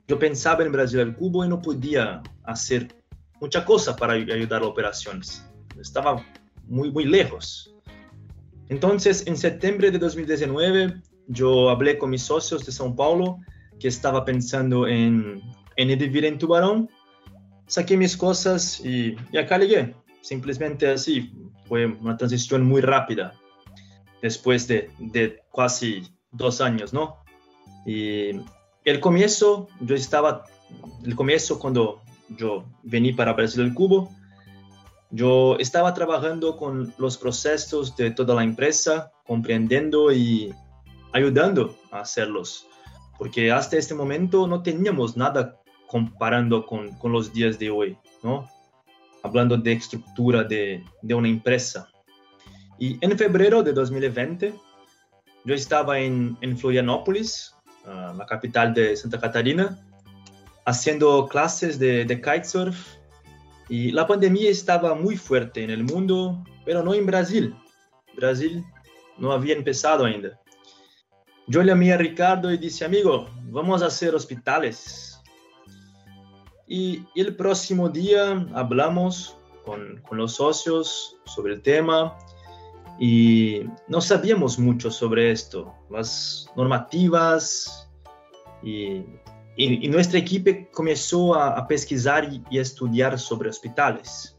yo 0.08 0.18
pensaba 0.18 0.64
en 0.64 0.72
Brasil 0.72 1.00
al 1.00 1.14
Cubo 1.14 1.44
y 1.44 1.48
no 1.48 1.60
podía 1.60 2.22
hacer 2.44 2.88
mucha 3.40 3.64
cosa 3.64 3.94
para 3.96 4.14
ayudar 4.14 4.62
a 4.62 4.66
operaciones. 4.66 5.44
Estaba 5.80 6.24
muy, 6.66 6.90
muy 6.90 7.04
lejos. 7.04 7.74
Entonces, 8.68 9.26
en 9.26 9.36
septiembre 9.36 9.90
de 9.90 9.98
2019, 9.98 11.00
yo 11.28 11.70
hablé 11.70 11.98
con 11.98 12.10
mis 12.10 12.22
socios 12.22 12.64
de 12.64 12.72
São 12.72 12.94
Paulo 12.94 13.38
que 13.78 13.88
estaba 13.88 14.24
pensando 14.24 14.86
en, 14.86 15.42
en 15.76 15.98
vivir 15.98 16.24
en 16.24 16.38
Tubarão 16.38 16.88
saqué 17.72 17.96
mis 17.96 18.16
cosas 18.16 18.80
y, 18.84 19.16
y 19.32 19.38
acá 19.38 19.58
llegué. 19.58 19.94
Simplemente 20.20 20.88
así. 20.88 21.32
Fue 21.66 21.86
una 21.86 22.16
transición 22.16 22.64
muy 22.64 22.82
rápida 22.82 23.32
después 24.20 24.68
de, 24.68 24.90
de 24.98 25.42
casi 25.54 26.02
dos 26.30 26.60
años, 26.60 26.92
¿no? 26.92 27.16
Y 27.86 28.30
el 28.84 29.00
comienzo, 29.00 29.68
yo 29.80 29.94
estaba, 29.94 30.44
el 31.04 31.16
comienzo 31.16 31.58
cuando 31.58 32.02
yo 32.28 32.64
vení 32.82 33.12
para 33.14 33.32
Brasil 33.32 33.64
del 33.64 33.74
Cubo, 33.74 34.10
yo 35.12 35.56
estaba 35.58 35.94
trabajando 35.94 36.56
con 36.56 36.92
los 36.98 37.16
procesos 37.16 37.94
de 37.96 38.10
toda 38.10 38.34
la 38.34 38.42
empresa, 38.42 39.12
comprendiendo 39.24 40.10
y 40.10 40.52
ayudando 41.12 41.76
a 41.92 42.00
hacerlos 42.00 42.66
porque 43.22 43.52
hasta 43.52 43.76
este 43.76 43.94
momento 43.94 44.48
no 44.48 44.64
teníamos 44.64 45.16
nada 45.16 45.60
comparando 45.86 46.66
con, 46.66 46.90
con 46.96 47.12
los 47.12 47.32
días 47.32 47.56
de 47.56 47.70
hoy, 47.70 47.96
¿no? 48.24 48.50
Hablando 49.22 49.56
de 49.56 49.74
estructura 49.74 50.42
de, 50.42 50.84
de 51.02 51.14
una 51.14 51.28
empresa. 51.28 51.88
Y 52.80 52.98
en 53.00 53.16
febrero 53.16 53.62
de 53.62 53.72
2020, 53.72 54.52
yo 55.44 55.54
estaba 55.54 56.00
en, 56.00 56.36
en 56.40 56.58
Florianópolis, 56.58 57.54
uh, 57.84 58.16
la 58.16 58.26
capital 58.26 58.74
de 58.74 58.96
Santa 58.96 59.20
Catarina, 59.20 59.78
haciendo 60.64 61.28
clases 61.28 61.78
de 61.78 62.04
kitesurf 62.20 62.96
y 63.72 63.90
la 63.90 64.06
pandemia 64.06 64.50
estaba 64.50 64.94
muy 64.94 65.16
fuerte 65.16 65.64
en 65.64 65.70
el 65.70 65.82
mundo, 65.82 66.44
pero 66.62 66.82
no 66.82 66.92
en 66.92 67.06
Brasil. 67.06 67.56
Brasil 68.14 68.62
no 69.16 69.32
había 69.32 69.54
empezado 69.54 70.04
ainda. 70.04 70.38
Yo 71.46 71.62
llamé 71.62 71.90
a 71.90 71.96
Ricardo 71.96 72.52
y 72.52 72.58
dije, 72.58 72.84
amigo, 72.84 73.30
vamos 73.44 73.80
a 73.80 73.86
hacer 73.86 74.14
hospitales. 74.14 75.18
Y, 76.68 77.02
el 77.14 77.34
próximo 77.34 77.88
día 77.88 78.46
hablamos 78.52 79.38
con, 79.64 80.02
con, 80.06 80.18
los 80.18 80.34
socios 80.34 81.16
sobre 81.24 81.54
el 81.54 81.62
tema 81.62 82.14
y 83.00 83.62
no 83.88 84.02
sabíamos 84.02 84.58
mucho 84.58 84.90
sobre 84.90 85.30
esto, 85.30 85.72
las 85.88 86.46
normativas 86.56 87.90
y 88.62 89.02
y, 89.56 89.84
y 89.84 89.88
nuestra 89.88 90.18
equipo 90.18 90.50
comenzó 90.72 91.34
a, 91.34 91.58
a 91.58 91.66
pesquisar 91.66 92.32
y, 92.32 92.42
y, 92.50 92.58
a 92.58 92.62
estudiar 92.62 93.18
sobre 93.18 93.50
hospitales. 93.50 94.36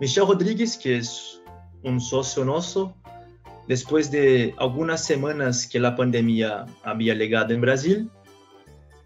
Michel 0.00 0.26
Rodrigues, 0.26 0.76
que 0.76 0.98
es 0.98 1.40
un 1.82 2.00
socio 2.00 2.44
nuestro, 2.44 2.94
después 3.68 4.10
de 4.10 4.54
algunas 4.58 5.04
semanas 5.04 5.66
que 5.66 5.78
la 5.78 5.96
pandemia 5.96 6.66
había 6.82 7.14
llegado 7.14 7.54
en 7.54 7.60
Brasil, 7.60 8.10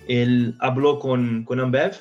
él 0.08 0.54
habló 0.60 0.98
con, 0.98 1.44
con 1.44 1.60
Ambev 1.60 1.96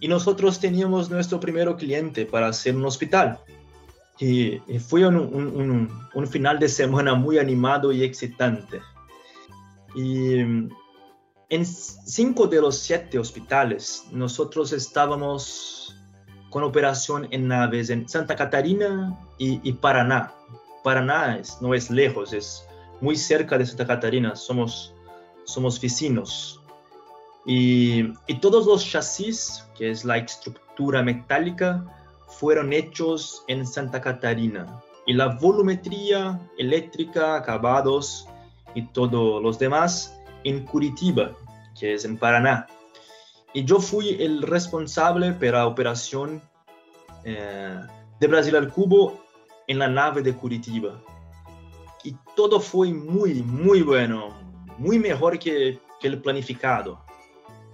y 0.00 0.08
nosotros 0.08 0.60
teníamos 0.60 1.10
nuestro 1.10 1.40
primer 1.40 1.74
cliente 1.76 2.26
para 2.26 2.48
hacer 2.48 2.76
un 2.76 2.84
hospital. 2.84 3.38
Y, 4.18 4.60
y 4.68 4.78
fue 4.78 5.06
un, 5.06 5.16
un, 5.16 5.46
un, 5.48 5.90
un, 6.14 6.26
final 6.28 6.58
de 6.60 6.68
semana 6.68 7.14
muy 7.14 7.38
animado 7.38 7.90
y 7.90 8.04
excitante. 8.04 8.80
Y 9.96 10.36
en 11.54 11.64
cinco 11.64 12.48
de 12.48 12.60
los 12.60 12.76
siete 12.76 13.16
hospitales, 13.16 14.06
nosotros 14.10 14.72
estábamos 14.72 15.94
con 16.50 16.64
operación 16.64 17.28
en 17.30 17.46
naves 17.46 17.90
en 17.90 18.08
Santa 18.08 18.34
Catarina 18.34 19.16
y, 19.38 19.60
y 19.62 19.72
Paraná. 19.74 20.32
Paraná 20.82 21.38
es, 21.38 21.62
no 21.62 21.72
es 21.72 21.90
lejos, 21.90 22.32
es 22.32 22.66
muy 23.00 23.14
cerca 23.14 23.56
de 23.56 23.66
Santa 23.66 23.86
Catarina, 23.86 24.34
somos, 24.34 24.92
somos 25.44 25.80
vecinos. 25.80 26.60
Y, 27.46 28.12
y, 28.26 28.40
todos 28.40 28.66
los 28.66 28.84
chasis, 28.84 29.64
que 29.76 29.90
es 29.90 30.04
la 30.04 30.16
estructura 30.16 31.04
metálica, 31.04 31.84
fueron 32.26 32.72
hechos 32.72 33.44
en 33.46 33.64
Santa 33.64 34.00
Catarina. 34.00 34.82
Y 35.06 35.12
la 35.12 35.36
volumetría 35.36 36.40
eléctrica, 36.58 37.36
acabados 37.36 38.26
y 38.74 38.82
todos 38.88 39.40
los 39.40 39.56
demás 39.60 40.18
en 40.42 40.64
Curitiba, 40.64 41.36
que 41.84 41.92
es 41.92 42.06
en 42.06 42.16
Paraná. 42.16 42.66
Y 43.52 43.66
yo 43.66 43.78
fui 43.78 44.16
el 44.18 44.40
responsable 44.40 45.34
para 45.34 45.58
la 45.58 45.66
operación 45.66 46.40
eh, 47.24 47.78
de 48.18 48.26
Brasil 48.26 48.56
al 48.56 48.72
Cubo 48.72 49.22
en 49.66 49.78
la 49.80 49.88
nave 49.88 50.22
de 50.22 50.32
Curitiba. 50.32 51.02
Y 52.02 52.16
todo 52.34 52.58
fue 52.58 52.90
muy, 52.90 53.42
muy 53.42 53.82
bueno, 53.82 54.30
muy 54.78 54.98
mejor 54.98 55.38
que, 55.38 55.78
que 56.00 56.08
el 56.08 56.22
planificado. 56.22 57.04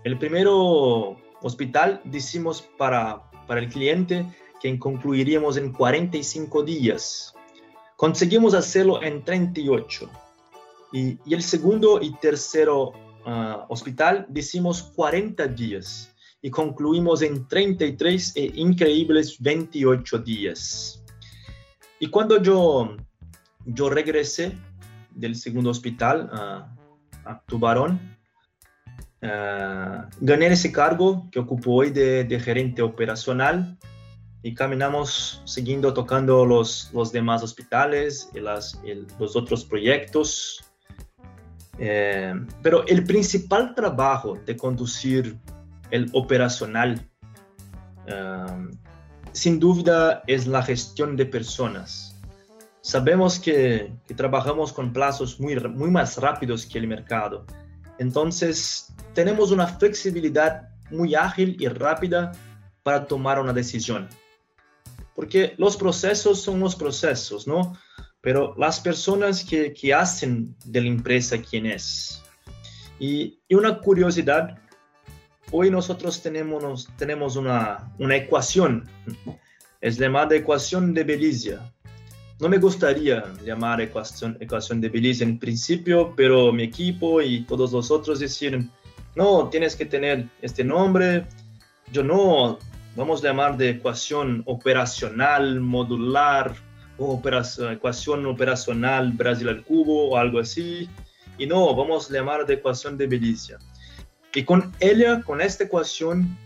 El 0.03 0.19
primero 0.19 1.17
hospital 1.41 2.01
decimos 2.03 2.63
para, 2.77 3.31
para 3.47 3.61
el 3.61 3.69
cliente 3.69 4.27
que 4.61 4.77
concluiríamos 4.77 5.57
en 5.57 5.73
45 5.73 6.65
días. 6.65 7.33
Conseguimos 7.95 8.55
hacerlo 8.55 9.01
en 9.05 9.23
38 9.23 10.11
y, 10.95 11.17
y 11.25 11.33
el 11.35 11.45
segundo 11.45 12.03
y 12.03 12.13
tercero 12.17 12.93
uh, 13.27 13.65
hospital 13.69 14.27
decimos 14.29 14.83
40 14.95 15.47
días 15.49 16.15
y 16.43 16.51
concluimos 16.51 17.23
en 17.23 17.47
33 17.47 18.33
e 18.37 18.53
increíbles 18.55 19.37
28 19.41 20.19
días. 20.19 21.03
Y 21.99 22.09
cuando 22.09 22.43
yo, 22.43 22.97
yo 23.67 23.91
regresé 23.91 24.57
del 25.11 25.37
segundo 25.37 25.71
hospital 25.71 26.31
uh, 26.33 27.29
a 27.29 27.43
Tubarón, 27.47 28.01
uh, 29.23 30.09
gané 30.21 30.47
ese 30.47 30.73
cargo 30.73 31.29
que 31.31 31.41
ocupo 31.41 31.73
hoy 31.73 31.91
de, 31.91 32.41
gerente 32.43 32.81
operacional 32.81 33.77
y 34.43 34.55
caminamos 34.55 35.43
siguiendo 35.45 35.93
tocando 35.93 36.47
los, 36.47 36.91
los 36.95 37.13
demás 37.13 37.43
hospitales 37.43 38.31
y 38.33 38.41
los 38.41 39.37
otros 39.37 39.67
proyectos 39.67 40.70
eh, 41.83 42.35
pero 42.63 42.87
el 42.87 43.05
principal 43.05 43.75
trabajo 43.75 44.39
de 44.45 44.55
conducir 44.55 45.39
el 45.91 46.11
operacional, 46.13 47.09
uh, 48.07 48.71
sin 49.33 49.59
duda, 49.59 50.23
es 50.27 50.47
la 50.47 50.63
gestión 50.63 51.17
de 51.17 51.25
personas. 51.25 52.21
Sabemos 52.83 53.39
que, 53.39 53.95
que, 54.07 54.15
trabajamos 54.15 54.75
con 54.75 54.93
plazos 54.93 55.41
muy, 55.41 55.59
muy 55.59 55.91
más 55.91 56.19
rápidos 56.19 56.67
que 56.67 56.79
el 56.79 56.87
mercado. 56.87 57.47
Entonces, 57.99 58.93
tenemos 59.15 59.51
una 59.51 59.67
flexibilidad 59.67 60.69
muy 60.91 61.15
ágil 61.15 61.57
y 61.59 61.67
rápida 61.69 62.33
para 62.83 63.07
tomar 63.07 63.41
una 63.41 63.55
decisión. 63.55 64.07
Porque 65.15 65.55
los 65.57 65.79
procesos 65.79 66.43
son 66.43 66.61
los 66.61 66.77
procesos, 66.77 67.47
¿no? 67.47 67.75
Pero 68.21 68.55
las 68.59 68.81
personas 68.81 69.45
que, 69.45 69.73
que 69.73 69.95
hacen 69.95 70.55
de 70.65 70.81
la 70.83 70.89
empresa 70.89 71.39
quién 71.41 71.67
es. 71.67 72.23
Y, 72.99 73.39
y, 73.49 73.55
una 73.55 73.79
curiosidad, 73.79 74.59
hoy 75.51 75.71
nosotros 75.71 76.23
tenemos, 76.23 76.89
tenemos 76.97 77.37
una, 77.37 77.93
una 77.99 78.17
ecuación, 78.17 78.89
es 79.81 79.99
llamada 79.99 80.37
ecuación 80.37 80.93
de 80.93 81.05
Belicia. 81.05 81.73
No 82.41 82.49
me 82.49 82.59
gustaría 82.59 83.25
llamar 83.45 83.81
ecuación, 83.81 84.37
ecuación 84.41 84.81
de 84.81 84.89
Belice 84.89 85.25
en 85.25 85.39
principio, 85.39 86.15
pero 86.17 86.53
mi 86.53 86.65
equipo 86.65 87.21
y 87.21 87.43
todos 87.45 87.73
los 87.73 87.91
otros 87.91 88.21
decían, 88.21 88.71
no, 89.15 89.49
tienes 89.49 89.77
que 89.77 89.87
tener 89.87 90.27
este 90.41 90.65
nombre. 90.65 91.27
Yo 91.93 92.03
no, 92.03 92.59
vamos 92.97 93.23
a 93.23 93.29
llamar 93.29 93.57
de 93.57 93.71
ecuación 93.71 94.43
operacional, 94.47 95.61
modular, 95.61 96.55
operación, 97.07 97.73
ecuación 97.73 98.27
operacional 98.27 99.13
Brasil 99.13 99.49
al 99.49 99.65
cubo 99.65 100.11
o 100.11 100.17
algo 100.17 100.41
así. 100.41 100.89
Y 101.39 101.47
no, 101.47 101.75
vamos 101.75 102.11
a 102.11 102.15
llamar 102.15 102.47
de 102.47 102.55
ecuación 102.55 102.99
de 102.99 103.07
Belicia. 103.07 103.59
Y 104.35 104.45
con 104.45 104.73
ella, 104.81 105.23
con 105.23 105.41
esta 105.41 105.65
ecuación, 105.65 106.37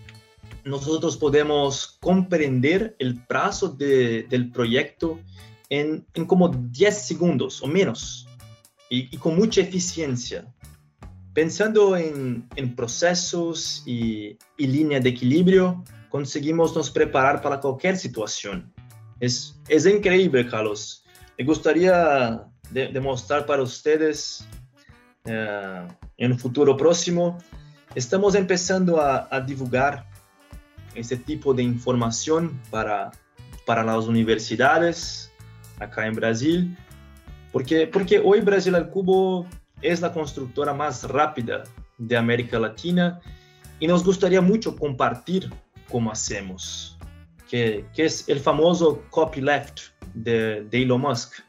nosotros 0.65 1.17
podemos 1.17 1.99
comprender 2.01 2.97
el 2.99 3.23
plazo 3.25 3.69
de, 3.69 4.25
del 4.25 4.51
proyecto 4.51 5.21
en, 5.69 6.07
en, 6.15 6.27
como 6.27 6.49
10 6.49 7.07
segundos 7.07 7.63
o 7.63 7.67
menos 7.67 8.27
y, 8.89 9.15
y 9.15 9.19
con 9.19 9.37
mucha 9.37 9.61
eficiencia. 9.61 10.47
Pensando 11.35 11.97
en, 11.97 12.49
en 12.57 12.77
procesos 12.77 13.83
y, 13.85 14.39
y 14.57 14.67
línea 14.67 15.01
de 15.01 15.11
equilibrio, 15.11 15.83
conseguimos 16.09 16.75
nos 16.77 16.91
preparar 16.91 17.43
para 17.43 17.61
cualquier 17.61 17.97
situación. 17.97 18.74
Es, 19.25 19.87
increíble, 19.87 20.47
Carlos. 20.47 21.03
Me 21.39 21.45
gustaría 21.45 22.45
de, 22.71 22.89
demostrar 22.89 23.47
para 23.47 23.63
ustedes 23.63 24.47
uh, 25.25 25.89
en 26.19 26.33
un 26.33 26.39
futuro 26.39 26.77
próximo. 26.77 27.39
Estamos 27.95 28.35
empezando 28.35 29.01
a, 29.01 29.27
a, 29.31 29.41
divulgar 29.41 30.07
este 30.95 31.17
tipo 31.17 31.55
de 31.55 31.63
información 31.63 32.61
para, 32.71 33.13
para 33.65 33.83
las 33.83 34.05
universidades 34.05 35.33
acá 35.79 36.07
en 36.07 36.15
Brasil, 36.15 36.77
porque, 37.51 37.87
porque 37.87 38.21
hoy 38.23 38.41
Brasil 38.43 38.75
al 38.75 38.91
Cubo 38.91 39.47
es 39.81 40.03
la 40.03 40.13
constructora 40.13 40.75
más 40.75 41.05
rápida 41.05 41.65
de 41.97 42.17
América 42.17 42.59
Latina 42.59 43.21
y 43.81 43.87
nos 43.87 44.05
gustaría 44.05 44.41
mucho 44.41 44.77
compartir 44.77 45.51
cómo 45.89 46.13
hacemos 46.13 46.94
que, 47.49 47.85
que 47.95 48.07
es 48.07 48.29
el 48.29 48.41
famoso 48.41 49.03
copyleft 49.11 49.81
de, 50.15 50.65
de 50.65 50.83
Elon 50.83 51.01
Musk. 51.01 51.41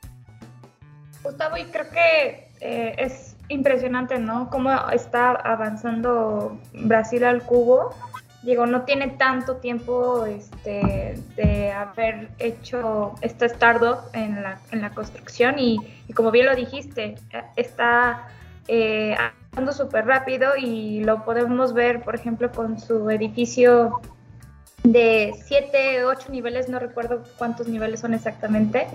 Gustavo, 1.23 1.57
y 1.57 1.65
creo 1.65 1.89
que 1.89 2.49
eh, 2.61 2.95
es 2.97 3.35
impresionante, 3.49 4.19
¿no? 4.19 4.49
Cómo 4.49 4.71
está 4.91 5.31
avanzando 5.31 6.59
Brasil 6.73 7.23
al 7.23 7.43
cubo. 7.43 7.95
Digo, 8.43 8.67
no 8.67 8.83
tiene 8.83 9.07
tanto 9.09 9.57
tiempo 9.57 10.25
este, 10.25 11.19
de 11.35 11.71
haber 11.71 12.29
hecho 12.37 13.15
esta 13.21 13.47
startup 13.47 13.97
en 14.13 14.43
la, 14.43 14.59
en 14.71 14.81
la 14.81 14.91
construcción 14.91 15.57
y, 15.57 15.79
y, 16.07 16.13
como 16.13 16.29
bien 16.29 16.45
lo 16.45 16.55
dijiste, 16.55 17.15
está 17.55 18.27
eh, 18.67 19.15
avanzando 19.17 19.71
súper 19.71 20.05
rápido 20.05 20.51
y 20.57 21.03
lo 21.03 21.25
podemos 21.25 21.73
ver, 21.73 22.03
por 22.03 22.13
ejemplo, 22.13 22.51
con 22.51 22.79
su 22.79 23.09
edificio 23.09 23.99
de 24.85 25.33
7, 25.45 26.05
8 26.05 26.29
niveles, 26.31 26.69
no 26.69 26.79
recuerdo 26.79 27.23
cuántos 27.37 27.67
niveles 27.67 27.99
son 27.99 28.13
exactamente, 28.13 28.87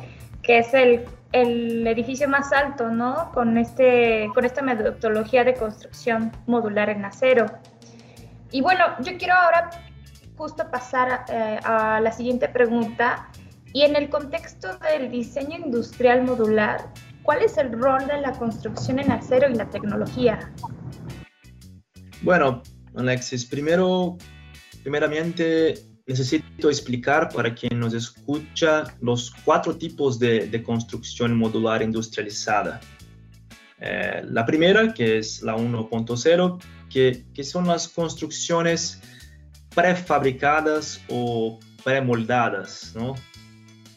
que 0.42 0.58
es 0.58 0.72
el, 0.74 1.04
el, 1.32 1.86
edificio 1.86 2.28
más 2.28 2.52
alto, 2.52 2.88
¿no? 2.88 3.30
Con, 3.32 3.58
este, 3.58 4.28
con 4.34 4.44
esta 4.44 4.62
metodología 4.62 5.44
de 5.44 5.54
construcción 5.54 6.32
modular 6.46 6.90
en 6.90 7.04
acero. 7.04 7.46
Y 8.50 8.60
bueno, 8.62 8.84
yo 9.00 9.16
quiero 9.18 9.34
ahora 9.34 9.70
justo 10.36 10.70
pasar 10.70 11.26
eh, 11.28 11.58
a 11.64 12.00
la 12.00 12.12
siguiente 12.12 12.48
pregunta. 12.48 13.28
Y 13.72 13.82
en 13.82 13.94
el 13.94 14.08
contexto 14.08 14.78
del 14.78 15.10
diseño 15.10 15.58
industrial 15.58 16.24
modular, 16.24 16.90
¿cuál 17.22 17.42
es 17.42 17.56
el 17.58 17.70
rol 17.72 18.06
de 18.06 18.20
la 18.20 18.32
construcción 18.32 18.98
en 18.98 19.12
acero 19.12 19.48
y 19.48 19.54
la 19.54 19.68
tecnología? 19.68 20.50
Bueno, 22.22 22.62
Alexis, 22.96 23.46
primero, 23.46 24.16
primeramente 24.82 25.74
necesito 26.06 26.68
explicar 26.68 27.28
para 27.28 27.54
quien 27.54 27.78
nos 27.78 27.94
escucha 27.94 28.84
los 29.00 29.30
cuatro 29.44 29.76
tipos 29.76 30.18
de, 30.18 30.62
construcción 30.64 31.36
modular 31.36 31.82
industrializada. 31.82 32.80
Eh, 33.78 34.22
la 34.24 34.44
primera, 34.44 34.92
que 34.92 35.18
es 35.18 35.40
la 35.42 35.56
1.0, 35.56 36.58
que, 36.90 37.44
son 37.44 37.68
las 37.68 37.88
construcciones 37.88 39.00
prefabricadas 39.74 41.00
o 41.08 41.60
premoldadas, 41.84 42.92
¿no? 42.94 43.14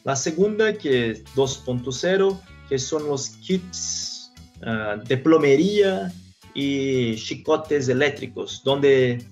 La 0.04 0.16
segunda, 0.16 0.74
que 0.74 1.12
es 1.12 1.26
2.0, 1.36 2.40
que 2.70 2.78
son 2.78 3.08
los 3.08 3.30
kits 3.42 4.32
uh, 4.62 5.02
de 5.04 5.18
plomería 5.18 6.14
y 6.54 7.16
chicotes 7.16 7.90
eléctricos, 7.90 8.62
donde 8.64 9.26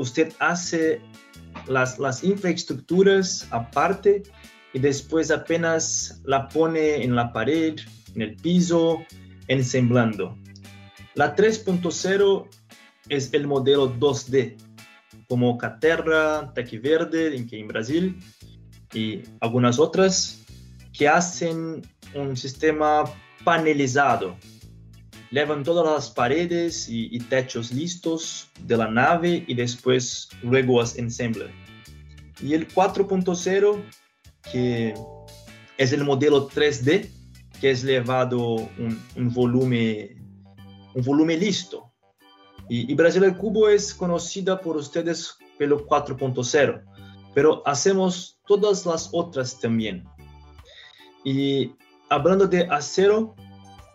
usted 0.00 0.32
hace 0.38 1.00
las, 1.66 2.24
infraestructuras 2.24 3.46
aparte 3.50 4.22
y 4.72 4.78
después 4.78 5.30
apenas 5.30 6.20
la 6.24 6.48
pone 6.48 7.02
en 7.02 7.14
la 7.14 7.32
pared, 7.32 7.78
en 8.14 8.22
el 8.22 8.36
piso, 8.36 9.04
ensemblando. 9.46 10.36
La 11.14 11.36
3.0 11.36 12.48
es 13.08 13.34
el 13.34 13.46
modelo 13.46 13.92
2D, 13.94 14.56
como 15.28 15.58
Caterra, 15.58 16.52
Verde 16.54 17.36
en, 17.36 17.48
en 17.50 17.68
Brasil 17.68 18.18
y 18.94 19.22
algunas 19.40 19.78
otras 19.78 20.44
que 20.96 21.08
hacen 21.08 21.82
un 22.14 22.36
sistema 22.36 23.04
panelizado. 23.44 24.36
Llevan 25.30 25.62
todas 25.62 25.86
las 25.86 26.10
paredes 26.10 26.88
y, 26.88 27.08
y 27.14 27.20
techos 27.20 27.72
listos 27.72 28.48
de 28.60 28.76
la 28.76 28.90
nave 28.90 29.44
y 29.46 29.54
después 29.54 30.28
luego 30.42 30.80
las 30.80 30.96
ensamblan. 30.96 31.50
Y 32.42 32.54
el 32.54 32.66
4.0, 32.68 33.82
que 34.50 34.94
es 35.78 35.92
el 35.92 36.04
modelo 36.04 36.48
3D, 36.48 37.08
que 37.60 37.70
es 37.70 37.84
llevado 37.84 38.40
un, 38.54 39.00
un 39.16 39.32
volumen, 39.32 40.16
un 40.94 41.04
volumen 41.04 41.38
listo, 41.38 41.90
y, 42.72 42.94
Brasil 42.94 43.24
al 43.24 43.36
Cubo 43.36 43.68
es 43.68 43.92
conocida 43.92 44.60
por 44.60 44.76
ustedes 44.76 45.36
pelo 45.58 45.88
4.0, 45.88 46.84
pero 47.34 47.66
hacemos 47.66 48.38
todas 48.46 48.86
las 48.86 49.10
otras 49.12 49.58
también. 49.58 50.04
Y 51.24 51.72
hablando 52.08 52.46
de 52.46 52.68
acero, 52.70 53.34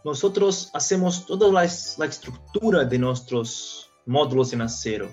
nosotros 0.06 0.70
hacemos 0.76 1.26
toda 1.26 1.52
la, 1.52 1.68
la, 1.98 2.06
estructura 2.06 2.86
de 2.86 3.00
nuestros 3.00 3.90
módulos 4.06 4.54
en 4.54 4.62
acero. 4.62 5.10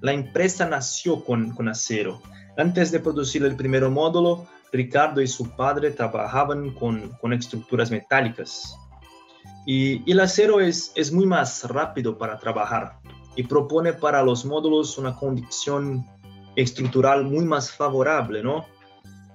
La 0.00 0.12
empresa 0.12 0.68
nació 0.68 1.24
con, 1.24 1.50
con 1.50 1.68
acero. 1.68 2.22
Antes 2.56 2.92
de 2.92 3.00
producir 3.00 3.42
el 3.42 3.56
primer 3.56 3.88
módulo, 3.90 4.46
Ricardo 4.72 5.20
y 5.20 5.26
su 5.26 5.50
padre 5.56 5.90
trabajaban 5.90 6.72
con, 6.74 7.10
con 7.20 7.32
estructuras 7.32 7.90
metálicas. 7.90 8.76
Y, 9.66 10.08
el 10.08 10.20
acero 10.20 10.60
es, 10.60 10.92
es 10.94 11.10
muy 11.10 11.26
más 11.26 11.64
rápido 11.64 12.16
para 12.16 12.38
trabajar 12.38 13.00
y 13.34 13.42
propone 13.42 13.94
para 13.94 14.22
los 14.22 14.44
módulos 14.44 14.96
una 14.96 15.16
condición 15.16 16.06
estructural 16.54 17.24
muy 17.24 17.44
más 17.44 17.72
favorable, 17.72 18.44
¿no? 18.44 18.64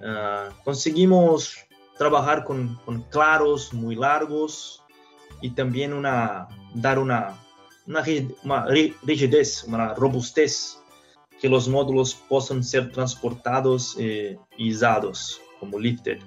Ah, 0.02 0.48
conseguimos 0.64 1.54
trabajar 1.98 2.44
con, 2.44 2.76
con, 2.86 3.02
claros 3.02 3.74
muy 3.74 3.94
largos 3.94 4.81
y 5.42 5.50
también 5.50 5.92
una, 5.92 6.48
dar 6.74 6.98
una, 6.98 7.38
una, 7.86 8.02
rigidez, 9.02 9.64
una 9.64 9.94
robustez, 9.94 10.78
que 11.40 11.48
los 11.48 11.68
módulos 11.68 12.14
puedan 12.28 12.62
ser 12.62 12.92
transportados 12.92 13.96
eh, 13.98 14.38
y 14.56 14.68
izados 14.68 15.40
como 15.58 15.78
lifted. 15.78 16.20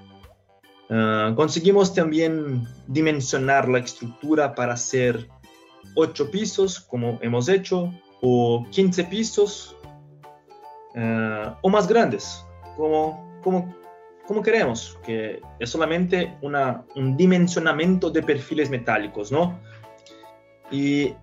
Ah, 0.89 1.34
conseguimos 1.36 1.93
también 1.93 2.68
dimensionar 2.88 3.68
la 3.68 3.80
estructura 3.80 4.53
para 4.53 4.74
hacer 4.74 5.28
8 5.95 6.32
pisos, 6.32 6.80
como 6.80 7.18
hemos 7.22 7.49
hecho, 7.49 7.91
o 8.22 8.66
15 8.72 9.03
pisos, 9.05 9.76
uh, 10.95 11.53
o 11.61 11.70
más 11.70 11.88
grandes, 11.88 12.43
como, 12.76 13.39
como, 13.43 13.76
como 14.28 14.41
queremos, 14.41 14.97
que 15.05 15.41
es 15.59 15.69
solamente 15.69 16.38
una, 16.41 16.84
un 16.95 17.15
dimensionamiento 17.15 18.09
de 18.09 18.23
perfiles 18.23 18.69
metálicos, 18.69 19.32
¿no? 19.32 19.59
Y, 20.71 21.13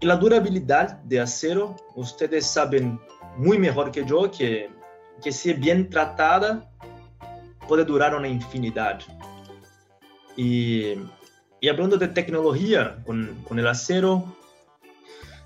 y 0.00 0.06
la 0.06 0.16
durabilidad 0.16 0.98
de 1.04 1.20
acero, 1.20 1.76
ustedes 1.94 2.46
saben 2.46 3.00
muy 3.36 3.58
mejor 3.58 3.90
que 3.90 4.04
yo 4.04 4.30
que, 4.30 4.70
que 5.22 5.32
si 5.32 5.54
bien 5.54 5.88
tratada, 5.88 6.70
puede 7.66 7.84
durar 7.84 8.14
una 8.14 8.28
infinidad. 8.28 9.00
Y, 10.36 10.94
y 11.60 11.68
hablando 11.68 11.96
de 11.96 12.08
tecnología 12.08 12.98
con, 13.06 13.42
con, 13.48 13.58
el 13.58 13.66
acero, 13.66 14.24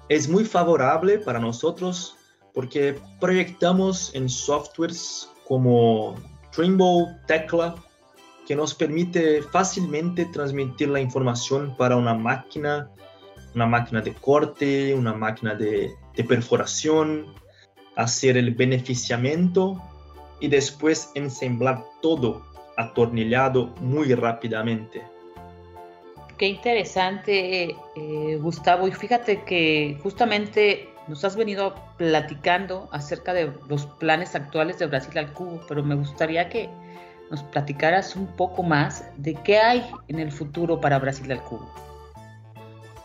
es 0.08 0.28
muy 0.28 0.44
favorable 0.44 1.18
para 1.18 1.38
nosotros 1.38 2.16
porque 2.54 2.98
proyectamos 3.20 4.12
en 4.14 4.28
softwares 4.28 5.30
como 5.46 6.16
Trimble, 6.58 7.14
Tecla, 7.28 7.76
que 8.44 8.56
nos 8.56 8.74
permite 8.74 9.42
fácilmente 9.42 10.24
transmitir 10.24 10.88
la 10.88 10.98
información 10.98 11.76
para 11.76 11.94
una 11.94 12.14
máquina, 12.14 12.90
una 13.54 13.66
máquina 13.66 14.00
de 14.00 14.12
corte, 14.14 14.92
una 14.92 15.14
máquina 15.14 15.54
de, 15.54 15.94
perforación, 16.28 17.32
hacer 17.94 18.36
el 18.36 18.56
beneficiamiento 18.56 19.80
y 20.40 20.48
después 20.48 21.12
ensamblar 21.14 21.84
todo 22.02 22.44
atornillado 22.76 23.66
muy 23.80 24.12
rápidamente. 24.14 25.00
Qué 26.38 26.48
interesante, 26.48 27.76
eh, 27.94 28.36
Gustavo. 28.40 28.88
Y 28.88 28.90
fíjate 28.90 29.44
que 29.44 29.96
justamente 30.02 30.88
nos 31.08 31.24
has 31.24 31.36
venido 31.36 31.74
platicando 31.96 32.88
acerca 32.92 33.32
de 33.34 33.52
los 33.68 33.86
planes 33.86 34.34
actuales 34.34 34.78
de 34.78 34.86
Brasil 34.86 35.16
al 35.18 35.32
cubo, 35.32 35.60
pero 35.68 35.82
me 35.82 35.94
gustaría 35.94 36.48
que 36.48 36.68
nos 37.30 37.42
platicaras 37.42 38.16
un 38.16 38.26
poco 38.26 38.62
más 38.62 39.04
de 39.16 39.34
qué 39.34 39.58
hay 39.58 39.90
en 40.08 40.18
el 40.18 40.32
futuro 40.32 40.80
para 40.80 40.98
Brasil 40.98 41.30
al 41.32 41.42
cubo. 41.42 41.68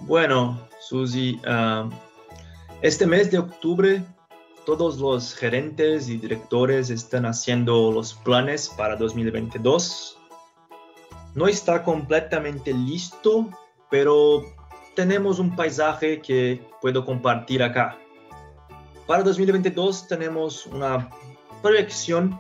Bueno, 0.02 0.68
Susi, 0.80 1.40
uh, 1.48 1.90
este 2.82 3.06
mes 3.08 3.32
de 3.32 3.40
octubre 3.40 4.04
todos 4.66 4.98
los 4.98 5.36
gerentes 5.36 6.08
y 6.10 6.18
directores 6.18 6.90
están 6.90 7.26
haciendo 7.26 7.92
los 7.92 8.14
planes 8.14 8.70
para 8.70 8.96
2022. 8.96 10.18
No 11.36 11.48
está 11.48 11.84
completamente 11.84 12.74
listo, 12.74 13.50
pero 13.90 14.44
tenemos 14.96 15.40
un 15.40 15.56
paisaje 15.56 16.22
que 16.22 16.62
puedo 16.82 17.06
compartir 17.06 17.64
acá. 17.64 17.98
Para 19.08 19.24
2022 19.24 20.08
tenemos 20.08 20.66
una 20.68 21.10
proyección 21.62 22.40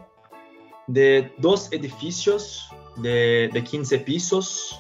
de 0.88 1.34
dos 1.38 1.72
edificios 1.72 2.70
de, 2.98 3.50
de 3.54 3.64
15 3.64 4.00
pisos, 4.00 4.80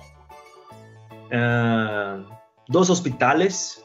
uh, 1.31 2.23
dos 2.67 2.89
hospitales, 2.89 3.83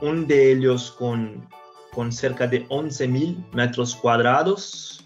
un 0.00 0.26
de 0.26 0.52
ellos 0.52 0.92
con 0.92 1.48
con 1.94 2.12
cerca 2.12 2.46
de 2.46 2.68
11.000 2.68 3.54
metros 3.54 3.94
cuadrados. 3.94 5.04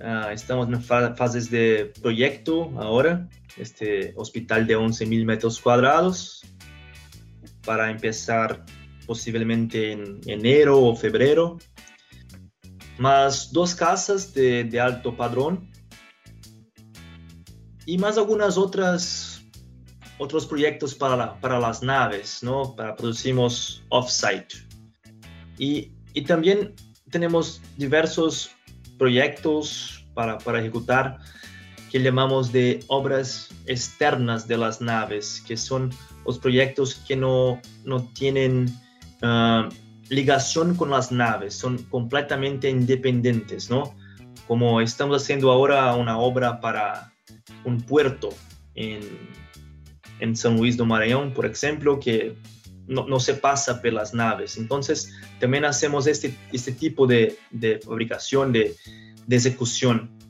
Uh, 0.00 0.30
estamos 0.30 0.68
en 0.68 0.82
fases 0.82 1.50
de 1.50 1.92
proyecto 2.00 2.72
ahora, 2.78 3.28
este 3.56 4.14
hospital 4.16 4.66
de 4.66 4.76
11.000 4.76 5.24
metros 5.24 5.60
cuadrados, 5.60 6.42
para 7.64 7.90
empezar 7.90 8.64
posiblemente 9.06 9.92
en 9.92 10.20
enero 10.26 10.80
o 10.80 10.96
febrero. 10.96 11.58
Más 12.98 13.52
dos 13.52 13.74
casas 13.74 14.32
de, 14.34 14.80
alto 14.80 15.16
padrón 15.16 15.70
y 17.86 17.98
más 17.98 18.18
algunas 18.18 18.56
otras 18.56 19.42
otros 20.18 20.46
proyectos 20.46 20.94
para, 20.94 21.40
para 21.40 21.58
las 21.58 21.82
naves, 21.82 22.42
¿no? 22.42 22.76
Para 22.76 22.94
producimos 22.94 23.82
off-site. 23.88 24.54
Y, 25.58 25.90
y, 26.12 26.22
también 26.22 26.74
tenemos 27.10 27.60
diversos 27.76 28.50
proyectos 28.98 30.06
para, 30.14 30.38
para, 30.38 30.60
ejecutar 30.60 31.18
que 31.92 32.00
llamamos 32.00 32.52
de 32.52 32.82
obras 32.86 33.50
externas 33.66 34.48
de 34.48 34.56
las 34.56 34.80
naves, 34.80 35.44
que 35.46 35.58
son 35.58 35.90
los 36.24 36.38
proyectos 36.38 36.94
que 37.06 37.16
no, 37.16 37.60
no 37.84 38.08
tienen 38.14 38.74
uh, 39.22 39.68
ligación 40.08 40.74
con 40.74 40.88
las 40.88 41.12
naves, 41.12 41.52
son 41.52 41.82
completamente 41.90 42.70
independientes, 42.70 43.68
¿no? 43.68 43.94
Como 44.48 44.80
estamos 44.80 45.22
haciendo 45.22 45.50
ahora 45.50 45.94
una 45.94 46.16
obra 46.18 46.62
para 46.62 47.12
un 47.62 47.82
puerto 47.82 48.30
en, 48.74 49.02
en 50.18 50.34
San 50.34 50.56
Luis 50.56 50.78
do 50.78 50.86
Maranhão, 50.86 51.30
por 51.34 51.44
ejemplo, 51.44 52.00
que 52.00 52.38
no, 52.86 53.06
no, 53.06 53.20
se 53.20 53.34
pasa 53.34 53.82
por 53.82 53.92
las 53.92 54.14
naves. 54.14 54.56
Entonces, 54.56 55.12
también 55.38 55.66
hacemos 55.66 56.06
este, 56.06 56.34
este 56.54 56.72
tipo 56.72 57.06
de, 57.06 57.36
de 57.50 57.80
fabricación, 57.80 58.50
de, 58.50 58.74
de 59.26 59.36
ejecución. 59.36 60.21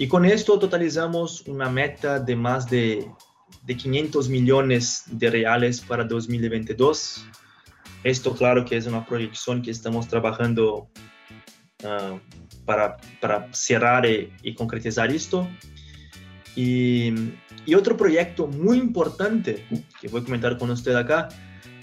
Y 0.00 0.08
con 0.08 0.24
esto 0.24 0.58
totalizamos 0.58 1.42
una 1.46 1.68
meta 1.68 2.18
de 2.18 2.34
más 2.34 2.70
de, 2.70 3.06
de 3.64 3.76
500 3.76 4.30
millones 4.30 5.02
de 5.06 5.28
reales 5.28 5.82
para 5.82 6.04
2022 6.04 7.26
esto 8.02 8.34
claro 8.34 8.64
que 8.64 8.76
es 8.76 8.86
una 8.86 9.04
proyección 9.04 9.60
que 9.60 9.70
estamos 9.70 10.08
trabajando 10.08 10.88
uh, 11.84 12.18
para, 12.64 12.96
para, 13.20 13.52
cerrar 13.52 14.06
y, 14.06 14.32
y, 14.42 14.54
concretizar 14.54 15.10
esto. 15.10 15.46
Y, 16.56 17.12
y, 17.66 17.74
otro 17.74 17.96
proyecto 17.96 18.46
muy 18.46 18.78
importante 18.78 19.66
que 20.00 20.08
voy 20.08 20.22
a 20.22 20.24
comentar 20.24 20.56
con 20.56 20.70
usted 20.70 20.94
acá 20.94 21.28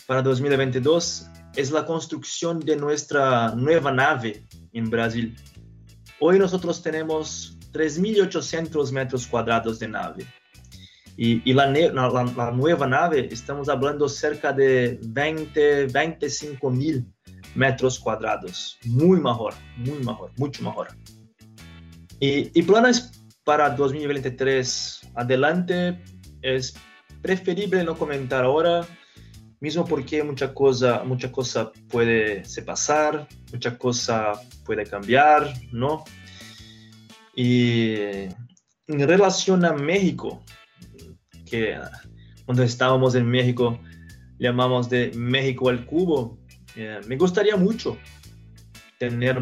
para 0.07 0.23
2022 0.23 1.27
es 1.55 1.71
la 1.71 1.85
construcción 1.85 2.59
de 2.59 2.75
nuestra 2.77 3.53
nueva 3.55 3.91
nave 3.91 4.43
en 4.73 4.89
Brasil. 4.89 5.35
Hoy 6.19 6.39
nosotros 6.39 6.81
tenemos 6.81 7.56
3.800 7.71 8.91
metros 8.91 9.27
cuadrados 9.27 9.79
de 9.79 9.87
nave. 9.87 10.25
Y, 11.19 11.51
la, 11.51 11.65
la, 11.65 12.09
la, 12.35 12.51
nueva 12.51 12.85
nave, 12.85 13.27
estamos 13.31 13.69
hablando 13.69 14.07
cerca 14.07 14.53
de 14.53 14.99
20, 15.01 15.87
25 15.87 16.69
mil 16.69 17.07
metros 17.55 17.97
cuadrados. 17.99 18.77
Muy 18.85 19.19
mejor, 19.19 19.55
muy 19.77 19.97
mejor, 19.97 20.31
mucho 20.37 20.63
mejor. 20.63 20.89
Y, 22.19 22.51
y 22.59 22.61
planes 22.61 23.11
para 23.43 23.71
2023 23.71 25.09
adelante 25.15 26.03
es 26.43 26.75
preferible 27.21 27.83
no 27.83 27.97
comentar 27.97 28.43
ahora, 28.43 28.85
mismo 29.59 29.85
porque 29.85 30.23
mucha 30.23 30.53
cosa, 30.53 31.03
mucha 31.03 31.31
cosa 31.31 31.71
puede 31.89 32.45
se 32.45 32.61
pasar, 32.61 33.27
mucha 33.51 33.77
cosa 33.77 34.33
puede 34.65 34.85
cambiar, 34.85 35.51
¿no? 35.71 36.03
Y 37.37 37.93
en 38.87 39.07
relación 39.07 39.63
a 39.63 39.71
México, 39.71 40.43
que 41.45 41.79
cuando 42.45 42.63
estábamos 42.63 43.15
en 43.15 43.29
México 43.29 43.79
llamamos 44.39 44.89
de 44.89 45.11
México 45.15 45.69
al 45.69 45.85
cubo. 45.85 46.39
Eh, 46.75 46.99
me 47.07 47.17
gustaría 47.17 47.55
mucho 47.55 47.97
tener, 48.99 49.39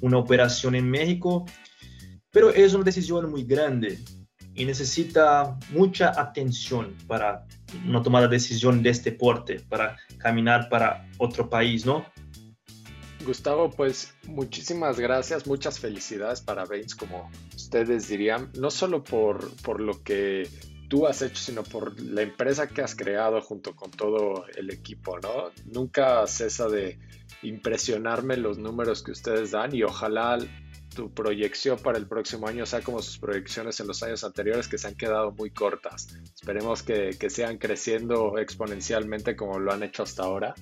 una 0.00 0.18
operación 0.18 0.74
en 0.74 0.90
México, 0.90 1.46
pero 2.30 2.50
es 2.50 2.74
una 2.74 2.84
decisión 2.84 3.30
muy 3.30 3.44
grande 3.44 3.98
y 4.54 4.64
necesita 4.64 5.58
mucha 5.70 6.18
atención 6.20 6.94
para 7.06 7.46
no 7.84 8.02
tomar 8.02 8.22
la 8.22 8.28
decisión 8.28 8.82
de 8.82 8.90
este 8.90 9.12
porte, 9.12 9.60
para 9.68 9.96
caminar 10.18 10.68
para 10.68 11.06
otro 11.18 11.48
país, 11.48 11.84
¿no? 11.84 12.04
Gustavo, 13.26 13.70
pues 13.70 14.14
muchísimas 14.28 14.98
gracias, 14.98 15.46
muchas 15.46 15.78
felicidades 15.78 16.40
para 16.40 16.64
Baines, 16.64 16.94
como 16.94 17.30
ustedes 17.54 18.08
dirían, 18.08 18.50
no 18.58 18.70
solo 18.70 19.02
por, 19.02 19.50
por 19.62 19.80
lo 19.80 20.02
que 20.02 20.48
tú 20.88 21.06
has 21.06 21.22
hecho, 21.22 21.36
sino 21.36 21.62
por 21.64 22.00
la 22.00 22.22
empresa 22.22 22.68
que 22.68 22.82
has 22.82 22.94
creado 22.94 23.40
junto 23.42 23.74
con 23.74 23.90
todo 23.90 24.46
el 24.56 24.70
equipo, 24.70 25.18
¿no? 25.18 25.50
Nunca 25.66 26.26
cesa 26.26 26.68
de 26.68 26.98
impresionarme 27.42 28.36
los 28.36 28.58
números 28.58 29.02
que 29.02 29.10
ustedes 29.10 29.50
dan 29.50 29.74
y 29.74 29.82
ojalá 29.82 30.38
tu 30.94 31.12
proyección 31.12 31.78
para 31.78 31.98
el 31.98 32.06
próximo 32.06 32.48
año 32.48 32.64
sea 32.64 32.80
como 32.80 33.02
sus 33.02 33.18
proyecciones 33.18 33.78
en 33.80 33.88
los 33.88 34.02
años 34.02 34.24
anteriores 34.24 34.66
que 34.68 34.78
se 34.78 34.88
han 34.88 34.94
quedado 34.94 35.32
muy 35.32 35.50
cortas. 35.50 36.16
Esperemos 36.34 36.82
que, 36.82 37.10
que 37.18 37.28
sean 37.28 37.58
creciendo 37.58 38.38
exponencialmente 38.38 39.36
como 39.36 39.58
lo 39.58 39.72
han 39.72 39.82
hecho 39.82 40.04
hasta 40.04 40.22
ahora 40.22 40.54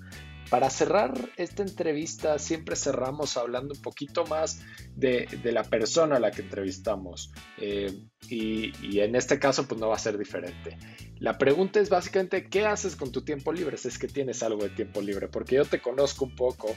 para 0.51 0.70
cerrar 0.70 1.14
esta 1.36 1.62
entrevista, 1.62 2.38
siempre 2.38 2.76
cerramos 2.76 3.36
hablando 3.36 3.74
un 3.74 3.82
poquito 3.82 4.24
más 4.26 4.61
de, 4.95 5.26
la 5.45 5.64
persona 5.64 6.16
a 6.16 6.20
la 6.20 6.30
que 6.30 6.42
entrevistamos. 6.42 7.32
Eh, 7.59 7.92
y, 8.28 9.01
en 9.01 9.14
este 9.16 9.38
caso, 9.38 9.66
pues 9.66 9.80
no 9.80 9.88
va 9.88 9.97
a 9.97 9.99
ser 9.99 10.18
diferente. 10.18 10.78
La 11.25 11.39
pregunta 11.39 11.81
es 11.81 11.89
básicamente, 11.89 12.45
¿qué 12.51 12.66
haces 12.66 12.97
con 12.97 13.11
tu 13.11 13.22
tiempo 13.22 13.51
libre? 13.51 13.79
Si 13.79 13.89
es 13.89 13.99
que 13.99 14.09
tienes 14.09 14.43
algo 14.43 14.62
de 14.62 14.68
tiempo 14.68 15.01
libre, 15.01 15.27
porque 15.27 15.55
yo 15.57 15.64
te 15.64 15.81
conozco 15.81 16.27
un 16.27 16.37
poco 16.37 16.68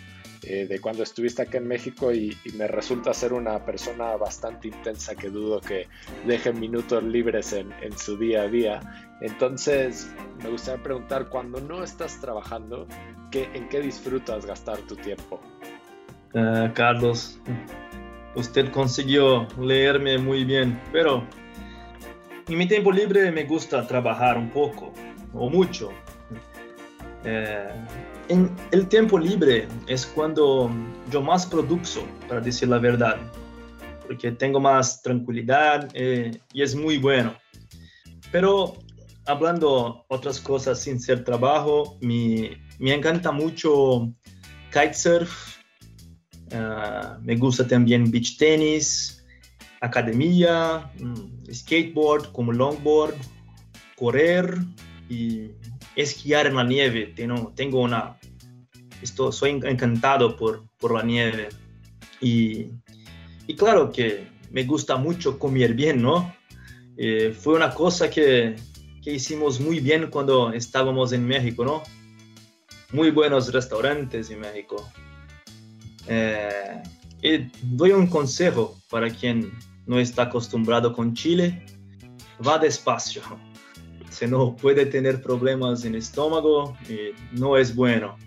eh, 0.41 0.65
de 0.65 0.79
cuando 0.79 1.03
estuviste 1.03 1.41
acá 1.41 1.57
en 1.57 1.67
México 1.67 2.13
y, 2.13 2.37
me 2.53 2.65
resulta 2.65 3.13
ser 3.13 3.33
una 3.33 3.65
persona 3.65 4.15
bastante 4.15 4.69
intensa 4.69 5.15
que 5.15 5.29
dudo 5.29 5.59
que 5.59 5.89
deje 6.25 6.53
minutos 6.53 7.03
libres 7.03 7.51
en, 7.51 7.73
su 7.97 8.17
día 8.17 8.43
a 8.43 8.47
día. 8.47 8.79
Entonces, 9.19 10.09
me 10.41 10.49
gustaría 10.49 10.81
preguntar, 10.81 11.27
cuando 11.27 11.59
no 11.59 11.83
estás 11.83 12.17
trabajando, 12.21 12.87
¿qué, 13.31 13.49
¿en 13.53 13.67
qué 13.67 13.81
disfrutas 13.81 14.45
gastar 14.45 14.77
tu 14.87 14.95
tiempo? 14.95 15.41
Uh, 16.33 16.71
Carlos, 16.73 17.37
usted 18.35 18.71
consiguió 18.71 19.45
leerme 19.59 20.17
muy 20.17 20.45
bien, 20.45 20.81
pero 20.93 21.27
en 22.47 22.57
mi 22.57 22.67
tiempo 22.67 22.91
libre 22.91 23.31
me 23.31 23.43
gusta 23.43 23.85
trabajar 23.85 24.37
un 24.37 24.49
poco 24.49 24.93
o 25.33 25.49
mucho. 25.49 25.91
Eh, 27.23 27.85
en 28.29 28.55
el 28.71 28.87
tiempo 28.87 29.17
libre 29.17 29.67
es 29.87 30.05
cuando 30.05 30.71
yo 31.11 31.21
más 31.21 31.45
produzo, 31.45 32.05
para 32.27 32.41
decir 32.41 32.69
la 32.69 32.79
verdad, 32.79 33.17
porque 34.05 34.31
tengo 34.31 34.59
más 34.59 35.01
tranquilidad 35.01 35.89
eh, 35.93 36.39
y 36.53 36.61
es 36.61 36.75
muy 36.75 36.97
bueno. 36.97 37.35
Pero 38.31 38.77
hablando 39.25 40.05
otras 40.07 40.39
cosas 40.39 40.79
sin 40.79 40.99
ser 40.99 41.23
trabajo, 41.23 41.97
me, 42.01 42.57
me 42.79 42.93
encanta 42.93 43.31
mucho 43.31 44.11
kitesurf, 44.71 45.57
uh, 46.51 47.21
me 47.21 47.35
gusta 47.35 47.67
también 47.67 48.09
beach 48.11 48.37
tenis, 48.37 49.25
academia, 49.81 50.91
um, 50.99 51.36
skateboard 51.51 52.31
como 52.31 52.51
longboard, 52.51 53.15
correr 53.95 54.57
y 55.09 55.51
esquiar 55.95 56.47
en 56.47 56.55
la 56.55 56.63
nieve. 56.63 57.13
Tengo, 57.15 57.53
tengo 57.55 57.81
una, 57.81 58.17
esto, 59.01 59.31
soy 59.31 59.51
encantado 59.51 60.35
por, 60.35 60.65
por 60.79 60.93
la 60.93 61.03
nieve. 61.03 61.49
Y, 62.21 62.71
y, 63.47 63.55
claro 63.55 63.91
que 63.91 64.27
me 64.51 64.63
gusta 64.63 64.97
mucho 64.97 65.37
comer 65.37 65.73
bien, 65.73 66.01
¿no? 66.01 66.35
Eh, 66.97 67.35
fue 67.37 67.53
una 67.55 67.73
cosa 67.73 68.09
que 68.09 68.55
que 69.07 69.13
hicimos 69.13 69.61
muy 69.61 69.79
bien 69.79 70.09
cuando 70.09 70.51
estábamos 70.51 71.13
en 71.13 71.25
México, 71.25 71.63
¿no? 71.63 71.81
Muy 72.91 73.09
buenos 73.09 73.53
restaurantes 73.53 74.29
en 74.31 74.41
México. 74.41 74.85
Eh, 76.09 76.83
y 77.21 77.49
doy 77.61 77.91
un 77.91 78.07
consejo 78.07 78.77
para 78.89 79.09
quien 79.09 79.53
no 79.87 79.99
está 79.99 80.23
acostumbrado 80.23 80.93
con 80.93 81.13
Chile, 81.13 81.65
va 82.45 82.59
despacio. 82.59 83.21
Si 84.09 84.27
no 84.27 84.55
puede 84.55 84.85
tener 84.85 85.21
problemas 85.21 85.85
en 85.85 85.95
estómago, 85.95 86.77
y 86.89 87.13
no 87.37 87.57
es 87.57 87.75
bueno. 87.75 88.17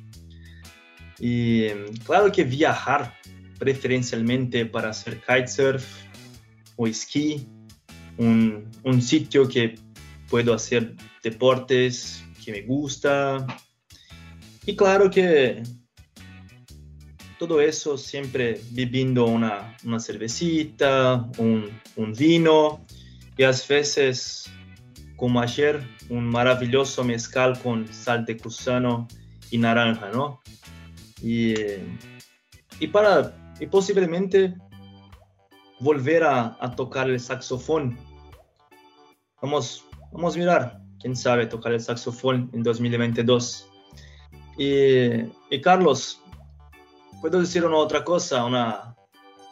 Y 1.19 1.69
claro 2.05 2.33
que 2.33 2.45
viajar 2.45 3.15
preferencialmente 3.59 4.65
para 4.67 4.91
hacer 4.91 5.21
kitesurf 5.21 5.85
o 6.77 6.87
esquí, 6.87 7.47
un, 8.17 8.71
un 8.85 9.03
sitio 9.03 9.47
que 9.47 9.75
puedo 10.29 10.55
hacer 10.55 10.95
deportes 11.23 12.25
que 12.43 12.53
me 12.53 12.63
gusta. 12.63 13.47
Y 14.65 14.77
claro 14.77 15.11
que 15.11 15.63
todo 17.41 17.62
eso 17.62 17.97
siempre 17.97 18.61
bebiendo 18.72 19.24
una, 19.24 19.74
una 19.82 19.99
cervecita, 19.99 21.26
un, 21.38 21.70
un, 21.97 22.12
vino 22.12 22.84
y 23.34 23.45
a 23.45 23.53
veces, 23.66 24.53
como 25.16 25.41
ayer, 25.41 25.82
un 26.11 26.26
maravilloso 26.26 27.03
mezcal 27.03 27.59
con 27.62 27.91
sal 27.91 28.26
de 28.26 28.36
cruzano 28.36 29.09
y 29.51 29.57
naranja, 29.57 30.11
¿no? 30.11 30.43
Y, 31.22 31.55
y 32.78 32.86
para, 32.93 33.34
y 33.59 33.66
posiblemente 33.66 34.55
volver 35.80 36.24
a, 36.24 36.59
a 36.61 36.76
tocar 36.76 37.09
el 37.09 37.18
saxofón. 37.18 37.99
Vamos 39.41 39.86
vamos 40.12 40.36
a 40.36 40.38
mirar, 40.38 40.80
quién 41.01 41.16
sabe, 41.16 41.47
tocar 41.47 41.72
el 41.72 41.80
saxofón 41.80 42.51
en 42.53 42.62
2022. 42.62 43.66
Y, 44.59 45.61
Carlos, 45.62 46.20
puedo 47.21 47.41
decir 47.41 47.64
una 47.64 47.77
otra 47.77 48.05
cosa, 48.05 48.45
una, 48.45 48.95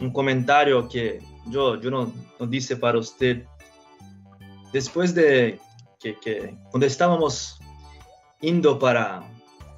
un 0.01 0.13
comentario 0.13 0.89
que 0.89 1.21
yo, 1.47 1.81
yo 1.81 1.91
no, 1.91 2.13
no 2.39 2.47
dice 2.47 2.77
para 2.77 2.99
usted. 2.99 3.45
Después 4.73 5.15
de 5.15 5.61
que, 6.01 6.19
que 6.19 6.57
cuando 6.71 6.87
estábamos 6.87 7.59
indo 8.41 8.79
para, 8.79 9.23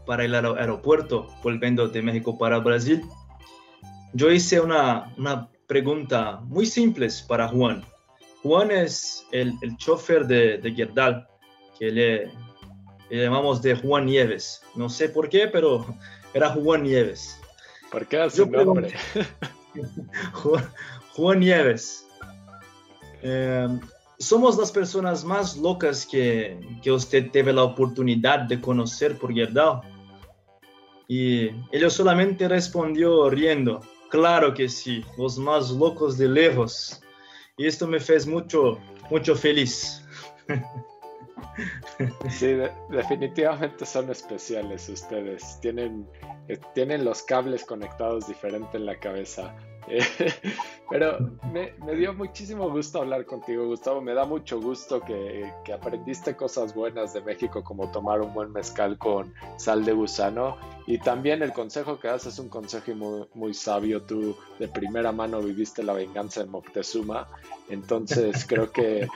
para 0.07 0.25
el 0.25 0.35
aeropuerto, 0.35 1.29
volviendo 1.43 1.89
de 1.89 2.03
México 2.03 2.37
para 2.37 2.59
Brasil, 2.59 3.03
yo 4.13 4.31
hice 4.31 4.61
una, 4.61 5.13
una 5.17 5.49
pregunta 5.67 6.41
muy 6.45 6.67
simple 6.67 7.09
para 7.29 7.49
Juan. 7.49 7.85
Juan 8.43 8.71
es 8.71 9.27
el, 9.33 9.53
el 9.63 9.77
chofer 9.77 10.27
de, 10.27 10.59
de 10.59 10.73
Gerdal, 10.73 11.29
que 11.79 11.91
le, 11.91 12.27
le, 13.11 13.25
llamamos 13.25 13.63
de 13.63 13.77
Juan 13.77 14.07
Nieves. 14.07 14.63
No 14.75 14.89
sé 14.89 15.09
por 15.09 15.29
qué, 15.29 15.47
pero 15.47 15.87
era 16.35 16.51
Juan 16.51 16.83
Nieves. 16.83 17.40
¿Por 17.91 18.07
qué 18.07 18.31
su 18.31 18.47
nombre? 18.47 18.93
Juan, 21.13 21.41
Nieves. 21.41 22.07
Eh, 23.23 23.69
somos 24.19 24.57
las 24.57 24.71
personas 24.71 25.25
más 25.25 25.57
locas 25.57 26.07
que, 26.07 26.59
que 26.83 26.93
usted 26.93 27.31
tuvo 27.31 27.53
la 27.53 27.65
oportunidad 27.65 28.41
de 28.41 28.61
conocer 28.61 29.19
por 29.19 29.33
Gerdau. 29.35 29.83
Y 31.09 31.49
él 31.73 31.91
solamente 31.91 32.47
respondió 32.47 33.29
riendo, 33.29 33.81
claro 34.11 34.55
que 34.55 34.69
sí, 34.69 35.05
los 35.19 35.39
más 35.39 35.71
locos 35.71 36.17
de 36.17 36.29
lejos. 36.29 37.01
Y 37.57 37.67
esto 37.67 37.87
me 37.87 37.99
fez 37.99 38.27
mucho, 38.27 38.79
mucho 39.11 39.35
feliz. 39.35 40.05
Sí, 42.29 42.57
definitivamente 42.89 43.85
son 43.85 44.11
especiales 44.11 44.89
ustedes. 44.89 45.59
Tienen, 45.61 46.09
eh, 46.49 46.59
tienen 46.75 47.05
los 47.05 47.23
cables 47.23 47.65
conectados 47.65 48.27
diferente 48.27 48.77
en 48.77 48.87
la 48.87 48.99
cabeza. 48.99 49.55
pero 50.91 51.19
me, 51.53 51.73
dio 51.95 52.13
muchísimo 52.15 52.71
gusto 52.71 53.01
hablar 53.01 53.25
contigo, 53.25 53.67
Gustavo. 53.67 54.01
Me 54.01 54.15
da 54.15 54.25
mucho 54.25 54.61
gusto 54.61 55.01
que, 55.01 55.51
aprendiste 55.73 56.37
cosas 56.37 56.75
buenas 56.75 57.13
de 57.13 57.21
México, 57.23 57.63
como 57.63 57.91
tomar 57.91 58.21
un 58.21 58.33
buen 58.33 58.53
mezcal 58.53 58.99
con 58.99 59.33
sal 59.57 59.85
de 59.85 59.93
gusano. 59.93 60.57
Y 60.87 60.99
también 60.99 61.43
el 61.43 61.53
consejo 61.53 61.99
que 61.99 62.09
das 62.09 62.27
es 62.27 62.39
un 62.39 62.49
consejo 62.49 62.95
muy, 62.95 63.27
muy 63.35 63.55
sabio. 63.55 64.03
Tú 64.03 64.37
de 64.59 64.69
primera 64.69 65.13
mano 65.13 65.41
viviste 65.41 65.83
la 65.83 65.93
venganza 65.93 66.41
de 66.41 66.47
Moctezuma. 66.47 67.29
Entonces 67.69 68.45
creo 68.49 68.71
que 68.71 69.09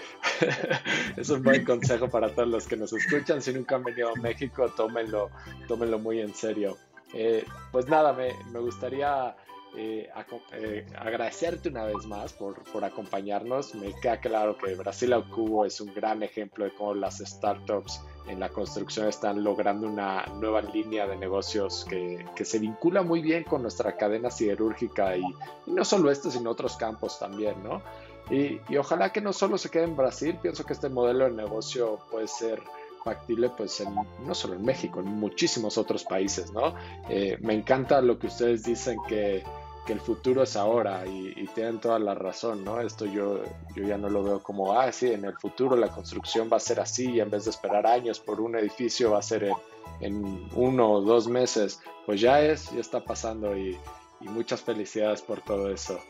es 1.16 1.31
un 1.31 1.43
buen 1.43 1.64
consejo 1.64 2.09
para 2.09 2.29
todos 2.35 2.49
los 2.49 2.66
que 2.66 2.77
nos 2.77 2.93
escuchan. 2.93 3.43
Si 3.43 3.53
nunca 3.53 3.77
han 3.77 3.85
venido 3.85 4.11
a 4.11 4.20
México, 4.20 4.68
tómenlo, 4.77 5.31
tómenlo 5.68 5.99
muy 5.99 6.20
en 6.20 6.35
serio. 6.35 6.77
Eh, 7.12 7.45
pues 7.70 7.89
nada, 7.89 8.12
me, 8.12 8.35
me 8.53 8.59
gustaría 8.59 9.37
eh, 9.77 10.09
eh, 10.53 10.87
agradecerte 10.97 11.68
una 11.68 11.85
vez 11.85 12.07
más 12.07 12.33
por, 12.33 12.62
por, 12.64 12.85
acompañarnos. 12.85 13.75
Me 13.75 13.93
queda 14.01 14.20
claro 14.20 14.57
que 14.57 14.75
Brasil 14.75 15.12
al 15.12 15.29
Cubo 15.29 15.64
es 15.64 15.81
un 15.81 15.93
gran 15.93 16.22
ejemplo 16.22 16.64
de 16.64 16.72
cómo 16.72 16.95
las 16.95 17.18
startups 17.18 18.01
en 18.29 18.41
la 18.41 18.49
construcción 18.49 19.09
están 19.09 19.43
logrando 19.43 19.87
una 19.87 20.27
nueva 20.41 20.62
línea 20.62 21.07
de 21.07 21.16
negocios 21.16 21.85
que, 21.89 22.25
que 22.37 22.45
se 22.45 22.59
vincula 22.59 23.03
muy 23.03 23.20
bien 23.20 23.45
con 23.45 23.62
nuestra 23.62 23.97
cadena 23.97 24.31
siderúrgica 24.31 25.16
y, 25.16 25.25
no 25.66 25.85
solo 25.85 26.11
esto, 26.11 26.31
sino 26.31 26.51
otros 26.51 26.77
campos 26.77 27.18
también, 27.18 27.62
¿no? 27.62 27.83
Y, 28.31 28.61
y, 28.68 28.77
ojalá 28.79 29.12
que 29.12 29.20
no 29.20 29.35
solo 29.35 29.59
se 29.59 29.70
quede 29.70 29.85
en 29.85 29.97
Brasil, 29.97 30.39
pienso 30.41 30.64
que 30.64 30.72
este 30.72 30.89
modelo 30.89 31.25
de 31.25 31.33
negocio 31.33 31.99
puede 32.11 32.27
ser 32.27 32.62
factible 33.05 33.51
pues 33.51 33.81
en, 33.81 33.95
no 34.27 34.35
solo 34.35 34.55
en 34.55 34.64
México, 34.64 35.01
en 35.01 35.07
muchísimos 35.07 35.77
otros 35.77 36.05
países, 36.05 36.51
¿no? 36.53 36.75
Eh, 37.09 37.37
me 37.41 37.53
encanta 37.55 38.01
lo 38.01 38.18
que 38.18 38.29
ustedes 38.29 38.64
dicen 38.64 38.99
que 39.07 39.45
que 39.85 39.93
el 39.93 40.01
futuro 40.01 40.43
es 40.43 40.57
ahora 40.57 41.07
y, 41.07 41.47
tienen 41.55 41.78
toda 41.78 41.99
la 41.99 42.14
razón, 42.14 42.64
¿no? 42.64 42.80
Esto 42.80 43.05
yo, 43.05 43.43
yo 43.76 43.85
ya 43.85 43.97
no 43.97 44.09
lo 44.09 44.24
veo 44.24 44.43
como, 44.43 44.72
ah, 44.72 44.91
sí, 44.91 45.12
en 45.12 45.24
el 45.24 45.35
futuro 45.35 45.76
la 45.76 45.89
construcción 45.89 46.49
va 46.53 46.57
a 46.57 46.61
ser 46.61 46.80
así 46.80 47.12
y 47.12 47.20
en 47.20 47.30
vez 47.30 47.45
de 47.45 47.51
esperar 47.51 47.87
años 47.87 48.18
por 48.18 48.41
un 48.41 48.57
edificio 48.57 49.12
va 49.12 49.18
a 49.18 49.22
ser 49.22 49.53
en, 50.01 50.49
uno 50.55 50.91
o 50.91 51.01
dos 51.01 51.28
meses. 51.28 51.80
Pues 52.07 52.20
ya 52.20 52.41
es, 52.41 52.70
ya 52.72 52.80
está 52.80 53.01
pasando 53.01 53.57
y, 53.57 53.78
muchas 54.20 54.62
felicidades 54.62 55.20
por 55.20 55.43
todo 55.43 55.70
eso. 55.70 56.01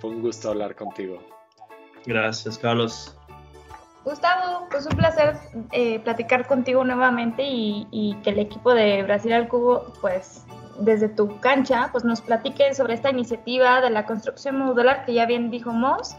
Fue 0.00 0.08
un 0.08 0.22
gusto 0.22 0.48
hablar 0.48 0.74
contigo. 0.74 1.18
Gracias, 2.06 2.56
Carlos. 2.56 3.14
Gustavo, 4.04 4.66
pues 4.70 4.86
un 4.86 4.96
placer 4.96 5.36
eh, 5.72 5.98
platicar 6.00 6.46
contigo 6.46 6.82
nuevamente 6.82 7.42
y, 7.42 7.86
y, 7.90 8.14
que 8.22 8.30
el 8.30 8.38
equipo 8.38 8.72
de 8.72 9.02
Brasil 9.02 9.34
al 9.34 9.48
Cubo 9.48 9.92
pues 10.00 10.46
desde 10.78 11.08
tu 11.08 11.40
cancha, 11.40 11.88
pues 11.92 12.04
nos 12.04 12.20
platiques 12.20 12.76
sobre 12.76 12.94
esta 12.94 13.10
iniciativa 13.10 13.80
de 13.80 13.90
la 13.90 14.06
construcción 14.06 14.58
modular 14.58 15.04
que 15.04 15.14
ya 15.14 15.26
bien 15.26 15.50
dijo 15.50 15.72
Moss 15.72 16.16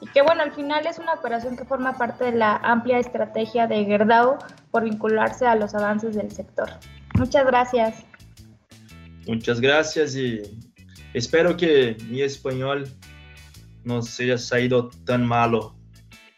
y 0.00 0.06
que 0.06 0.22
bueno, 0.22 0.42
al 0.42 0.52
final 0.52 0.86
es 0.86 0.98
una 0.98 1.14
operación 1.14 1.56
que 1.56 1.64
forma 1.64 1.96
parte 1.96 2.24
de 2.24 2.32
la 2.32 2.56
amplia 2.56 2.98
estrategia 2.98 3.66
de 3.66 3.84
Gerdau 3.84 4.38
por 4.70 4.84
vincularse 4.84 5.46
a 5.46 5.54
los 5.54 5.74
avances 5.74 6.14
del 6.14 6.30
sector. 6.30 6.70
Muchas 7.18 7.46
gracias. 7.46 8.04
Muchas 9.26 9.60
gracias 9.60 10.16
y 10.16 10.42
espero 11.12 11.56
que 11.56 11.96
mi 12.08 12.22
español 12.22 12.88
no 13.84 14.02
se 14.02 14.24
haya 14.24 14.38
salido 14.38 14.90
tan 15.04 15.26
malo 15.26 15.74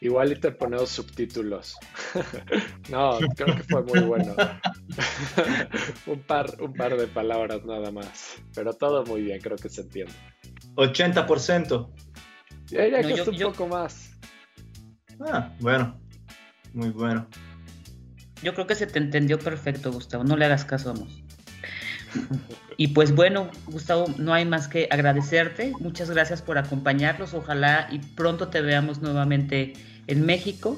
Igual 0.03 0.33
y 0.33 0.41
te 0.41 0.51
ponemos 0.51 0.89
subtítulos. 0.89 1.77
no, 2.91 3.21
creo 3.37 3.57
que 3.57 3.63
fue 3.63 3.85
muy 3.85 4.01
bueno. 4.01 4.35
un, 6.07 6.19
par, 6.23 6.61
un 6.61 6.73
par 6.73 6.97
de 6.97 7.07
palabras 7.07 7.65
nada 7.65 7.93
más. 7.93 8.43
Pero 8.53 8.73
todo 8.73 9.05
muy 9.05 9.23
bien, 9.23 9.41
creo 9.41 9.57
que 9.57 9.69
se 9.69 9.83
entiende. 9.83 10.13
80%. 10.75 11.89
Ya, 12.67 12.89
ya 12.89 13.01
no, 13.01 13.31
un 13.31 13.39
poco 13.39 13.69
más. 13.69 14.19
Ah, 15.21 15.53
bueno. 15.61 15.97
Muy 16.73 16.91
bueno. 16.91 17.29
Yo 18.43 18.55
creo 18.55 18.67
que 18.67 18.75
se 18.75 18.89
te 18.89 18.99
entendió 18.99 19.39
perfecto, 19.39 19.93
Gustavo. 19.93 20.25
No 20.25 20.37
le 20.37 20.47
hagas 20.47 20.65
caso, 20.65 20.91
a 20.91 20.95
vamos. 20.95 21.23
Y 22.77 22.89
pues 22.89 23.15
bueno, 23.15 23.53
Gustavo, 23.67 24.07
no 24.19 24.35
hay 24.35 24.47
más 24.47 24.67
que 24.67 24.89
agradecerte. 24.91 25.73
Muchas 25.79 26.11
gracias 26.11 26.43
por 26.43 26.59
acompañarnos. 26.59 27.35
Ojalá 27.35 27.87
y 27.93 28.01
pronto 28.01 28.49
te 28.49 28.63
veamos 28.63 29.01
nuevamente 29.01 29.75
en 30.07 30.25
México. 30.27 30.77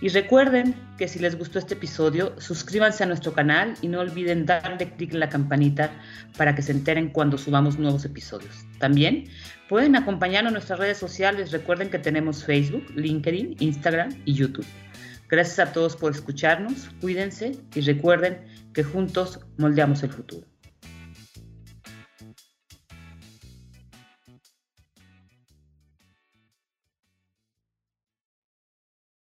Y 0.00 0.08
recuerden 0.08 0.74
que 0.98 1.08
si 1.08 1.18
les 1.18 1.38
gustó 1.38 1.58
este 1.58 1.74
episodio, 1.74 2.34
suscríbanse 2.38 3.04
a 3.04 3.06
nuestro 3.06 3.32
canal 3.32 3.74
y 3.80 3.88
no 3.88 4.00
olviden 4.00 4.44
darle 4.44 4.90
clic 4.90 5.14
en 5.14 5.20
la 5.20 5.28
campanita 5.28 5.90
para 6.36 6.54
que 6.54 6.62
se 6.62 6.72
enteren 6.72 7.08
cuando 7.10 7.38
subamos 7.38 7.78
nuevos 7.78 8.04
episodios. 8.04 8.66
También 8.78 9.28
pueden 9.68 9.96
acompañarnos 9.96 10.50
en 10.50 10.54
nuestras 10.54 10.78
redes 10.78 10.98
sociales. 10.98 11.52
Recuerden 11.52 11.90
que 11.90 11.98
tenemos 11.98 12.44
Facebook, 12.44 12.84
LinkedIn, 12.94 13.56
Instagram 13.60 14.10
y 14.24 14.34
YouTube. 14.34 14.66
Gracias 15.28 15.58
a 15.58 15.72
todos 15.72 15.96
por 15.96 16.12
escucharnos, 16.12 16.90
cuídense 17.00 17.58
y 17.74 17.80
recuerden 17.80 18.44
que 18.72 18.84
juntos 18.84 19.40
moldeamos 19.56 20.02
el 20.02 20.10
futuro. 20.10 20.53